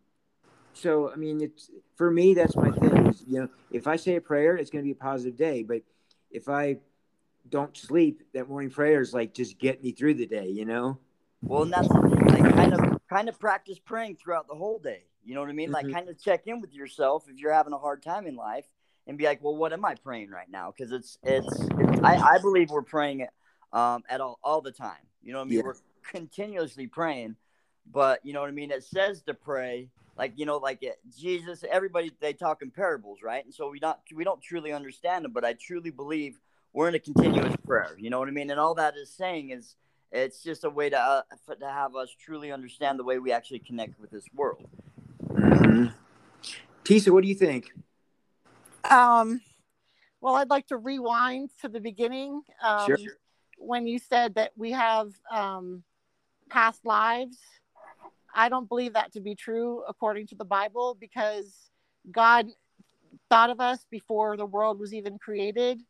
so 0.73 1.11
I 1.11 1.17
mean, 1.17 1.41
it's 1.41 1.69
for 1.97 2.09
me 2.09 2.33
that's 2.33 2.55
my 2.55 2.71
thing. 2.71 3.07
Is, 3.07 3.21
you 3.27 3.41
know, 3.41 3.49
if 3.69 3.85
I 3.85 3.97
say 3.97 4.15
a 4.15 4.21
prayer, 4.21 4.55
it's 4.55 4.69
going 4.69 4.83
to 4.83 4.87
be 4.87 4.93
a 4.93 4.95
positive 4.95 5.37
day. 5.37 5.61
But 5.61 5.81
if 6.31 6.47
I 6.47 6.77
don't 7.49 7.75
sleep, 7.75 8.23
that 8.33 8.47
morning 8.47 8.69
prayer 8.71 9.01
is 9.01 9.13
like 9.13 9.33
just 9.33 9.59
get 9.59 9.83
me 9.83 9.91
through 9.91 10.13
the 10.13 10.25
day. 10.25 10.47
You 10.47 10.65
know. 10.65 10.97
well, 11.41 11.63
and 11.63 11.73
that's 11.73 11.89
like 11.89 12.55
kind 12.55 12.73
of 12.73 12.99
kind 13.09 13.27
of 13.27 13.37
practice 13.37 13.77
praying 13.77 14.15
throughout 14.15 14.47
the 14.47 14.55
whole 14.55 14.79
day. 14.79 15.03
You 15.25 15.35
know 15.35 15.41
what 15.41 15.49
I 15.49 15.53
mean? 15.53 15.71
Like 15.71 15.87
Mhm. 15.87 15.93
kind 15.93 16.09
of 16.09 16.17
check 16.17 16.47
in 16.47 16.61
with 16.61 16.73
yourself 16.73 17.25
if 17.27 17.39
you're 17.39 17.53
having 17.53 17.73
a 17.73 17.77
hard 17.77 18.01
time 18.01 18.25
in 18.25 18.37
life 18.37 18.65
and 19.05 19.17
be 19.17 19.25
like, 19.25 19.43
well, 19.43 19.55
what 19.57 19.73
am 19.73 19.83
I 19.83 19.95
praying 19.95 20.29
right 20.29 20.49
now? 20.49 20.71
Because 20.71 20.93
it's, 20.93 21.17
it's 21.23 21.59
it's 21.77 21.99
I 22.03 22.15
I 22.35 22.37
believe 22.37 22.69
we're 22.69 22.83
praying 22.83 23.19
it 23.19 23.31
um 23.73 24.03
at 24.09 24.21
all 24.21 24.39
all 24.43 24.61
the 24.61 24.71
time. 24.71 25.03
You 25.21 25.33
know 25.33 25.39
what 25.39 25.45
I 25.45 25.49
mean? 25.49 25.57
Yeah. 25.57 25.63
We're 25.65 25.75
continuously 26.03 26.87
praying, 26.87 27.35
but 27.91 28.19
you 28.25 28.33
know 28.33 28.41
what 28.41 28.49
I 28.49 28.53
mean. 28.53 28.71
It 28.71 28.83
says 28.83 29.21
to 29.23 29.33
pray. 29.33 29.89
Like 30.17 30.33
you 30.35 30.45
know, 30.45 30.57
like 30.57 30.83
it, 30.83 30.99
Jesus, 31.17 31.63
everybody 31.69 32.11
they 32.19 32.33
talk 32.33 32.61
in 32.61 32.71
parables, 32.71 33.19
right? 33.23 33.43
And 33.45 33.53
so 33.53 33.69
we 33.69 33.79
not 33.79 34.01
we 34.13 34.25
don't 34.25 34.41
truly 34.41 34.73
understand 34.73 35.23
them, 35.23 35.31
but 35.31 35.45
I 35.45 35.53
truly 35.53 35.91
believe 35.91 36.37
we're 36.73 36.89
in 36.89 36.95
a 36.95 36.99
continuous 36.99 37.55
prayer. 37.65 37.95
You 37.97 38.09
know 38.09 38.19
what 38.19 38.27
I 38.27 38.31
mean? 38.31 38.49
And 38.49 38.59
all 38.59 38.75
that 38.75 38.97
is 38.97 39.09
saying 39.09 39.51
is 39.51 39.75
it's 40.11 40.43
just 40.43 40.65
a 40.65 40.69
way 40.69 40.89
to 40.89 40.99
uh, 40.99 41.21
to 41.59 41.65
have 41.65 41.95
us 41.95 42.09
truly 42.19 42.51
understand 42.51 42.99
the 42.99 43.03
way 43.05 43.17
we 43.19 43.31
actually 43.31 43.59
connect 43.59 43.97
with 43.99 44.11
this 44.11 44.25
world. 44.35 44.67
Mhm. 45.29 45.93
Tisa, 46.83 47.11
what 47.11 47.21
do 47.21 47.29
you 47.29 47.35
think? 47.35 47.71
Um, 48.89 49.41
well, 50.21 50.35
I'd 50.35 50.49
like 50.49 50.67
to 50.67 50.77
rewind 50.77 51.51
to 51.61 51.69
the 51.69 51.79
beginning. 51.79 52.41
Um, 52.63 52.87
Sure. 52.87 52.97
When 53.57 53.87
you 53.87 53.99
said 53.99 54.35
that 54.35 54.51
we 54.55 54.71
have 54.71 55.13
um, 55.29 55.83
past 56.49 56.85
lives, 56.85 57.37
I 58.33 58.49
don't 58.49 58.69
believe 58.69 58.93
that 58.93 59.13
to 59.13 59.21
be 59.21 59.35
true 59.35 59.83
according 59.87 60.27
to 60.27 60.35
the 60.35 60.45
Bible 60.45 60.95
because 60.99 61.69
God 62.11 62.47
thought 63.29 63.49
of 63.49 63.59
us 63.59 63.85
before 63.89 64.37
the 64.37 64.45
world 64.45 64.79
was 64.79 64.93
even 64.93 65.17
created, 65.17 65.81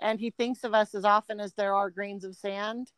and 0.00 0.18
He 0.18 0.30
thinks 0.30 0.64
of 0.64 0.74
us 0.74 0.94
as 0.94 1.04
often 1.04 1.40
as 1.40 1.52
there 1.54 1.74
are 1.74 1.90
grains 1.90 2.24
of 2.24 2.34
sand. 2.36 2.90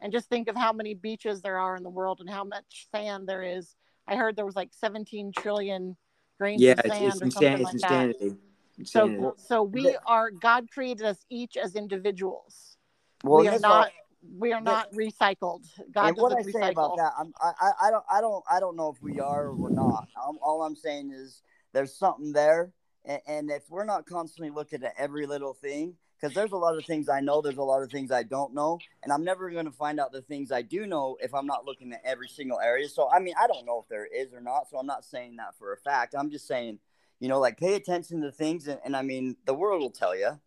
And 0.00 0.12
just 0.12 0.28
think 0.28 0.48
of 0.48 0.56
how 0.56 0.72
many 0.72 0.94
beaches 0.94 1.42
there 1.42 1.58
are 1.58 1.76
in 1.76 1.84
the 1.84 1.90
world 1.90 2.18
and 2.20 2.28
how 2.28 2.42
much 2.42 2.88
sand 2.92 3.28
there 3.28 3.44
is. 3.44 3.76
I 4.08 4.16
heard 4.16 4.34
there 4.34 4.44
was 4.44 4.56
like 4.56 4.70
17 4.72 5.30
trillion 5.32 5.96
grains 6.40 6.60
Yeah, 6.60 6.72
of 6.72 6.78
it's, 6.84 6.88
sand 6.88 7.04
it's, 7.04 7.22
or 7.22 7.30
something 7.30 7.52
insan- 7.52 7.62
like 7.62 7.72
that. 7.72 7.74
insanity. 7.74 8.36
Insanity. 8.78 9.22
So, 9.22 9.34
so 9.36 9.62
we 9.62 9.96
are. 10.06 10.32
God 10.32 10.68
created 10.72 11.06
us 11.06 11.24
each 11.30 11.56
as 11.56 11.76
individuals. 11.76 12.76
Well, 13.22 13.42
we 13.42 13.48
are 13.48 13.52
this 13.52 13.62
not. 13.62 13.90
All- 14.22 14.30
We 14.38 14.52
are 14.52 14.60
this- 14.60 14.64
not 14.64 14.92
recycled. 14.92 15.64
God 15.92 16.08
and 16.08 16.16
what 16.16 16.32
I 16.32 16.36
doesn't 16.36 16.52
say 16.52 16.60
recycle. 16.60 16.70
about 16.70 16.96
that, 16.96 17.12
I'm, 17.18 17.32
I, 17.40 17.52
I, 17.60 17.72
I 17.88 17.90
don't, 17.90 18.04
I 18.10 18.20
don't, 18.20 18.44
I 18.50 18.60
don't 18.60 18.76
know 18.76 18.88
if 18.90 19.02
we 19.02 19.20
are 19.20 19.46
or 19.46 19.54
we're 19.56 19.70
not. 19.70 20.08
Um 20.22 20.38
all 20.42 20.62
I'm 20.62 20.76
saying 20.76 21.12
is 21.12 21.42
there's 21.72 21.94
something 21.94 22.32
there, 22.32 22.72
and, 23.04 23.20
and 23.26 23.50
if 23.50 23.68
we're 23.70 23.84
not 23.84 24.06
constantly 24.06 24.50
looking 24.50 24.82
at 24.84 24.94
every 24.98 25.26
little 25.26 25.54
thing, 25.54 25.96
because 26.20 26.34
there's 26.36 26.52
a 26.52 26.56
lot 26.56 26.76
of 26.76 26.84
things 26.84 27.08
I 27.08 27.20
know, 27.20 27.40
there's 27.42 27.56
a 27.56 27.62
lot 27.62 27.82
of 27.82 27.90
things 27.90 28.12
I 28.12 28.22
don't 28.22 28.54
know, 28.54 28.78
and 29.02 29.12
I'm 29.12 29.24
never 29.24 29.50
going 29.50 29.64
to 29.64 29.72
find 29.72 29.98
out 29.98 30.12
the 30.12 30.22
things 30.22 30.52
I 30.52 30.62
do 30.62 30.86
know 30.86 31.16
if 31.20 31.34
I'm 31.34 31.46
not 31.46 31.64
looking 31.64 31.92
at 31.92 32.02
every 32.04 32.28
single 32.28 32.60
area. 32.60 32.88
So 32.88 33.10
I 33.10 33.18
mean, 33.18 33.34
I 33.40 33.46
don't 33.48 33.66
know 33.66 33.80
if 33.80 33.88
there 33.88 34.06
is 34.06 34.32
or 34.32 34.40
not. 34.40 34.68
So 34.70 34.78
I'm 34.78 34.86
not 34.86 35.04
saying 35.04 35.36
that 35.36 35.56
for 35.58 35.72
a 35.72 35.76
fact. 35.76 36.14
I'm 36.16 36.30
just 36.30 36.46
saying, 36.46 36.78
you 37.18 37.28
know, 37.28 37.40
like 37.40 37.56
pay 37.58 37.74
attention 37.74 38.20
to 38.22 38.30
things, 38.30 38.68
and, 38.68 38.78
and 38.84 38.96
I 38.96 39.02
mean, 39.02 39.36
the 39.46 39.54
world 39.54 39.80
will 39.80 39.90
tell 39.90 40.14
you. 40.16 40.38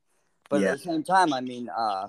But 0.49 0.61
Yeah. 0.61 0.71
at 0.73 0.77
the 0.77 0.83
same 0.83 1.03
time, 1.03 1.33
I 1.33 1.41
mean, 1.41 1.69
uh, 1.75 2.07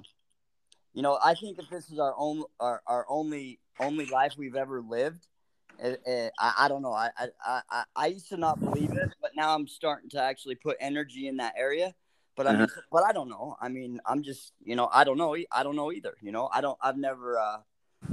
you 0.96 1.02
know, 1.02 1.18
I 1.22 1.34
think 1.34 1.58
if 1.58 1.68
this 1.68 1.90
is 1.90 1.98
our 1.98 2.14
own 2.16 2.42
our, 2.58 2.82
our 2.86 3.04
only 3.10 3.60
only 3.78 4.06
life 4.06 4.32
we've 4.38 4.56
ever 4.56 4.80
lived, 4.80 5.28
it, 5.78 6.00
it, 6.06 6.32
I, 6.38 6.54
I 6.60 6.68
don't 6.68 6.80
know. 6.80 6.92
I, 6.92 7.10
I 7.18 7.60
I 7.70 7.84
I 7.94 8.06
used 8.06 8.30
to 8.30 8.38
not 8.38 8.58
believe 8.60 8.92
it, 8.92 9.10
but 9.20 9.32
now 9.36 9.54
I'm 9.54 9.68
starting 9.68 10.08
to 10.10 10.22
actually 10.22 10.54
put 10.54 10.78
energy 10.80 11.28
in 11.28 11.36
that 11.36 11.52
area. 11.54 11.94
But 12.34 12.46
I 12.46 12.56
mean, 12.56 12.68
but 12.90 13.04
I 13.04 13.12
don't 13.12 13.28
know. 13.28 13.56
I 13.60 13.68
mean, 13.68 14.00
I'm 14.06 14.22
just 14.22 14.54
you 14.64 14.74
know, 14.74 14.88
I 14.90 15.04
don't 15.04 15.18
know. 15.18 15.36
I 15.52 15.62
don't 15.62 15.76
know 15.76 15.92
either. 15.92 16.16
You 16.22 16.32
know, 16.32 16.48
I 16.50 16.62
don't. 16.62 16.78
I've 16.80 16.96
never 16.96 17.38
uh, 17.38 17.58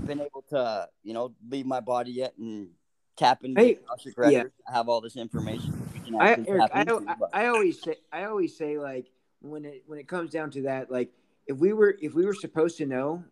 been 0.06 0.20
able 0.20 0.44
to 0.50 0.90
you 1.04 1.14
know 1.14 1.34
leave 1.50 1.66
my 1.66 1.80
body 1.80 2.12
yet 2.12 2.34
and 2.38 2.68
tap 3.16 3.46
into 3.46 3.62
Hey, 3.62 3.76
the 3.76 3.80
Akashic 3.94 4.16
yeah. 4.18 4.38
records. 4.40 4.56
have 4.68 4.90
all 4.90 5.00
this 5.00 5.16
information. 5.16 5.74
I, 6.20 6.38
Eric, 6.46 6.64
I, 6.74 6.82
into, 6.82 7.00
I, 7.08 7.44
I 7.44 7.48
always 7.48 7.82
say 7.82 7.96
I 8.12 8.26
always 8.26 8.58
say 8.58 8.78
like 8.78 9.06
when 9.40 9.64
it 9.64 9.84
when 9.88 10.00
it 10.00 10.08
comes 10.10 10.32
down 10.32 10.52
to 10.52 10.64
that 10.64 10.92
like 10.92 11.10
if 11.48 11.58
we 11.58 11.74
were 11.74 11.98
if 12.02 12.14
we 12.14 12.26
were 12.26 12.34
supposed 12.34 12.78
to 12.78 12.86
know 12.86 13.24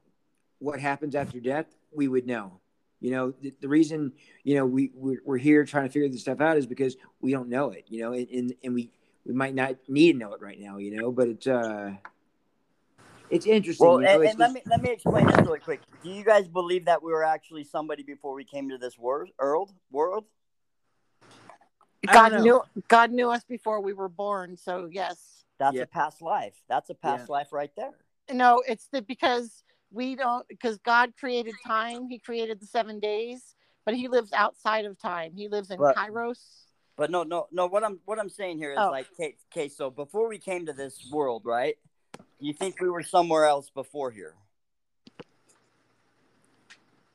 what 0.60 0.80
happens 0.80 1.16
after 1.16 1.40
death 1.40 1.66
we 1.94 2.08
would 2.08 2.28
know 2.28 2.60
you 3.00 3.12
know 3.12 3.34
the, 3.42 3.54
the 3.62 3.68
reason 3.68 4.14
you 4.44 4.56
know 4.56 4.66
we 4.66 4.92
we're, 4.94 5.22
we're 5.26 5.38
here 5.38 5.66
trying 5.66 5.86
to 5.86 5.92
figure 5.92 6.10
this 6.10 6.22
stuff 6.22 6.42
out 6.42 6.58
is 6.58 6.68
because 6.68 6.98
we 7.20 7.32
don't 7.32 7.50
know 7.50 7.72
it 7.72 7.86
you 7.88 8.02
know 8.02 8.14
and, 8.14 8.28
and 8.30 8.54
and 8.64 8.74
we 8.74 8.92
we 9.26 9.34
might 9.34 9.56
not 9.56 9.76
need 9.88 10.14
to 10.14 10.18
know 10.18 10.34
it 10.34 10.42
right 10.42 10.60
now 10.60 10.78
you 10.78 10.96
know 10.96 11.12
but 11.12 11.28
it's 11.28 11.48
uh 11.48 11.92
it's 13.32 13.46
interesting 13.46 13.88
Well, 13.88 14.02
you 14.02 14.08
know, 14.08 14.14
and, 14.16 14.24
it's 14.24 14.32
and 14.32 14.40
let 14.40 14.52
me 14.52 14.62
let 14.66 14.82
me 14.82 14.92
explain 14.92 15.26
this 15.26 15.38
really 15.38 15.60
quick. 15.60 15.80
Do 16.04 16.10
you 16.10 16.26
guys 16.26 16.50
believe 16.50 16.84
that 16.86 17.02
we 17.02 17.14
were 17.14 17.24
actually 17.24 17.64
somebody 17.64 18.04
before 18.04 18.34
we 18.34 18.44
came 18.44 18.68
to 18.70 18.78
this 18.78 19.00
world? 19.00 19.30
World? 19.40 19.72
World? 19.90 20.26
God 22.12 22.42
knew. 22.42 22.62
God 22.90 23.12
knew 23.12 23.32
us 23.32 23.46
before 23.46 23.80
we 23.80 23.94
were 23.94 24.10
born. 24.10 24.58
So 24.58 24.90
yes. 24.92 25.31
That's 25.62 25.76
Yeah. 25.78 25.84
a 25.84 25.88
past 25.88 26.24
life. 26.24 26.56
That's 26.68 26.90
a 26.90 26.96
past 26.96 27.28
Yeah. 27.30 27.34
life 27.34 27.54
right 27.54 27.70
there. 27.76 27.92
No, 28.32 28.64
it's 28.68 28.88
the 28.88 29.04
because 29.04 29.64
we 29.92 30.16
don't 30.16 30.48
because 30.48 30.80
God 30.80 31.14
created 31.16 31.54
time. 31.64 32.08
He 32.10 32.18
created 32.18 32.60
the 32.60 32.66
seven 32.66 33.00
days, 33.00 33.56
but 33.86 33.94
He 33.94 34.08
lives 34.08 34.34
outside 34.34 34.86
of 34.86 34.98
time. 34.98 35.34
He 35.36 35.48
lives 35.48 35.70
in 35.70 35.78
But- 35.78 35.96
Kairos. 35.96 36.66
But 36.96 37.12
no, 37.12 37.22
no, 37.22 37.48
no. 37.52 37.68
What 37.68 37.84
I'm 37.84 38.00
what 38.06 38.18
I'm 38.18 38.28
saying 38.30 38.58
here 38.58 38.72
is 38.72 38.80
Oh. 38.80 38.90
like, 38.90 39.06
okay, 39.14 39.36
okay. 39.52 39.70
So 39.70 39.92
before 39.92 40.28
we 40.28 40.40
came 40.40 40.66
to 40.66 40.74
this 40.74 41.08
world, 41.12 41.46
right? 41.46 41.78
You 42.40 42.54
think 42.54 42.82
we 42.82 42.90
were 42.90 43.04
somewhere 43.04 43.46
else 43.46 43.70
before 43.70 44.10
here? 44.10 44.36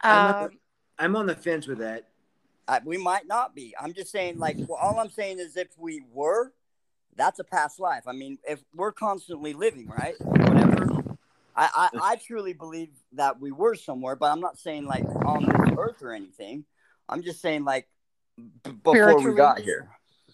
I'm 0.03 0.31
not- 0.31 0.45
Um, 0.53 0.61
i'm 0.99 1.17
on 1.17 1.27
the 1.27 1.35
fence 1.35 1.67
with 1.67 1.79
that 1.79 2.05
I, 2.69 2.81
we 2.85 2.97
might 2.97 3.27
not 3.27 3.55
be. 3.57 3.75
I'm 3.79 3.93
just 3.93 4.11
saying, 4.11 4.39
like, 4.39 4.57
well, 4.59 4.79
all 4.81 4.99
I'm 5.01 5.11
saying 5.11 5.39
is 5.41 5.57
if 5.57 5.69
we 5.79 6.05
were, 6.13 6.53
that's 7.17 7.39
a 7.39 7.45
past 7.45 7.81
life. 7.81 8.05
I 8.07 8.13
mean, 8.13 8.39
if 8.49 8.61
we're 8.75 8.93
constantly 8.93 9.53
living, 9.53 9.89
right? 9.89 10.15
Whatever. 10.45 10.89
I, 11.57 11.89
I, 11.95 12.13
I 12.13 12.17
truly 12.17 12.53
believe 12.53 12.91
that 13.13 13.41
we 13.41 13.51
were 13.51 13.75
somewhere, 13.75 14.15
but 14.15 14.31
I'm 14.31 14.41
not 14.41 14.59
saying 14.59 14.85
like 14.87 15.07
on 15.25 15.47
this 15.47 15.73
earth 15.79 16.03
or 16.03 16.13
anything. 16.13 16.65
I'm 17.09 17.23
just 17.23 17.41
saying 17.41 17.65
like 17.65 17.89
b- 18.37 18.73
before 18.83 19.23
we 19.23 19.35
got 19.35 19.61
here. 19.61 19.89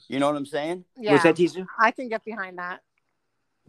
You 0.08 0.18
know 0.18 0.26
what 0.26 0.36
I'm 0.36 0.46
saying? 0.46 0.84
yeah, 0.98 1.12
what's 1.12 1.22
that 1.24 1.36
Tisa 1.36 1.66
I 1.78 1.92
can 1.92 2.08
get 2.08 2.24
behind 2.24 2.58
that. 2.58 2.80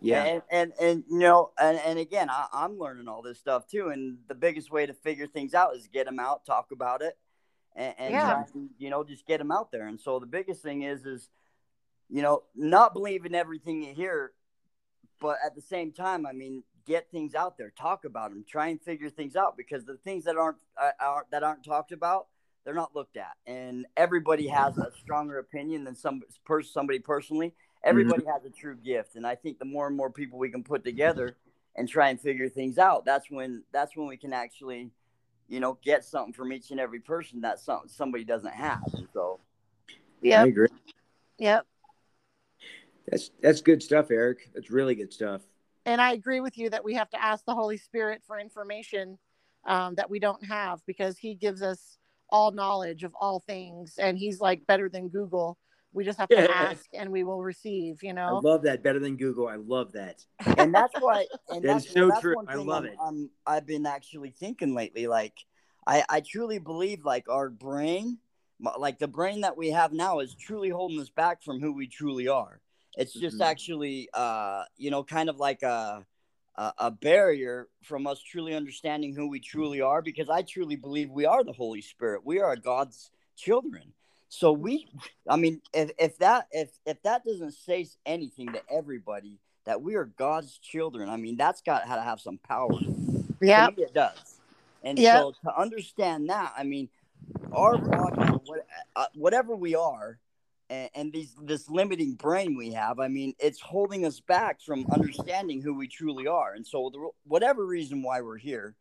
yeah 0.01 0.23
And 0.23 0.41
and, 0.49 0.73
and 0.81 1.03
you 1.09 1.19
know, 1.19 1.51
and, 1.61 1.79
and 1.85 1.99
again, 1.99 2.29
I, 2.29 2.47
I'm 2.51 2.79
learning 2.79 3.07
all 3.07 3.21
this 3.21 3.37
stuff 3.37 3.67
too. 3.67 3.89
And 3.89 4.17
the 4.27 4.35
biggest 4.35 4.71
way 4.71 4.85
to 4.87 4.93
figure 4.93 5.27
things 5.27 5.53
out 5.53 5.75
is 5.75 5.87
get 5.87 6.07
them 6.07 6.19
out, 6.19 6.45
talk 6.45 6.71
about 6.71 7.03
it, 7.03 7.17
and, 7.75 7.93
and 7.99 8.13
Yeah. 8.15 8.43
and, 8.55 8.69
you 8.79 8.89
know, 8.89 9.03
just 9.03 9.27
get 9.27 9.37
them 9.37 9.51
out 9.51 9.71
there. 9.71 9.87
And 9.87 9.99
so 9.99 10.19
the 10.19 10.25
biggest 10.25 10.63
thing 10.63 10.81
is, 10.81 11.05
is 11.05 11.29
you 12.13 12.21
know, 12.21 12.43
not 12.55 12.93
believe 12.93 13.25
in 13.25 13.33
everything 13.33 13.81
you 13.81 13.91
hear, 13.91 14.33
but 15.19 15.37
at 15.43 15.55
the 15.55 15.61
same 15.61 15.91
time, 15.91 16.27
I 16.27 16.31
mean, 16.31 16.61
get 16.85 17.09
things 17.09 17.33
out 17.33 17.57
there, 17.57 17.71
talk 17.71 18.05
about 18.05 18.29
them, 18.29 18.45
try 18.47 18.67
and 18.67 18.79
figure 18.79 19.09
things 19.09 19.35
out 19.35 19.57
because 19.57 19.83
the 19.83 19.97
things 19.97 20.25
that 20.25 20.37
aren't 20.37 20.57
uh, 20.79 20.91
aren't 20.99 21.31
that 21.31 21.41
aren't 21.41 21.65
talked 21.65 21.91
about, 21.91 22.27
they're 22.63 22.75
not 22.75 22.95
looked 22.95 23.17
at, 23.17 23.31
and 23.47 23.87
everybody 23.97 24.47
has 24.47 24.77
a 24.77 24.91
stronger 25.01 25.39
opinion 25.39 25.83
than 25.83 25.95
some 25.95 26.21
person, 26.45 26.71
somebody 26.71 26.99
personally. 26.99 27.51
Everybody 27.83 28.23
has 28.31 28.45
a 28.45 28.51
true 28.51 28.77
gift, 28.77 29.15
and 29.15 29.25
I 29.25 29.33
think 29.33 29.57
the 29.57 29.65
more 29.65 29.87
and 29.87 29.97
more 29.97 30.11
people 30.11 30.37
we 30.37 30.51
can 30.51 30.63
put 30.63 30.83
together 30.83 31.35
and 31.75 31.89
try 31.89 32.09
and 32.09 32.21
figure 32.21 32.47
things 32.47 32.77
out, 32.77 33.05
that's 33.05 33.31
when 33.31 33.63
that's 33.71 33.97
when 33.97 34.07
we 34.07 34.17
can 34.17 34.33
actually, 34.33 34.91
you 35.49 35.59
know, 35.59 35.79
get 35.83 36.05
something 36.05 36.31
from 36.31 36.53
each 36.53 36.69
and 36.69 36.79
every 36.79 36.99
person 36.99 37.41
that 37.41 37.59
some 37.59 37.81
somebody 37.87 38.23
doesn't 38.23 38.53
have. 38.53 38.83
And 38.93 39.07
so, 39.11 39.39
i 40.45 40.47
agree 40.47 40.67
yep. 41.39 41.65
That's 43.07 43.31
that's 43.41 43.61
good 43.61 43.81
stuff 43.83 44.11
eric 44.11 44.49
that's 44.53 44.69
really 44.71 44.95
good 44.95 45.11
stuff 45.11 45.41
And 45.85 45.99
I 46.01 46.13
agree 46.13 46.39
with 46.39 46.57
you 46.57 46.69
that 46.69 46.83
we 46.83 46.93
have 46.95 47.09
to 47.09 47.21
ask 47.21 47.43
the 47.45 47.53
Holy 47.55 47.77
Spirit 47.77 48.21
for 48.25 48.39
information 48.39 49.17
um, 49.65 49.95
that 49.95 50.09
we 50.09 50.19
don't 50.19 50.43
have 50.45 50.79
because 50.85 51.17
He 51.17 51.35
gives 51.35 51.61
us 51.61 51.97
all 52.29 52.51
knowledge 52.51 53.03
of 53.03 53.13
all 53.19 53.39
things, 53.41 53.95
and 53.97 54.17
He's 54.17 54.39
like 54.39 54.65
better 54.65 54.89
than 54.89 55.09
Google. 55.09 55.57
We 55.91 56.03
just 56.05 56.19
have 56.19 56.29
to 56.29 56.39
Yeah. 56.39 56.47
ask, 56.51 56.85
and 56.93 57.11
we 57.11 57.23
will 57.23 57.41
receive. 57.43 58.01
You 58.01 58.13
know, 58.13 58.37
i 58.37 58.39
love 58.41 58.63
that 58.63 58.81
better 58.81 58.99
than 58.99 59.17
google 59.17 59.47
i 59.47 59.55
love 59.57 59.91
that 59.91 60.23
and 60.57 60.73
that's 60.73 60.93
why, 60.99 61.25
and 61.49 61.63
That 61.63 61.73
that's, 61.73 61.93
so 61.93 62.07
that's 62.07 62.21
true. 62.21 62.35
I 62.47 62.55
love 62.55 62.85
I'm, 62.85 62.89
it. 62.89 62.97
I'm, 63.01 63.29
I've 63.45 63.65
been 63.65 63.85
actually 63.85 64.31
thinking 64.31 64.73
lately. 64.73 65.07
Like, 65.07 65.33
I, 65.85 66.03
I 66.09 66.21
truly 66.21 66.59
believe 66.59 67.05
like 67.05 67.29
our 67.29 67.49
brain, 67.49 68.17
like 68.77 68.99
the 68.99 69.07
brain 69.07 69.41
that 69.41 69.57
we 69.57 69.71
have 69.71 69.93
now, 69.93 70.19
is 70.19 70.35
truly 70.35 70.69
holding 70.69 70.99
us 70.99 71.09
back 71.09 71.43
from 71.43 71.59
who 71.59 71.73
we 71.73 71.87
truly 71.87 72.27
are. 72.27 72.59
It's 72.97 73.13
just 73.13 73.39
Mhm. 73.39 73.45
actually, 73.45 74.09
uh, 74.13 74.63
you 74.77 74.91
know, 74.91 75.03
kind 75.03 75.29
of 75.29 75.37
like 75.37 75.63
a, 75.63 76.05
a 76.55 76.73
a 76.77 76.91
barrier 76.91 77.67
from 77.81 78.05
us 78.05 78.21
truly 78.21 78.53
understanding 78.55 79.15
who 79.15 79.27
we 79.27 79.39
truly 79.39 79.81
are. 79.81 80.01
Because 80.01 80.29
I 80.29 80.43
truly 80.43 80.75
believe 80.75 81.09
we 81.09 81.25
are 81.25 81.43
the 81.43 81.53
Holy 81.53 81.81
Spirit. 81.81 82.25
We 82.25 82.39
are 82.39 82.55
God's 82.55 83.09
children. 83.35 83.93
So 84.29 84.51
we, 84.51 84.87
I 85.27 85.35
mean, 85.35 85.61
if, 85.73 85.91
if 85.97 86.17
that 86.19 86.47
if 86.51 86.71
if 86.85 87.01
that 87.03 87.23
doesn't 87.23 87.53
say 87.53 87.87
anything 88.05 88.53
to 88.53 88.61
everybody 88.71 89.39
that 89.65 89.81
we 89.81 89.95
are 89.95 90.05
God's 90.05 90.57
children, 90.57 91.09
I 91.09 91.17
mean, 91.17 91.37
that's 91.37 91.61
got 91.61 91.81
to 91.81 91.87
have 91.87 92.19
some 92.19 92.37
power. 92.37 92.79
Yeah. 93.41 93.69
It 93.77 93.93
does. 93.93 94.39
And 94.83 94.99
Yep. 94.99 95.13
so 95.13 95.33
to 95.43 95.57
understand 95.59 96.29
that, 96.29 96.53
I 96.57 96.63
mean, 96.63 96.89
our 97.53 97.77
body, 97.77 98.17
or 98.31 98.39
what, 98.45 98.65
uh, 98.95 99.05
whatever 99.15 99.55
we 99.55 99.75
are, 99.75 100.19
and, 100.69 101.13
these 101.13 101.35
this 101.41 101.69
limiting 101.69 102.13
brain 102.13 102.55
we 102.55 102.71
have, 102.71 102.99
I 102.99 103.07
mean, 103.07 103.33
it's 103.39 103.59
holding 103.59 104.05
us 104.05 104.19
back 104.19 104.61
from 104.61 104.85
understanding 104.91 105.61
who 105.61 105.75
we 105.75 105.87
truly 105.87 106.27
are. 106.27 106.53
And 106.53 106.65
so, 106.65 106.89
the, 106.91 107.09
whatever 107.25 107.65
reason 107.65 108.01
why 108.01 108.21
we're 108.21 108.37
here, 108.37 108.75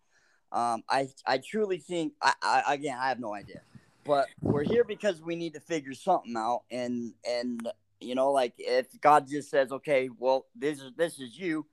um, 0.53 0.85
I 0.89 1.09
I 1.27 1.39
truly 1.39 1.79
think, 1.79 2.15
I, 2.23 2.33
I 2.43 2.75
again, 2.75 2.99
I 3.01 3.09
have 3.09 3.21
no 3.21 3.35
idea, 3.35 3.63
but 4.05 4.29
we're 4.41 4.65
here 4.65 4.85
because 4.85 5.21
we 5.21 5.37
need 5.37 5.55
to 5.55 5.61
figure 5.61 5.95
something 5.95 6.35
out. 6.37 6.63
And 6.71 7.15
and 7.29 7.69
you 8.01 8.15
know, 8.15 8.33
like 8.33 8.55
if 8.59 8.87
God 9.01 9.29
just 9.29 9.51
says, 9.51 9.73
okay, 9.73 10.09
well, 10.19 10.47
this 10.55 10.81
is 10.81 10.93
this 10.97 11.21
is 11.21 11.39
you, 11.39 11.67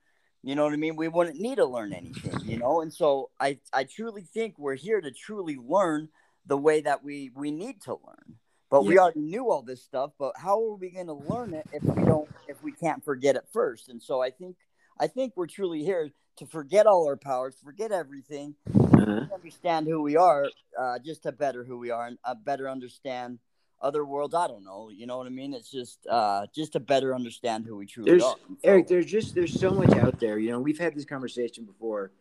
you 0.43 0.55
know 0.55 0.63
what 0.63 0.73
I 0.73 0.77
mean? 0.77 0.95
We 0.95 1.07
wouldn't 1.07 1.39
need 1.39 1.55
to 1.55 1.65
learn 1.65 1.93
anything, 1.93 2.39
you 2.45 2.57
know? 2.57 2.81
And 2.81 2.93
so 2.93 3.29
I, 3.39 3.59
I 3.73 3.83
truly 3.83 4.21
think 4.21 4.57
we're 4.57 4.75
here 4.75 5.01
to 5.01 5.11
truly 5.11 5.57
learn 5.61 6.09
the 6.45 6.57
way 6.57 6.81
that 6.81 7.03
we, 7.03 7.31
we 7.35 7.51
need 7.51 7.81
to 7.81 7.93
learn. 7.93 8.35
But 8.69 8.85
we 8.85 8.99
already 8.99 9.21
knew 9.21 9.49
all 9.49 9.63
this 9.63 9.81
stuff, 9.81 10.11
but 10.19 10.33
how 10.37 10.63
are 10.63 10.75
we 10.75 10.91
going 10.91 11.07
to 11.07 11.13
learn 11.13 11.53
it 11.55 11.67
if 11.73 11.81
we 11.83 12.03
don't, 12.03 12.29
if 12.47 12.61
we 12.63 12.71
can't 12.71 13.03
forget 13.03 13.35
it 13.35 13.45
first? 13.51 13.89
And 13.89 14.01
so 14.01 14.21
I 14.21 14.29
think, 14.29 14.57
I 14.99 15.07
think 15.07 15.33
we're 15.35 15.47
truly 15.47 15.83
here 15.83 16.11
to 16.37 16.45
forget 16.45 16.85
all 16.85 17.07
our 17.07 17.17
powers, 17.17 17.55
forget 17.63 17.91
everything, 17.91 18.53
Uh-huh. 18.75 19.25
understand 19.33 19.87
who 19.87 20.03
we 20.03 20.15
are, 20.17 20.45
uh, 20.77 20.99
just 20.99 21.23
to 21.23 21.31
better 21.31 21.63
who 21.63 21.79
we 21.79 21.89
are 21.89 22.05
and 22.07 22.17
uh, 22.23 22.35
better 22.35 22.69
understand 22.69 23.39
other 23.81 24.05
worlds. 24.05 24.35
I 24.35 24.47
don't 24.47 24.63
know, 24.63 24.89
you 24.93 25.07
know 25.07 25.17
what 25.17 25.25
I 25.25 25.31
mean? 25.31 25.53
It's 25.55 25.71
just, 25.71 26.05
uh, 26.07 26.45
just 26.53 26.73
to 26.73 26.79
better 26.79 27.15
understand 27.15 27.65
who 27.65 27.75
we 27.75 27.87
truly 27.87 28.11
There's 28.11 28.23
are. 28.23 28.35
So- 28.35 28.55
Eric, 28.63 28.87
there's 28.87 29.05
just 29.07 29.33
there's 29.33 29.59
so 29.59 29.71
much 29.71 29.93
out 29.97 30.19
there. 30.19 30.37
You 30.37 30.51
know, 30.51 30.59
we've 30.59 30.77
had 30.77 30.93
this 30.93 31.05
conversation 31.05 31.65
before. 31.65 32.11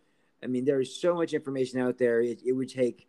I 0.42 0.46
mean, 0.46 0.64
there 0.64 0.80
is 0.80 0.98
so 0.98 1.14
much 1.14 1.34
information 1.34 1.80
out 1.80 1.98
there. 1.98 2.20
It, 2.22 2.40
it 2.46 2.52
would 2.52 2.68
take 2.70 3.06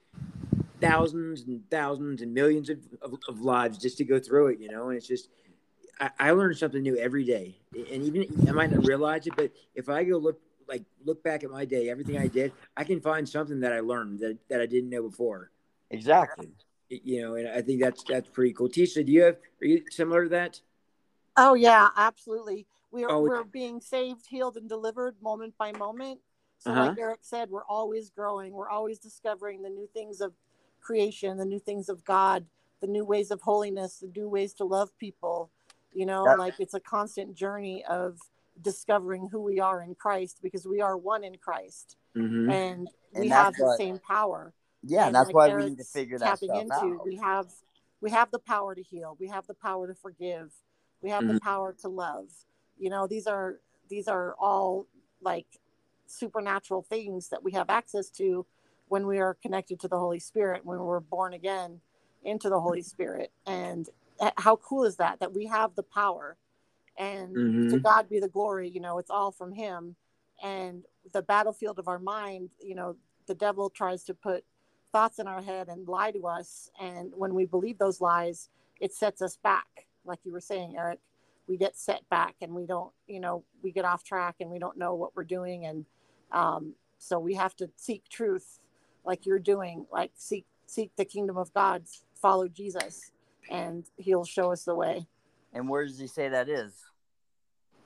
thousands 0.81 1.43
and 1.43 1.61
thousands 1.69 2.21
and 2.21 2.33
millions 2.33 2.69
of, 2.69 2.79
of, 3.01 3.13
of 3.27 3.41
lives 3.41 3.77
just 3.77 3.97
to 3.97 4.05
go 4.05 4.19
through 4.19 4.47
it, 4.47 4.59
you 4.59 4.69
know. 4.69 4.89
And 4.89 4.97
it's 4.97 5.07
just, 5.07 5.29
I, 5.99 6.09
I 6.19 6.31
learn 6.31 6.53
something 6.53 6.81
new 6.81 6.97
every 6.97 7.23
day, 7.25 7.57
and 7.73 8.03
even 8.03 8.27
I 8.47 8.51
might 8.53 8.71
not 8.71 8.85
realize 8.85 9.27
it, 9.27 9.35
but 9.35 9.51
if 9.75 9.89
I 9.89 10.03
go 10.03 10.17
look 10.17 10.39
like 10.67 10.83
look 11.03 11.23
back 11.23 11.43
at 11.43 11.49
my 11.49 11.65
day, 11.65 11.89
everything 11.89 12.17
I 12.17 12.27
did, 12.27 12.53
I 12.77 12.83
can 12.83 13.01
find 13.01 13.27
something 13.27 13.59
that 13.61 13.73
I 13.73 13.79
learned 13.79 14.19
that, 14.19 14.37
that 14.49 14.61
I 14.61 14.65
didn't 14.65 14.89
know 14.89 15.03
before. 15.03 15.51
Exactly. 15.89 16.49
You 16.89 17.21
know, 17.21 17.35
and 17.35 17.47
I 17.49 17.61
think 17.61 17.81
that's 17.81 18.03
that's 18.03 18.29
pretty 18.29 18.53
cool. 18.53 18.69
Tisa, 18.69 19.05
do 19.05 19.11
you 19.11 19.23
have 19.23 19.37
are 19.61 19.65
you 19.65 19.83
similar 19.89 20.23
to 20.23 20.29
that? 20.29 20.61
Oh 21.37 21.53
yeah, 21.53 21.89
absolutely. 21.95 22.67
We're 22.91 23.09
Oh, 23.09 23.21
we're 23.21 23.43
being 23.43 23.79
saved, 23.81 24.25
healed, 24.27 24.57
and 24.57 24.67
delivered 24.67 25.15
moment 25.21 25.53
by 25.57 25.71
moment. 25.71 26.19
So 26.57 26.71
Uh-huh. 26.71 26.81
like 26.81 26.99
Eric 26.99 27.19
said, 27.21 27.49
we're 27.49 27.63
always 27.65 28.09
growing. 28.09 28.53
We're 28.53 28.69
always 28.69 28.99
discovering 28.99 29.61
the 29.61 29.69
new 29.69 29.87
things 29.93 30.19
of 30.21 30.33
creation, 30.81 31.37
the 31.37 31.45
new 31.45 31.59
things 31.59 31.89
of 31.89 32.03
God, 32.05 32.45
the 32.81 32.87
new 32.87 33.03
ways 33.05 33.31
of 33.31 33.41
holiness, 33.41 33.99
the 33.99 34.11
new 34.15 34.29
ways 34.29 34.53
to 34.53 34.63
love 34.63 34.97
people. 34.97 35.49
You 35.93 36.05
know, 36.05 36.23
That- 36.25 36.39
like 36.39 36.59
it's 36.59 36.73
a 36.73 36.79
constant 36.79 37.33
journey 37.35 37.83
of 37.85 38.19
discovering 38.61 39.27
who 39.29 39.41
we 39.41 39.59
are 39.59 39.81
in 39.81 39.95
Christ 39.95 40.39
because 40.41 40.65
we 40.67 40.81
are 40.81 40.97
one 40.97 41.23
in 41.23 41.37
Christ 41.37 41.95
Mm-hmm. 42.15 42.49
and 42.49 42.87
we 43.13 43.21
And 43.23 43.31
have 43.31 43.55
the 43.55 43.65
what- 43.65 43.77
same 43.77 43.99
power 43.99 44.53
Yeah, 44.83 45.05
and 45.07 45.15
that's 45.15 45.27
like 45.27 45.35
why 45.35 45.55
we 45.55 45.69
need 45.69 45.77
to 45.77 45.83
figure 45.83 46.17
that 46.19 46.25
tapping 46.25 46.49
stuff 46.49 46.61
into 46.63 46.95
out. 46.99 47.05
we 47.05 47.15
have 47.17 47.47
we 48.01 48.09
have 48.09 48.31
the 48.31 48.39
power 48.39 48.75
to 48.75 48.81
heal 48.81 49.15
we 49.19 49.27
have 49.27 49.45
the 49.47 49.53
power 49.53 49.87
to 49.87 49.93
forgive 49.93 50.51
we 51.01 51.09
have 51.09 51.25
the 51.27 51.33
Mhm. 51.35 51.41
power 51.41 51.71
to 51.73 51.87
love 51.87 52.27
you 52.77 52.89
know 52.89 53.07
these 53.07 53.27
are 53.27 53.59
these 53.87 54.07
are 54.09 54.35
all 54.39 54.87
like 55.21 55.47
supernatural 56.07 56.81
things 56.81 57.29
that 57.29 57.43
we 57.43 57.51
have 57.53 57.69
access 57.69 58.09
to 58.09 58.45
when 58.89 59.07
we 59.07 59.19
are 59.19 59.35
connected 59.35 59.81
to 59.81 59.89
the 59.89 59.99
holy 59.99 60.19
spirit 60.19 60.65
when 60.65 60.79
we're 60.79 61.01
born 61.01 61.33
again 61.35 61.81
into 62.25 62.49
the 62.49 62.61
holy 62.61 62.83
spirit. 62.83 63.33
And 63.47 63.89
how 64.37 64.57
cool 64.57 64.85
is 64.85 64.97
that 64.97 65.21
that 65.21 65.35
we 65.35 65.47
have 65.47 65.75
the 65.75 65.83
power 65.83 66.37
and 66.97 67.41
to 67.69 67.77
Mhm. 67.77 67.83
god 67.83 68.09
be 68.09 68.19
the 68.19 68.29
glory 68.29 68.69
you 68.69 68.81
know 68.81 68.99
it's 68.99 69.11
all 69.11 69.31
from 69.31 69.53
him. 69.53 69.95
And 70.43 70.85
the 71.13 71.23
battlefield 71.23 71.79
of 71.79 71.87
our 71.89 71.99
mind 71.99 72.51
you 72.61 72.75
know 72.75 72.97
the 73.27 73.35
devil 73.35 73.69
tries 73.71 74.03
to 74.05 74.15
put 74.15 74.45
thoughts 74.91 75.19
in 75.19 75.27
our 75.27 75.41
head 75.41 75.69
and 75.69 75.87
lie 75.87 76.11
to 76.11 76.27
us. 76.27 76.71
And 76.81 77.13
when 77.15 77.35
we 77.35 77.45
believe 77.45 77.79
those 77.79 78.01
lies 78.01 78.49
it 78.81 78.93
sets 78.93 79.21
us 79.21 79.37
back. 79.37 79.87
Like 80.05 80.19
you 80.25 80.33
were 80.33 80.41
saying 80.41 80.75
eric 80.77 80.99
we 81.47 81.57
get 81.57 81.77
set 81.77 82.07
back 82.09 82.35
and 82.41 82.53
we 82.55 82.65
don't 82.67 82.93
you 83.07 83.19
know 83.21 83.43
we 83.63 83.71
get 83.71 83.85
off 83.85 84.03
track 84.03 84.37
and 84.41 84.51
we 84.51 84.59
don't 84.59 84.77
know 84.77 84.95
what 84.95 85.15
we're 85.15 85.25
doing. 85.25 85.65
And 85.65 85.85
um, 86.31 86.75
so 86.99 87.19
we 87.19 87.35
have 87.35 87.55
to 87.57 87.69
seek 87.77 88.09
truth 88.09 88.59
like 89.05 89.25
you're 89.25 89.39
doing 89.39 89.85
like 89.91 90.11
seek 90.15 90.45
seek 90.65 90.91
the 90.95 91.05
kingdom 91.05 91.37
of 91.37 91.51
god 91.53 91.83
follow 92.21 92.47
jesus 92.47 93.11
and 93.49 93.85
he'll 93.97 94.25
show 94.25 94.51
us 94.51 94.63
the 94.63 94.75
way 94.75 95.05
And 95.53 95.67
where 95.67 95.85
does 95.85 95.97
he 95.99 96.07
say 96.07 96.29
that 96.29 96.47
is? 96.49 96.73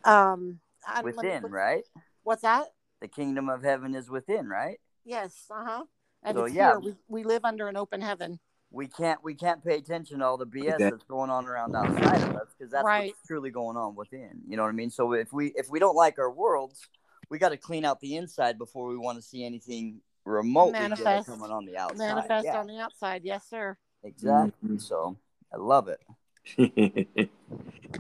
um 0.06 0.60
I- 0.86 0.96
let 0.96 1.06
me 1.06 1.12
Within, 1.14 1.42
put- 1.44 1.52
right? 1.52 1.84
what's 2.24 2.42
that 2.42 2.68
The 3.02 3.08
kingdom 3.08 3.50
of 3.50 3.64
heaven 3.64 3.96
is 3.96 4.10
within, 4.10 4.48
right? 4.48 4.80
yes 5.06 5.46
uh-huh 5.52 5.84
and 6.24 6.38
So, 6.38 6.46
it's 6.46 6.56
yeah. 6.56 6.72
here 6.72 6.80
we, 6.80 6.94
we 7.08 7.24
live 7.24 7.44
under 7.46 7.68
an 7.68 7.78
open 7.78 8.02
heaven 8.02 8.40
We 8.72 8.88
can't 8.88 9.24
we 9.24 9.36
can't 9.36 9.64
pay 9.64 9.78
attention 9.78 10.20
to 10.20 10.26
all 10.26 10.38
the 10.38 10.46
BS 10.48 10.76
Okay. 10.76 10.90
that's 10.90 11.04
going 11.06 11.30
on 11.30 11.46
around 11.46 11.76
outside 11.76 12.22
of 12.24 12.36
us 12.36 12.48
because 12.58 12.72
that's 12.72 12.86
Right. 12.86 13.08
what's 13.10 13.28
truly 13.28 13.52
going 13.52 13.78
on 13.78 13.96
within. 13.96 14.42
You 14.48 14.58
know 14.58 14.64
what 14.64 14.70
I 14.70 14.74
mean? 14.74 14.90
So 14.90 15.14
if 15.14 15.32
we 15.32 15.48
if 15.56 15.70
we 15.70 15.80
don't 15.80 15.96
like 15.96 16.18
our 16.20 16.32
worlds, 16.32 16.88
we 17.30 17.38
got 17.38 17.50
to 17.50 17.58
clean 17.58 17.86
out 17.86 18.00
the 18.00 18.16
inside 18.16 18.58
before 18.58 18.88
we 18.88 18.98
want 18.98 19.18
to 19.18 19.22
see 19.22 19.46
anything 19.46 20.02
remotely 20.26 20.74
good 20.74 20.90
Manifest. 20.90 21.28
coming 21.28 21.52
on 21.52 21.66
the 21.66 21.78
outside. 21.78 21.98
manifest 21.98 22.46
yeah, 22.46 22.60
on 22.60 22.68
the 22.68 22.80
outside 22.80 23.22
yes 23.24 23.50
sir 23.50 23.78
exactly. 24.04 24.70
Mhm. 24.70 24.82
So 24.82 25.18
I 25.54 25.58
love 25.58 25.88
it. 25.88 26.00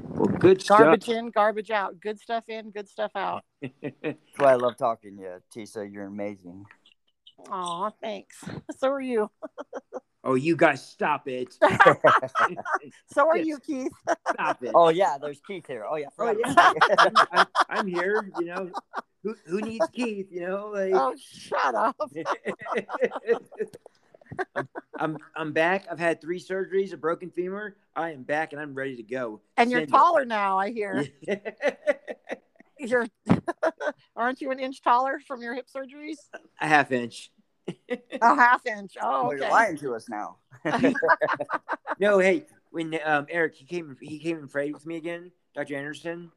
well, 0.03 0.27
good 0.27 0.61
stuff. 0.61 0.79
garbage 0.79 1.09
in 1.09 1.29
garbage 1.29 1.71
out 1.71 1.99
good 1.99 2.19
stuff 2.19 2.43
in 2.49 2.71
good 2.71 2.89
stuff 2.89 3.11
out 3.15 3.43
That's 3.81 4.17
why 4.37 4.51
I 4.51 4.55
love 4.55 4.77
talking 4.77 5.17
to 5.17 5.21
you, 5.21 5.41
Tisa. 5.53 5.91
You're 5.91 6.07
amazing. 6.07 6.65
Aw, 7.49 7.89
thanks 8.01 8.43
so 8.77 8.89
are 8.89 9.01
you 9.01 9.29
oh, 10.23 10.35
you 10.35 10.55
guys, 10.55 10.85
stop 10.85 11.27
it! 11.27 11.53
so 13.13 13.27
are 13.27 13.37
you 13.37 13.59
keith 13.59 13.91
Stop 14.31 14.63
it! 14.63 14.71
Oh 14.73 14.89
yeah, 14.89 15.17
there's 15.21 15.41
Keith 15.45 15.65
here. 15.67 15.85
Oh 15.89 15.95
yeah, 15.95 16.07
Oh, 16.17 16.31
yeah. 16.31 16.53
I'm, 16.97 17.13
I'm, 17.31 17.47
I'm 17.69 17.87
here. 17.87 18.29
You 18.39 18.45
know, 18.45 18.71
who 19.23 19.35
who 19.45 19.61
needs 19.61 19.87
Keith? 19.93 20.27
You 20.31 20.47
know, 20.47 20.71
like. 20.73 20.93
oh 20.93 21.15
shut 21.17 21.75
up 21.75 21.95
I'm, 24.55 24.67
I'm 24.97 25.17
I'm 25.35 25.53
back. 25.53 25.85
I've 25.91 25.99
had 25.99 26.21
three 26.21 26.39
surgeries, 26.39 26.93
a 26.93 26.97
broken 26.97 27.29
femur. 27.31 27.75
I 27.95 28.11
am 28.11 28.23
back 28.23 28.53
and 28.53 28.61
I'm 28.61 28.73
ready 28.73 28.95
to 28.97 29.03
go. 29.03 29.41
and 29.57 29.69
you're 29.71 29.81
Send 29.81 29.89
it. 29.89 29.91
taller 29.93 30.25
now 30.25 30.57
i 30.57 30.71
hear 30.71 31.05
you're 32.79 33.07
aren't 34.15 34.41
you 34.41 34.51
an 34.51 34.59
inch 34.59 34.81
taller 34.81 35.19
from 35.27 35.41
your 35.41 35.53
hip 35.53 35.67
surgeries 35.73 36.17
a 36.59 36.67
half 36.67 36.91
inch. 36.91 37.31
a 38.21 38.35
half 38.35 38.65
inch 38.65 38.97
oh 39.01 39.27
okay 39.27 39.37
you're 39.37 39.49
lying 39.49 39.77
to 39.77 39.93
us 39.95 40.09
now. 40.09 40.37
No, 41.99 42.17
hey, 42.19 42.45
when 42.71 42.97
um 43.05 43.27
Eric 43.29 43.55
he 43.55 43.65
came 43.65 43.95
he 44.01 44.17
came 44.19 44.37
and 44.37 44.49
prayed 44.49 44.73
with 44.73 44.85
me 44.85 44.97
again, 44.97 45.31
Dr. 45.55 45.75
Anderson, 45.75 46.31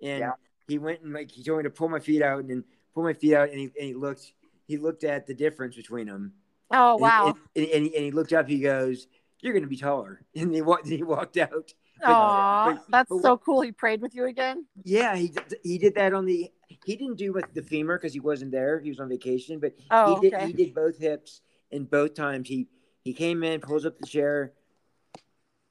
and 0.00 0.20
Yeah. 0.20 0.32
He 0.72 0.78
went 0.78 1.02
and 1.02 1.12
like 1.12 1.30
he 1.30 1.42
told 1.44 1.58
me 1.58 1.62
to 1.64 1.70
pull 1.70 1.88
my 1.88 2.00
feet 2.00 2.22
out 2.22 2.40
and 2.40 2.50
then 2.50 2.64
pull 2.94 3.02
my 3.04 3.12
feet 3.12 3.34
out 3.34 3.50
and 3.50 3.58
he 3.58 3.64
and 3.64 3.86
he 3.88 3.94
looked 3.94 4.32
he 4.66 4.76
looked 4.78 5.04
at 5.04 5.26
the 5.26 5.34
difference 5.34 5.76
between 5.76 6.06
them. 6.06 6.32
oh 6.70 6.96
wow 6.96 7.26
And, 7.26 7.36
and, 7.64 7.66
and, 7.74 7.84
he, 7.86 7.96
and 7.96 8.04
he 8.04 8.10
looked 8.10 8.32
up. 8.32 8.48
He 8.48 8.60
goes, 8.60 9.06
"You're 9.40 9.52
going 9.52 9.64
to 9.64 9.68
be 9.68 9.76
taller." 9.76 10.22
And 10.34 10.54
he 10.54 10.62
walked. 10.62 10.88
He 10.88 11.02
walked 11.02 11.36
out. 11.36 11.74
But- 12.04 12.82
that's 12.90 13.08
but 13.10 13.22
so 13.22 13.36
cool 13.36 13.60
he 13.60 13.70
prayed 13.70 14.00
with 14.02 14.12
you 14.14 14.24
again 14.24 14.66
Yeah, 14.82 15.14
he 15.14 15.28
did- 15.28 15.58
he 15.62 15.78
did 15.78 15.94
that 15.96 16.12
on 16.14 16.24
the. 16.26 16.50
He 16.84 16.96
didn't 16.96 17.16
do 17.16 17.32
with 17.32 17.52
the 17.54 17.62
femur 17.62 17.96
because 17.98 18.12
he 18.14 18.18
wasn't 18.20 18.50
there. 18.50 18.80
He 18.80 18.88
was 18.88 18.98
on 18.98 19.08
vacation, 19.08 19.60
but 19.60 19.74
oh 19.90 20.14
he 20.20 20.20
did. 20.30 20.34
okay 20.34 20.46
He 20.46 20.52
did 20.52 20.74
both 20.74 20.98
hips, 20.98 21.42
and 21.70 21.88
both 21.88 22.14
times 22.14 22.48
he 22.48 22.66
he 23.04 23.12
came 23.12 23.42
in, 23.44 23.60
pulls 23.60 23.84
up 23.86 23.98
the 23.98 24.06
chair, 24.06 24.52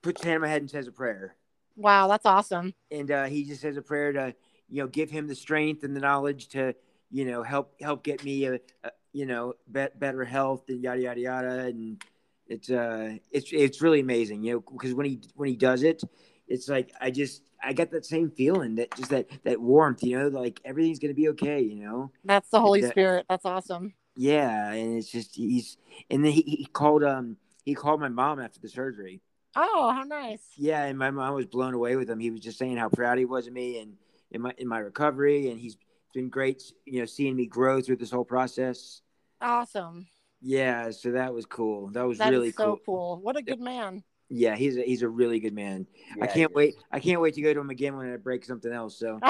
puts 0.02 0.22
his 0.22 0.26
hand 0.28 0.36
on 0.38 0.42
my 0.42 0.48
head, 0.48 0.62
and 0.62 0.70
says 0.70 0.88
a 0.88 0.92
prayer. 0.92 1.36
wow 1.76 2.08
that's 2.08 2.26
awesome 2.26 2.74
And 2.92 3.10
uh, 3.12 3.26
he 3.26 3.44
just 3.44 3.62
says 3.62 3.78
a 3.78 3.82
prayer 3.82 4.12
to 4.14 4.36
you 4.72 4.82
know 4.82 4.88
give 4.88 5.12
him 5.12 5.28
the 5.28 5.36
strength 5.36 5.84
and 5.84 5.96
the 5.96 6.00
knowledge 6.00 6.48
to 6.48 6.74
you 7.12 7.26
know 7.26 7.44
help 7.44 7.76
help 7.82 8.04
get 8.04 8.24
me 8.24 8.46
a, 8.46 8.56
a 8.56 8.92
you 9.14 9.26
know 9.26 9.54
bet 9.68 10.00
better 10.00 10.24
health 10.24 10.64
and 10.70 10.82
yada 10.82 11.02
yada 11.02 11.20
yada. 11.20 11.60
And 11.66 12.02
it's 12.48 12.70
uh 12.72 13.18
it's 13.32 13.50
it's 13.52 13.82
really 13.82 14.00
amazing 14.00 14.44
you 14.44 14.54
know 14.54 14.60
because 14.60 14.94
when 14.94 15.06
he 15.06 15.20
when 15.36 15.48
he 15.48 15.56
does 15.56 15.84
it 15.84 16.02
it's 16.48 16.68
like 16.68 16.92
i 17.00 17.10
just 17.10 17.44
i 17.64 17.72
got 17.72 17.92
that 17.92 18.06
same 18.06 18.30
feeling 18.30 18.76
that 18.76 18.94
just 18.98 19.10
that 19.10 19.28
that 19.46 19.62
warmth 19.62 20.04
you 20.04 20.18
know 20.18 20.28
like 20.28 20.60
everything's 20.66 21.00
gonna 21.00 21.14
be 21.14 21.30
okay 21.30 21.62
you 21.62 21.76
know? 21.76 22.12
That's 22.26 22.50
the 22.50 22.60
holy 22.60 22.82
that- 22.82 22.92
spirit. 22.92 23.26
That's 23.30 23.46
awesome. 23.46 23.94
Yeah 24.16 24.72
and 24.72 24.98
it's 24.98 25.10
just 25.12 25.36
he's 25.36 25.78
and 26.10 26.26
then 26.26 26.32
he, 26.34 26.42
he 26.42 26.66
called 26.66 27.04
um 27.04 27.38
he 27.64 27.74
called 27.74 28.02
my 28.02 28.10
mom 28.10 28.40
after 28.42 28.60
the 28.60 28.68
surgery. 28.68 29.22
Oh 29.56 29.92
how 29.92 30.04
nice. 30.04 30.44
Yeah 30.58 30.84
and 30.84 30.98
my 30.98 31.12
mom 31.12 31.36
was 31.36 31.46
blown 31.46 31.74
away 31.74 31.96
with 31.96 32.10
him. 32.10 32.20
He 32.20 32.32
was 32.32 32.42
just 32.42 32.58
saying 32.58 32.78
how 32.78 32.90
proud 32.90 33.18
he 33.18 33.26
was 33.26 33.48
of 33.48 33.54
me 33.54 33.80
and 33.80 33.94
in 34.32 34.42
my 34.42 34.54
in 34.58 34.68
my 34.68 34.80
recovery 34.80 35.50
and 35.50 35.60
he's 35.60 35.78
been 36.14 36.30
great 36.30 36.62
you 36.86 37.00
know 37.00 37.06
seeing 37.06 37.36
me 37.36 37.46
grow 37.46 37.82
through 37.82 37.98
this 37.98 38.12
whole 38.12 38.26
process. 38.26 39.02
Awesome. 39.42 40.08
Yeah 40.42 40.92
so 40.92 41.12
that 41.12 41.34
was 41.34 41.46
cool. 41.46 41.88
That 41.90 42.08
was 42.08 42.18
That 42.18 42.34
is 42.34 42.40
really 42.40 42.52
so 42.52 42.64
cool. 42.64 42.80
cool. 42.86 43.20
What 43.22 43.38
a 43.38 43.42
good 43.42 43.60
man. 43.62 44.04
Yeah 44.30 44.56
he's 44.56 44.78
a, 44.78 44.82
he's 44.82 45.02
a 45.02 45.10
really 45.10 45.40
good 45.40 45.54
man. 45.54 45.86
I 46.22 46.28
can't 46.28 46.54
wait 46.54 46.76
i 46.92 47.00
can't 47.00 47.22
wait 47.22 47.34
to 47.36 47.42
go 47.42 47.54
to 47.54 47.60
him 47.60 47.70
again 47.70 47.96
when 47.98 48.12
i 48.14 48.18
break 48.18 48.46
something 48.46 48.72
else 48.72 48.98
so. 48.98 49.20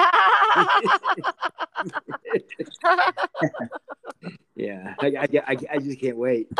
Yeah 4.54 4.94
i, 5.00 5.06
I, 5.06 5.26
I, 5.48 5.56
I 5.72 5.78
just 5.78 6.00
can't 6.00 6.16
wait. 6.16 6.48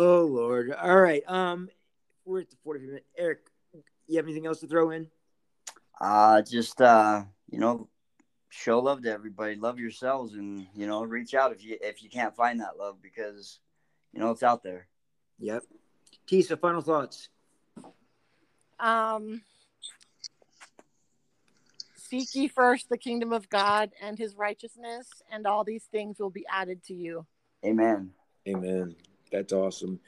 Oh 0.00 0.24
lord. 0.26 0.70
All 0.72 0.96
right 0.96 1.22
um 1.28 1.68
we're 2.24 2.40
at 2.42 2.50
the 2.50 2.56
40 2.62 2.86
minute 2.86 3.04
eric 3.16 3.40
you 4.06 4.16
have 4.16 4.26
anything 4.26 4.46
else 4.46 4.60
to 4.60 4.68
throw 4.68 4.90
in 4.90 5.08
Uh, 6.00 6.42
just 6.42 6.80
uh, 6.80 7.22
you 7.50 7.58
know, 7.58 7.88
show 8.48 8.80
love 8.80 9.02
to 9.02 9.12
everybody. 9.12 9.56
Love 9.56 9.78
yourselves, 9.78 10.34
and 10.34 10.66
you 10.74 10.86
know, 10.86 11.02
reach 11.02 11.34
out 11.34 11.52
if 11.52 11.64
you 11.64 11.76
if 11.80 12.02
you 12.02 12.08
can't 12.08 12.36
find 12.36 12.60
that 12.60 12.78
love 12.78 13.02
because 13.02 13.58
you 14.12 14.20
know 14.20 14.30
it's 14.30 14.42
out 14.42 14.62
there. 14.62 14.86
Yep. 15.40 15.64
Tisa, 16.26 16.58
final 16.58 16.82
thoughts. 16.82 17.28
um 18.80 19.42
seek 21.96 22.32
ye 22.34 22.46
first 22.48 22.88
the 22.88 22.96
kingdom 22.96 23.32
of 23.32 23.50
god 23.50 23.90
and 24.00 24.16
his 24.16 24.36
righteousness 24.36 25.08
and 25.32 25.46
all 25.48 25.64
these 25.64 25.84
things 25.90 26.18
will 26.20 26.30
be 26.30 26.46
added 26.48 26.82
to 26.84 26.94
you 26.94 27.26
Amen. 27.64 28.10
Amen. 28.46 28.94
That's 29.32 29.52
awesome. 29.52 30.00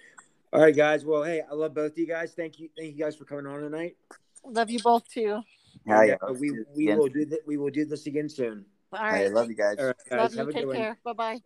All 0.53 0.61
right, 0.61 0.75
guys. 0.75 1.05
Well, 1.05 1.23
hey, 1.23 1.43
I 1.49 1.55
love 1.55 1.75
both 1.75 1.93
of 1.93 1.99
you 1.99 2.07
guys. 2.07 2.33
Thank 2.33 2.59
you. 2.59 2.69
Thank 2.77 2.97
you 2.97 3.05
guys 3.05 3.17
for 3.17 3.25
coming 3.25 3.47
on 3.47 3.61
tonight. 3.61 3.97
love 4.45 4.71
you 4.71 4.79
both 4.81 5.09
too 5.09 5.41
Hell 5.87 5.99
And, 6.01 6.09
yeah. 6.09 6.17
uh, 6.23 6.33
we 6.33 6.51
we 6.75 6.85
again. 6.85 6.99
will 6.99 7.09
do 7.09 7.25
that. 7.27 7.41
We 7.47 7.57
will 7.57 7.71
do 7.71 7.85
this 7.85 8.07
again 8.07 8.29
soon. 8.29 8.65
all 8.93 8.99
Hey, 8.99 9.25
right 9.25 9.33
love 9.33 9.49
you 9.49 9.57
guys. 9.57 9.79
All 9.79 9.87
right, 9.87 9.97
guys. 10.09 10.19
love 10.19 10.35
have 10.35 10.47
you 10.47 10.51
a 10.51 10.53
take 10.53 10.63
good 10.63 10.69
one. 10.69 10.77
care 10.77 10.99
bye-bye 11.05 11.41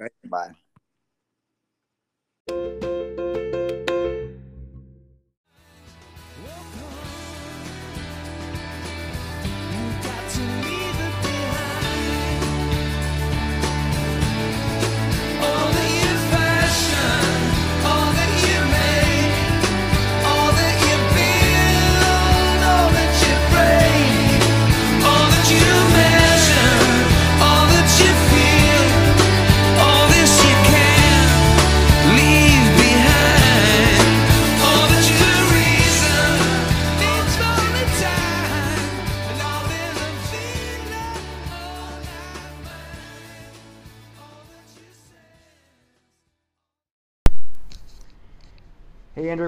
Bye. 2.48 2.93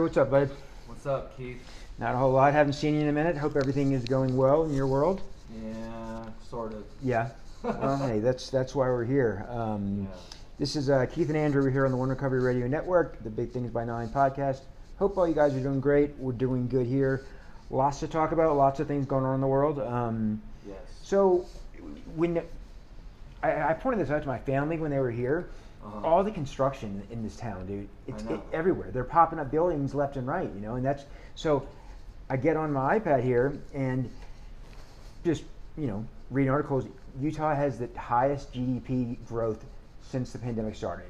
What's 0.06 0.16
up, 0.16 0.30
bud? 0.30 0.48
What's 0.86 1.04
up, 1.04 1.36
Keith? 1.36 1.60
Not 1.98 2.14
a 2.14 2.16
whole 2.16 2.30
lot. 2.30 2.52
Haven't 2.52 2.74
seen 2.74 2.94
you 2.94 3.00
in 3.00 3.08
a 3.08 3.12
minute. 3.12 3.36
Hope 3.36 3.56
everything 3.56 3.90
is 3.90 4.04
going 4.04 4.36
well 4.36 4.62
in 4.62 4.72
your 4.72 4.86
world. 4.86 5.20
Yeah, 5.52 6.26
sort 6.48 6.74
of. 6.74 6.84
Yeah. 7.02 7.30
Well, 7.64 7.96
hey, 8.06 8.20
that's 8.20 8.48
that's 8.48 8.72
why 8.72 8.86
we're 8.86 9.04
here. 9.04 9.44
Um, 9.50 10.02
Yeah. 10.08 10.16
This 10.60 10.76
is 10.76 10.90
uh, 10.90 11.06
Keith 11.06 11.26
and 11.26 11.36
Andrew. 11.36 11.60
We're 11.64 11.70
here 11.70 11.86
on 11.86 11.90
the 11.90 11.96
One 11.96 12.08
Recovery 12.08 12.40
Radio 12.40 12.68
Network, 12.68 13.20
the 13.24 13.30
Big 13.30 13.50
Things 13.50 13.72
by 13.72 13.84
Nine 13.84 14.08
podcast. 14.08 14.60
Hope 15.00 15.18
all 15.18 15.26
you 15.26 15.34
guys 15.34 15.56
are 15.56 15.60
doing 15.60 15.80
great. 15.80 16.14
We're 16.18 16.30
doing 16.30 16.68
good 16.68 16.86
here. 16.86 17.26
Lots 17.70 17.98
to 17.98 18.06
talk 18.06 18.30
about. 18.30 18.56
Lots 18.56 18.78
of 18.78 18.86
things 18.86 19.06
going 19.06 19.24
on 19.24 19.34
in 19.34 19.40
the 19.40 19.48
world. 19.48 19.80
Um, 19.80 20.40
Yes. 20.68 20.76
so, 21.02 21.44
when 22.14 22.44
I, 23.42 23.70
I 23.70 23.72
pointed 23.72 24.06
this 24.06 24.12
out 24.12 24.22
to 24.22 24.28
my 24.28 24.38
family 24.38 24.78
when 24.78 24.92
they 24.92 25.00
were 25.00 25.10
here, 25.10 25.48
Uh-huh. 25.86 26.06
all 26.06 26.24
the 26.24 26.30
construction 26.30 27.02
in 27.10 27.22
this 27.22 27.36
town, 27.36 27.66
dude, 27.66 27.88
it's 28.06 28.22
it, 28.24 28.40
everywhere. 28.52 28.90
They're 28.90 29.04
popping 29.04 29.38
up 29.38 29.50
buildings 29.50 29.94
left 29.94 30.16
and 30.16 30.26
right, 30.26 30.50
you 30.54 30.60
know, 30.60 30.74
and 30.74 30.84
that's 30.84 31.04
so. 31.34 31.66
I 32.28 32.36
get 32.36 32.56
on 32.56 32.72
my 32.72 32.98
iPad 32.98 33.22
here 33.22 33.56
and 33.72 34.10
just 35.24 35.44
you 35.78 35.86
know 35.86 36.04
reading 36.30 36.50
articles. 36.50 36.86
Utah 37.20 37.54
has 37.54 37.78
the 37.78 37.88
highest 37.96 38.52
GDP 38.52 39.16
growth 39.26 39.64
since 40.02 40.32
the 40.32 40.38
pandemic 40.38 40.74
started. 40.74 41.06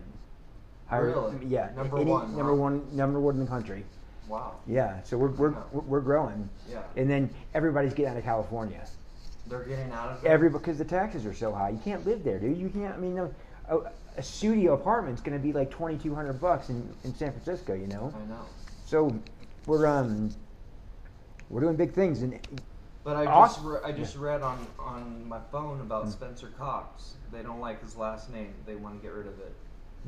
Really? 0.93 1.47
Yeah. 1.47 1.71
Number 1.75 1.99
any- 1.99 2.11
one, 2.11 2.37
Number 2.37 2.55
one. 2.55 2.85
Number 2.93 3.19
one 3.19 3.35
in 3.35 3.41
the 3.41 3.47
country. 3.47 3.85
Wow. 4.29 4.57
Yeah. 4.67 5.03
So 5.05 5.17
we're 5.17 5.31
we're 5.31 5.55
we're, 5.73 6.01
growing. 6.01 6.49
Yeah. 6.71 6.83
And 6.97 7.09
then 7.09 7.31
everybody's 7.55 7.95
getting 7.95 8.13
out 8.13 8.17
of 8.17 8.25
California. 8.25 8.85
They're 9.47 9.65
getting 9.65 9.91
out 9.93 10.11
of. 10.11 10.25
Every 10.25 10.51
because 10.51 10.79
the 10.79 10.85
taxes 10.85 11.25
are 11.27 11.35
so 11.35 11.53
high, 11.53 11.71
you 11.71 11.81
can't 11.85 12.05
live 12.05 12.25
there, 12.25 12.39
dude. 12.39 12.59
You 12.59 12.69
can't. 12.69 12.95
I 12.95 12.99
mean, 12.99 13.19
a, 13.19 13.79
a, 14.17 14.23
studio 14.23 14.75
apartment's 14.75 15.21
going 15.21 15.37
to 15.37 15.43
be 15.43 15.53
like 15.53 15.71
twenty 15.71 15.97
two 15.99 16.15
hundred 16.15 16.41
bucks 16.41 16.69
in, 16.69 16.89
in 17.05 17.15
San 17.15 17.33
Francisco. 17.33 17.75
You 17.75 17.87
know. 17.89 18.13
I 18.17 18.27
know. 18.29 18.41
So 18.85 19.19
we're 19.67 19.87
um 19.87 20.31
we're 21.49 21.61
doing 21.61 21.77
big 21.77 21.93
things, 21.93 22.23
and 22.23 22.39
But 23.05 23.17
I 23.17 23.25
just 23.25 23.35
Awesome. 23.37 23.67
re- 23.67 23.81
I 23.85 23.93
just 23.93 24.17
read 24.17 24.43
on 24.43 24.67
on 24.79 25.29
my 25.29 25.41
phone 25.53 25.81
about 25.81 26.11
Spencer 26.11 26.49
Cox. 26.59 27.15
They 27.33 27.43
don't 27.43 27.61
like 27.61 27.83
his 27.83 27.97
last 27.97 28.33
name. 28.33 28.55
They 28.67 28.75
want 28.77 28.97
to 29.01 29.03
get 29.03 29.13
rid 29.15 29.27
of 29.27 29.39
it. 29.41 29.55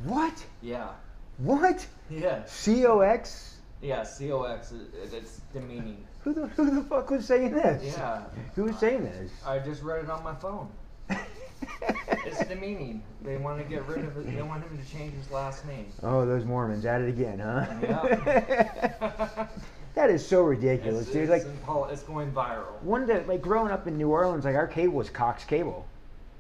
what 0.05 0.45
Yeah. 0.63 0.89
what 1.39 1.87
Yeah. 2.11 2.45
C 2.47 2.87
O 2.87 3.01
X? 3.01 3.57
Yeah. 3.83 4.03
C 4.03 4.33
O 4.33 4.43
X. 4.43 4.73
It, 4.73 4.81
it- 5.03 5.15
it's 5.15 5.41
demeaning. 5.53 6.05
Who 6.25 6.35
the 6.35 6.47
who 6.49 6.71
the 6.75 6.83
fuck 6.83 7.11
was 7.11 7.25
saying 7.27 7.53
this? 7.55 7.97
Yeah. 7.97 8.23
Who 8.57 8.65
was 8.65 8.77
saying 8.79 9.05
this? 9.05 9.31
I 9.47 9.59
just 9.61 9.83
read 9.83 10.05
it 10.05 10.11
on 10.11 10.23
my 10.25 10.35
phone. 10.35 10.69
It's 12.27 12.45
demeaning. 12.47 13.03
They 13.23 13.37
want 13.37 13.59
to 13.59 13.65
get 13.65 13.87
rid 13.87 14.05
of 14.05 14.17
it. 14.19 14.35
They 14.35 14.43
want 14.43 14.63
him 14.65 14.79
to 14.79 14.91
change 14.91 15.15
his 15.15 15.31
last 15.31 15.67
name. 15.67 15.87
oh, 16.03 16.27
those 16.27 16.45
Mormons 16.45 16.85
at 16.85 17.01
it 17.01 17.09
again, 17.09 17.39
huh? 17.39 17.67
Yeah. 17.83 19.47
that 19.95 20.11
is 20.11 20.27
so 20.27 20.43
ridiculous, 20.43 21.03
It's, 21.05 21.13
dude. 21.13 21.23
it's 21.23 21.31
Like 21.31 21.43
in 21.43 21.93
it's 21.93 22.03
going 22.03 22.31
viral. 22.33 22.81
one 22.83 23.03
of 23.03 23.09
the 23.09 23.21
like 23.27 23.41
growing 23.43 23.71
up 23.73 23.87
in 23.87 23.97
New 23.97 24.09
Orleans, 24.11 24.45
like 24.45 24.55
our 24.57 24.67
cable 24.67 24.95
was 24.95 25.11
Cox 25.11 25.45
Cable. 25.45 25.87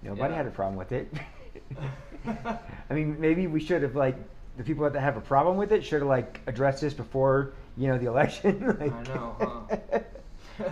Nobody 0.02 0.30
Yeah. 0.32 0.36
had 0.36 0.46
a 0.46 0.50
problem 0.50 0.76
with 0.76 0.92
it. 0.92 1.12
I 2.90 2.94
mean, 2.94 3.18
maybe 3.20 3.46
we 3.46 3.60
should 3.60 3.82
have 3.82 3.96
like 3.96 4.16
the 4.56 4.64
people 4.64 4.88
that 4.88 4.98
have 5.00 5.16
a 5.16 5.20
problem 5.20 5.56
with 5.56 5.72
it 5.72 5.84
should 5.84 6.00
have 6.02 6.08
like 6.08 6.40
addressed 6.46 6.80
this 6.80 6.94
before 6.94 7.52
you 7.76 7.88
know 7.88 7.98
the 7.98 8.06
election. 8.06 8.66
like, 8.80 8.92
I 8.92 9.02
know, 9.14 9.36
huh? 9.40 10.00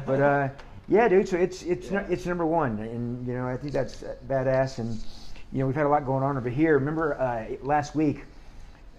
but 0.06 0.20
uh, 0.20 0.48
yeah, 0.88 1.08
dude. 1.08 1.28
So 1.28 1.36
it's 1.36 1.62
it's 1.62 1.90
Yeah. 1.90 2.06
it's 2.08 2.26
number 2.26 2.46
one, 2.46 2.78
and 2.78 3.26
you 3.26 3.34
know 3.34 3.46
I 3.46 3.56
think 3.56 3.72
that's 3.72 4.04
badass. 4.28 4.78
And 4.78 4.98
you 5.52 5.60
know 5.60 5.66
we've 5.66 5.74
had 5.76 5.86
a 5.86 5.88
lot 5.88 6.06
going 6.06 6.22
on 6.22 6.36
over 6.36 6.48
here. 6.48 6.78
Remember 6.78 7.20
uh, 7.20 7.46
last 7.62 7.94
week, 7.94 8.24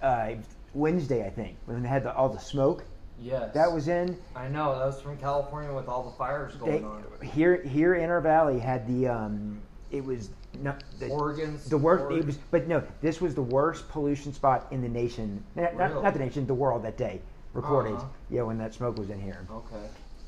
uh, 0.02 0.32
Wednesday 0.74 1.26
I 1.26 1.30
think 1.30 1.58
when 1.66 1.82
they 1.82 1.90
had 1.90 2.04
the, 2.04 2.14
all 2.14 2.30
the 2.30 2.40
smoke 2.40 2.84
yes. 3.22 3.54
that 3.54 3.72
was 3.72 3.88
in. 3.88 4.18
I 4.36 4.48
know. 4.48 4.78
That 4.78 4.86
was 4.86 5.02
from 5.02 5.18
California 5.18 5.74
with 5.74 5.88
all 5.88 6.04
the 6.04 6.16
fires 6.18 6.54
They, 6.54 6.80
going 6.80 6.86
on. 6.86 7.04
here 7.22 7.62
here 7.64 7.96
in 7.96 8.10
our 8.10 8.22
valley 8.22 8.60
had 8.60 8.88
the 8.88 9.08
um, 9.08 9.60
it 9.92 10.04
was 10.04 10.30
not 10.62 10.84
the, 11.00 11.08
Oregon's 11.10 11.70
the 11.70 11.78
worst. 11.78 12.12
It 12.12 12.26
was, 12.26 12.38
but 12.52 12.68
no, 12.68 12.84
this 13.02 13.22
was 13.22 13.36
the 13.36 13.42
worst 13.42 13.88
pollution 13.90 14.34
spot 14.34 14.68
in 14.72 14.82
the 14.82 14.90
nation. 14.90 15.44
Not, 15.56 15.78
not, 15.78 15.90
Really? 15.92 16.04
not 16.04 16.14
the 16.14 16.20
nation, 16.20 16.46
the 16.48 16.54
world 16.54 16.84
that 16.84 16.98
day. 16.98 17.22
Recorded. 17.54 17.94
Uh-huh. 17.94 18.06
Yeah, 18.30 18.42
when 18.44 18.58
that 18.60 18.74
smoke 18.74 18.98
was 18.98 19.10
in 19.10 19.20
here. 19.20 19.40
Okay. 19.52 19.88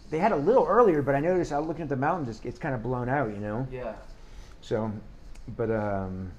They 0.09 0.19
had 0.19 0.31
a 0.31 0.35
little 0.35 0.65
earlier, 0.65 1.01
but 1.01 1.15
I 1.15 1.19
noticed 1.19 1.51
I 1.51 1.59
was 1.59 1.67
looking 1.67 1.83
at 1.83 1.89
the 1.89 1.95
mountains. 1.95 2.29
It's, 2.29 2.45
it's 2.45 2.59
kind 2.59 2.73
of 2.73 2.81
blown 2.81 3.09
out, 3.09 3.29
you 3.29 3.37
know. 3.37 3.67
Yeah. 3.71 3.93
So, 4.61 4.91
but 5.55 5.69
um, 5.71 6.31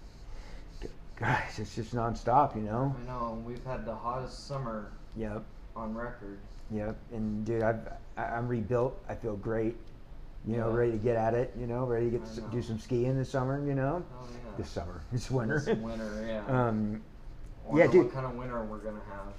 guys, 1.17 1.59
it's 1.59 1.75
just 1.75 1.95
nonstop, 1.95 2.57
you 2.57 2.63
know. 2.63 2.95
I 3.03 3.07
know. 3.07 3.43
We've 3.47 3.65
had 3.65 3.85
the 3.85 3.95
hottest 3.95 4.47
summer 4.47 4.91
Yep, 5.17 5.43
on 5.77 5.95
record. 5.95 6.39
yep. 6.71 6.97
And 7.13 7.45
dude, 7.45 7.63
I've, 7.63 7.81
I- 8.17 8.25
I'm 8.25 8.47
rebuilt. 8.49 8.97
I 9.09 9.15
feel 9.15 9.37
great. 9.37 9.77
You 10.47 10.57
know, 10.57 10.71
Yeah. 10.71 10.77
ready 10.77 10.93
to 10.93 10.99
get 10.99 11.17
at 11.17 11.35
it. 11.35 11.53
You 11.59 11.67
know, 11.67 11.85
ready 11.85 12.11
to 12.11 12.19
get 12.19 12.37
know. 12.39 12.49
do 12.49 12.63
some 12.63 12.79
skiing 12.79 13.17
this 13.19 13.29
summer. 13.31 13.65
You 13.67 13.75
know, 13.75 14.03
Oh 14.19 14.27
yeah. 14.33 14.51
this 14.57 14.71
summer, 14.71 15.01
this 15.13 15.31
winter. 15.31 15.61
This 15.61 15.77
winter, 15.79 16.25
yeah. 16.27 16.45
um, 16.69 17.03
yeah, 17.75 17.87
dude. 17.87 18.07
What 18.07 18.15
kind 18.15 18.27
of 18.27 18.35
winter 18.35 18.63
we're 18.65 18.79
gonna 18.79 19.01
have? 19.11 19.35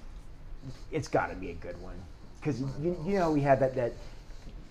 it's 0.92 1.08
got 1.08 1.32
to 1.32 1.36
be 1.36 1.50
a 1.50 1.54
good 1.56 1.82
one 1.82 1.96
because 2.40 2.62
you, 2.80 2.96
you 3.04 3.18
know 3.18 3.32
we 3.32 3.42
had 3.42 3.60
that 3.62 3.74
that 3.74 3.94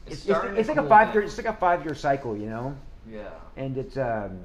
It's 0.07 0.27
it's, 0.27 0.39
it's, 0.57 0.69
like 0.69 0.79
a 0.79 0.89
five 0.89 1.15
year 1.15 1.23
it's 1.25 1.37
like 1.37 1.47
a 1.47 1.53
five 1.53 1.85
year 1.85 1.95
cycle 1.95 2.37
you 2.37 2.49
know 2.49 2.77
Yeah. 3.11 3.29
and 3.57 3.77
it's 3.77 3.97
um 3.97 4.39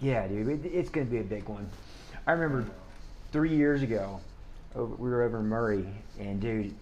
yeah 0.00 0.26
dude 0.26 0.64
it, 0.64 0.68
it's 0.72 0.90
gonna 0.90 1.06
be 1.06 1.18
a 1.18 1.24
big 1.24 1.44
one 1.48 1.68
i 2.26 2.32
remember 2.32 2.68
three 3.32 3.54
years 3.54 3.82
ago 3.82 4.20
over, 4.74 4.94
we 4.96 5.08
were 5.10 5.22
over 5.22 5.38
in 5.40 5.46
murray 5.46 5.86
and 6.20 6.40
dude 6.40 6.74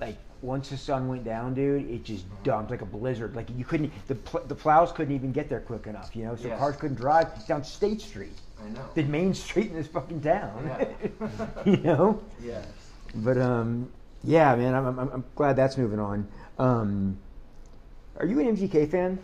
like 0.00 0.16
once 0.42 0.68
the 0.70 0.76
sun 0.76 1.08
went 1.08 1.24
down 1.24 1.54
dude 1.54 1.88
it 1.90 2.04
just 2.04 2.24
dumped 2.42 2.70
like 2.70 2.82
a 2.82 2.86
blizzard 2.86 3.34
like 3.36 3.48
you 3.56 3.64
couldn't 3.64 3.92
the, 4.08 4.14
pl- 4.14 4.44
the 4.48 4.54
plows 4.54 4.92
couldn't 4.92 5.14
even 5.14 5.32
get 5.32 5.48
there 5.48 5.60
quick 5.60 5.86
enough 5.86 6.14
you 6.16 6.24
know 6.24 6.34
so 6.36 6.48
Yeah. 6.48 6.58
cars 6.58 6.76
couldn't 6.76 6.96
drive 6.96 7.46
down 7.46 7.62
state 7.64 8.00
street 8.00 8.36
I 8.64 8.68
know. 8.70 8.84
the 8.94 9.04
main 9.04 9.34
street 9.34 9.68
in 9.68 9.74
this 9.76 9.86
fucking 9.86 10.20
town 10.20 10.64
Yeah. 11.20 11.46
you 11.64 11.76
know 11.78 12.20
yes. 12.42 12.66
but 13.16 13.38
um, 13.38 13.88
yeah, 14.24 14.54
man, 14.56 14.74
I'm, 14.74 14.86
I'm, 14.98 15.08
I'm 15.10 15.24
glad 15.34 15.56
that's 15.56 15.76
moving 15.78 15.98
on. 15.98 16.26
Um, 16.58 17.16
are 18.18 18.26
you 18.26 18.40
an 18.40 18.56
MGK 18.56 18.90
fan? 18.90 19.18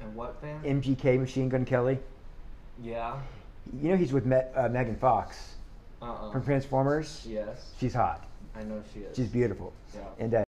And 0.00 0.14
what 0.14 0.40
fan? 0.40 0.60
MGK, 0.62 1.18
Machine 1.20 1.48
Gun 1.48 1.64
Kelly. 1.64 1.98
yeah. 2.82 3.18
You 3.82 3.90
know 3.90 3.96
he's 3.96 4.12
with 4.12 4.24
Me- 4.26 4.46
uh, 4.54 4.68
Megan 4.68 4.94
Fox 4.96 5.56
Uh. 6.00 6.12
uh 6.12 6.30
from 6.30 6.44
Transformers. 6.44 7.26
Yes. 7.28 7.72
She's 7.80 7.92
hot. 7.94 8.24
I 8.54 8.62
know 8.62 8.80
she 8.94 9.00
is. 9.00 9.16
She's 9.16 9.26
beautiful. 9.28 9.72
Yeah. 9.92 10.24
And 10.24 10.34
uh, 10.34 10.44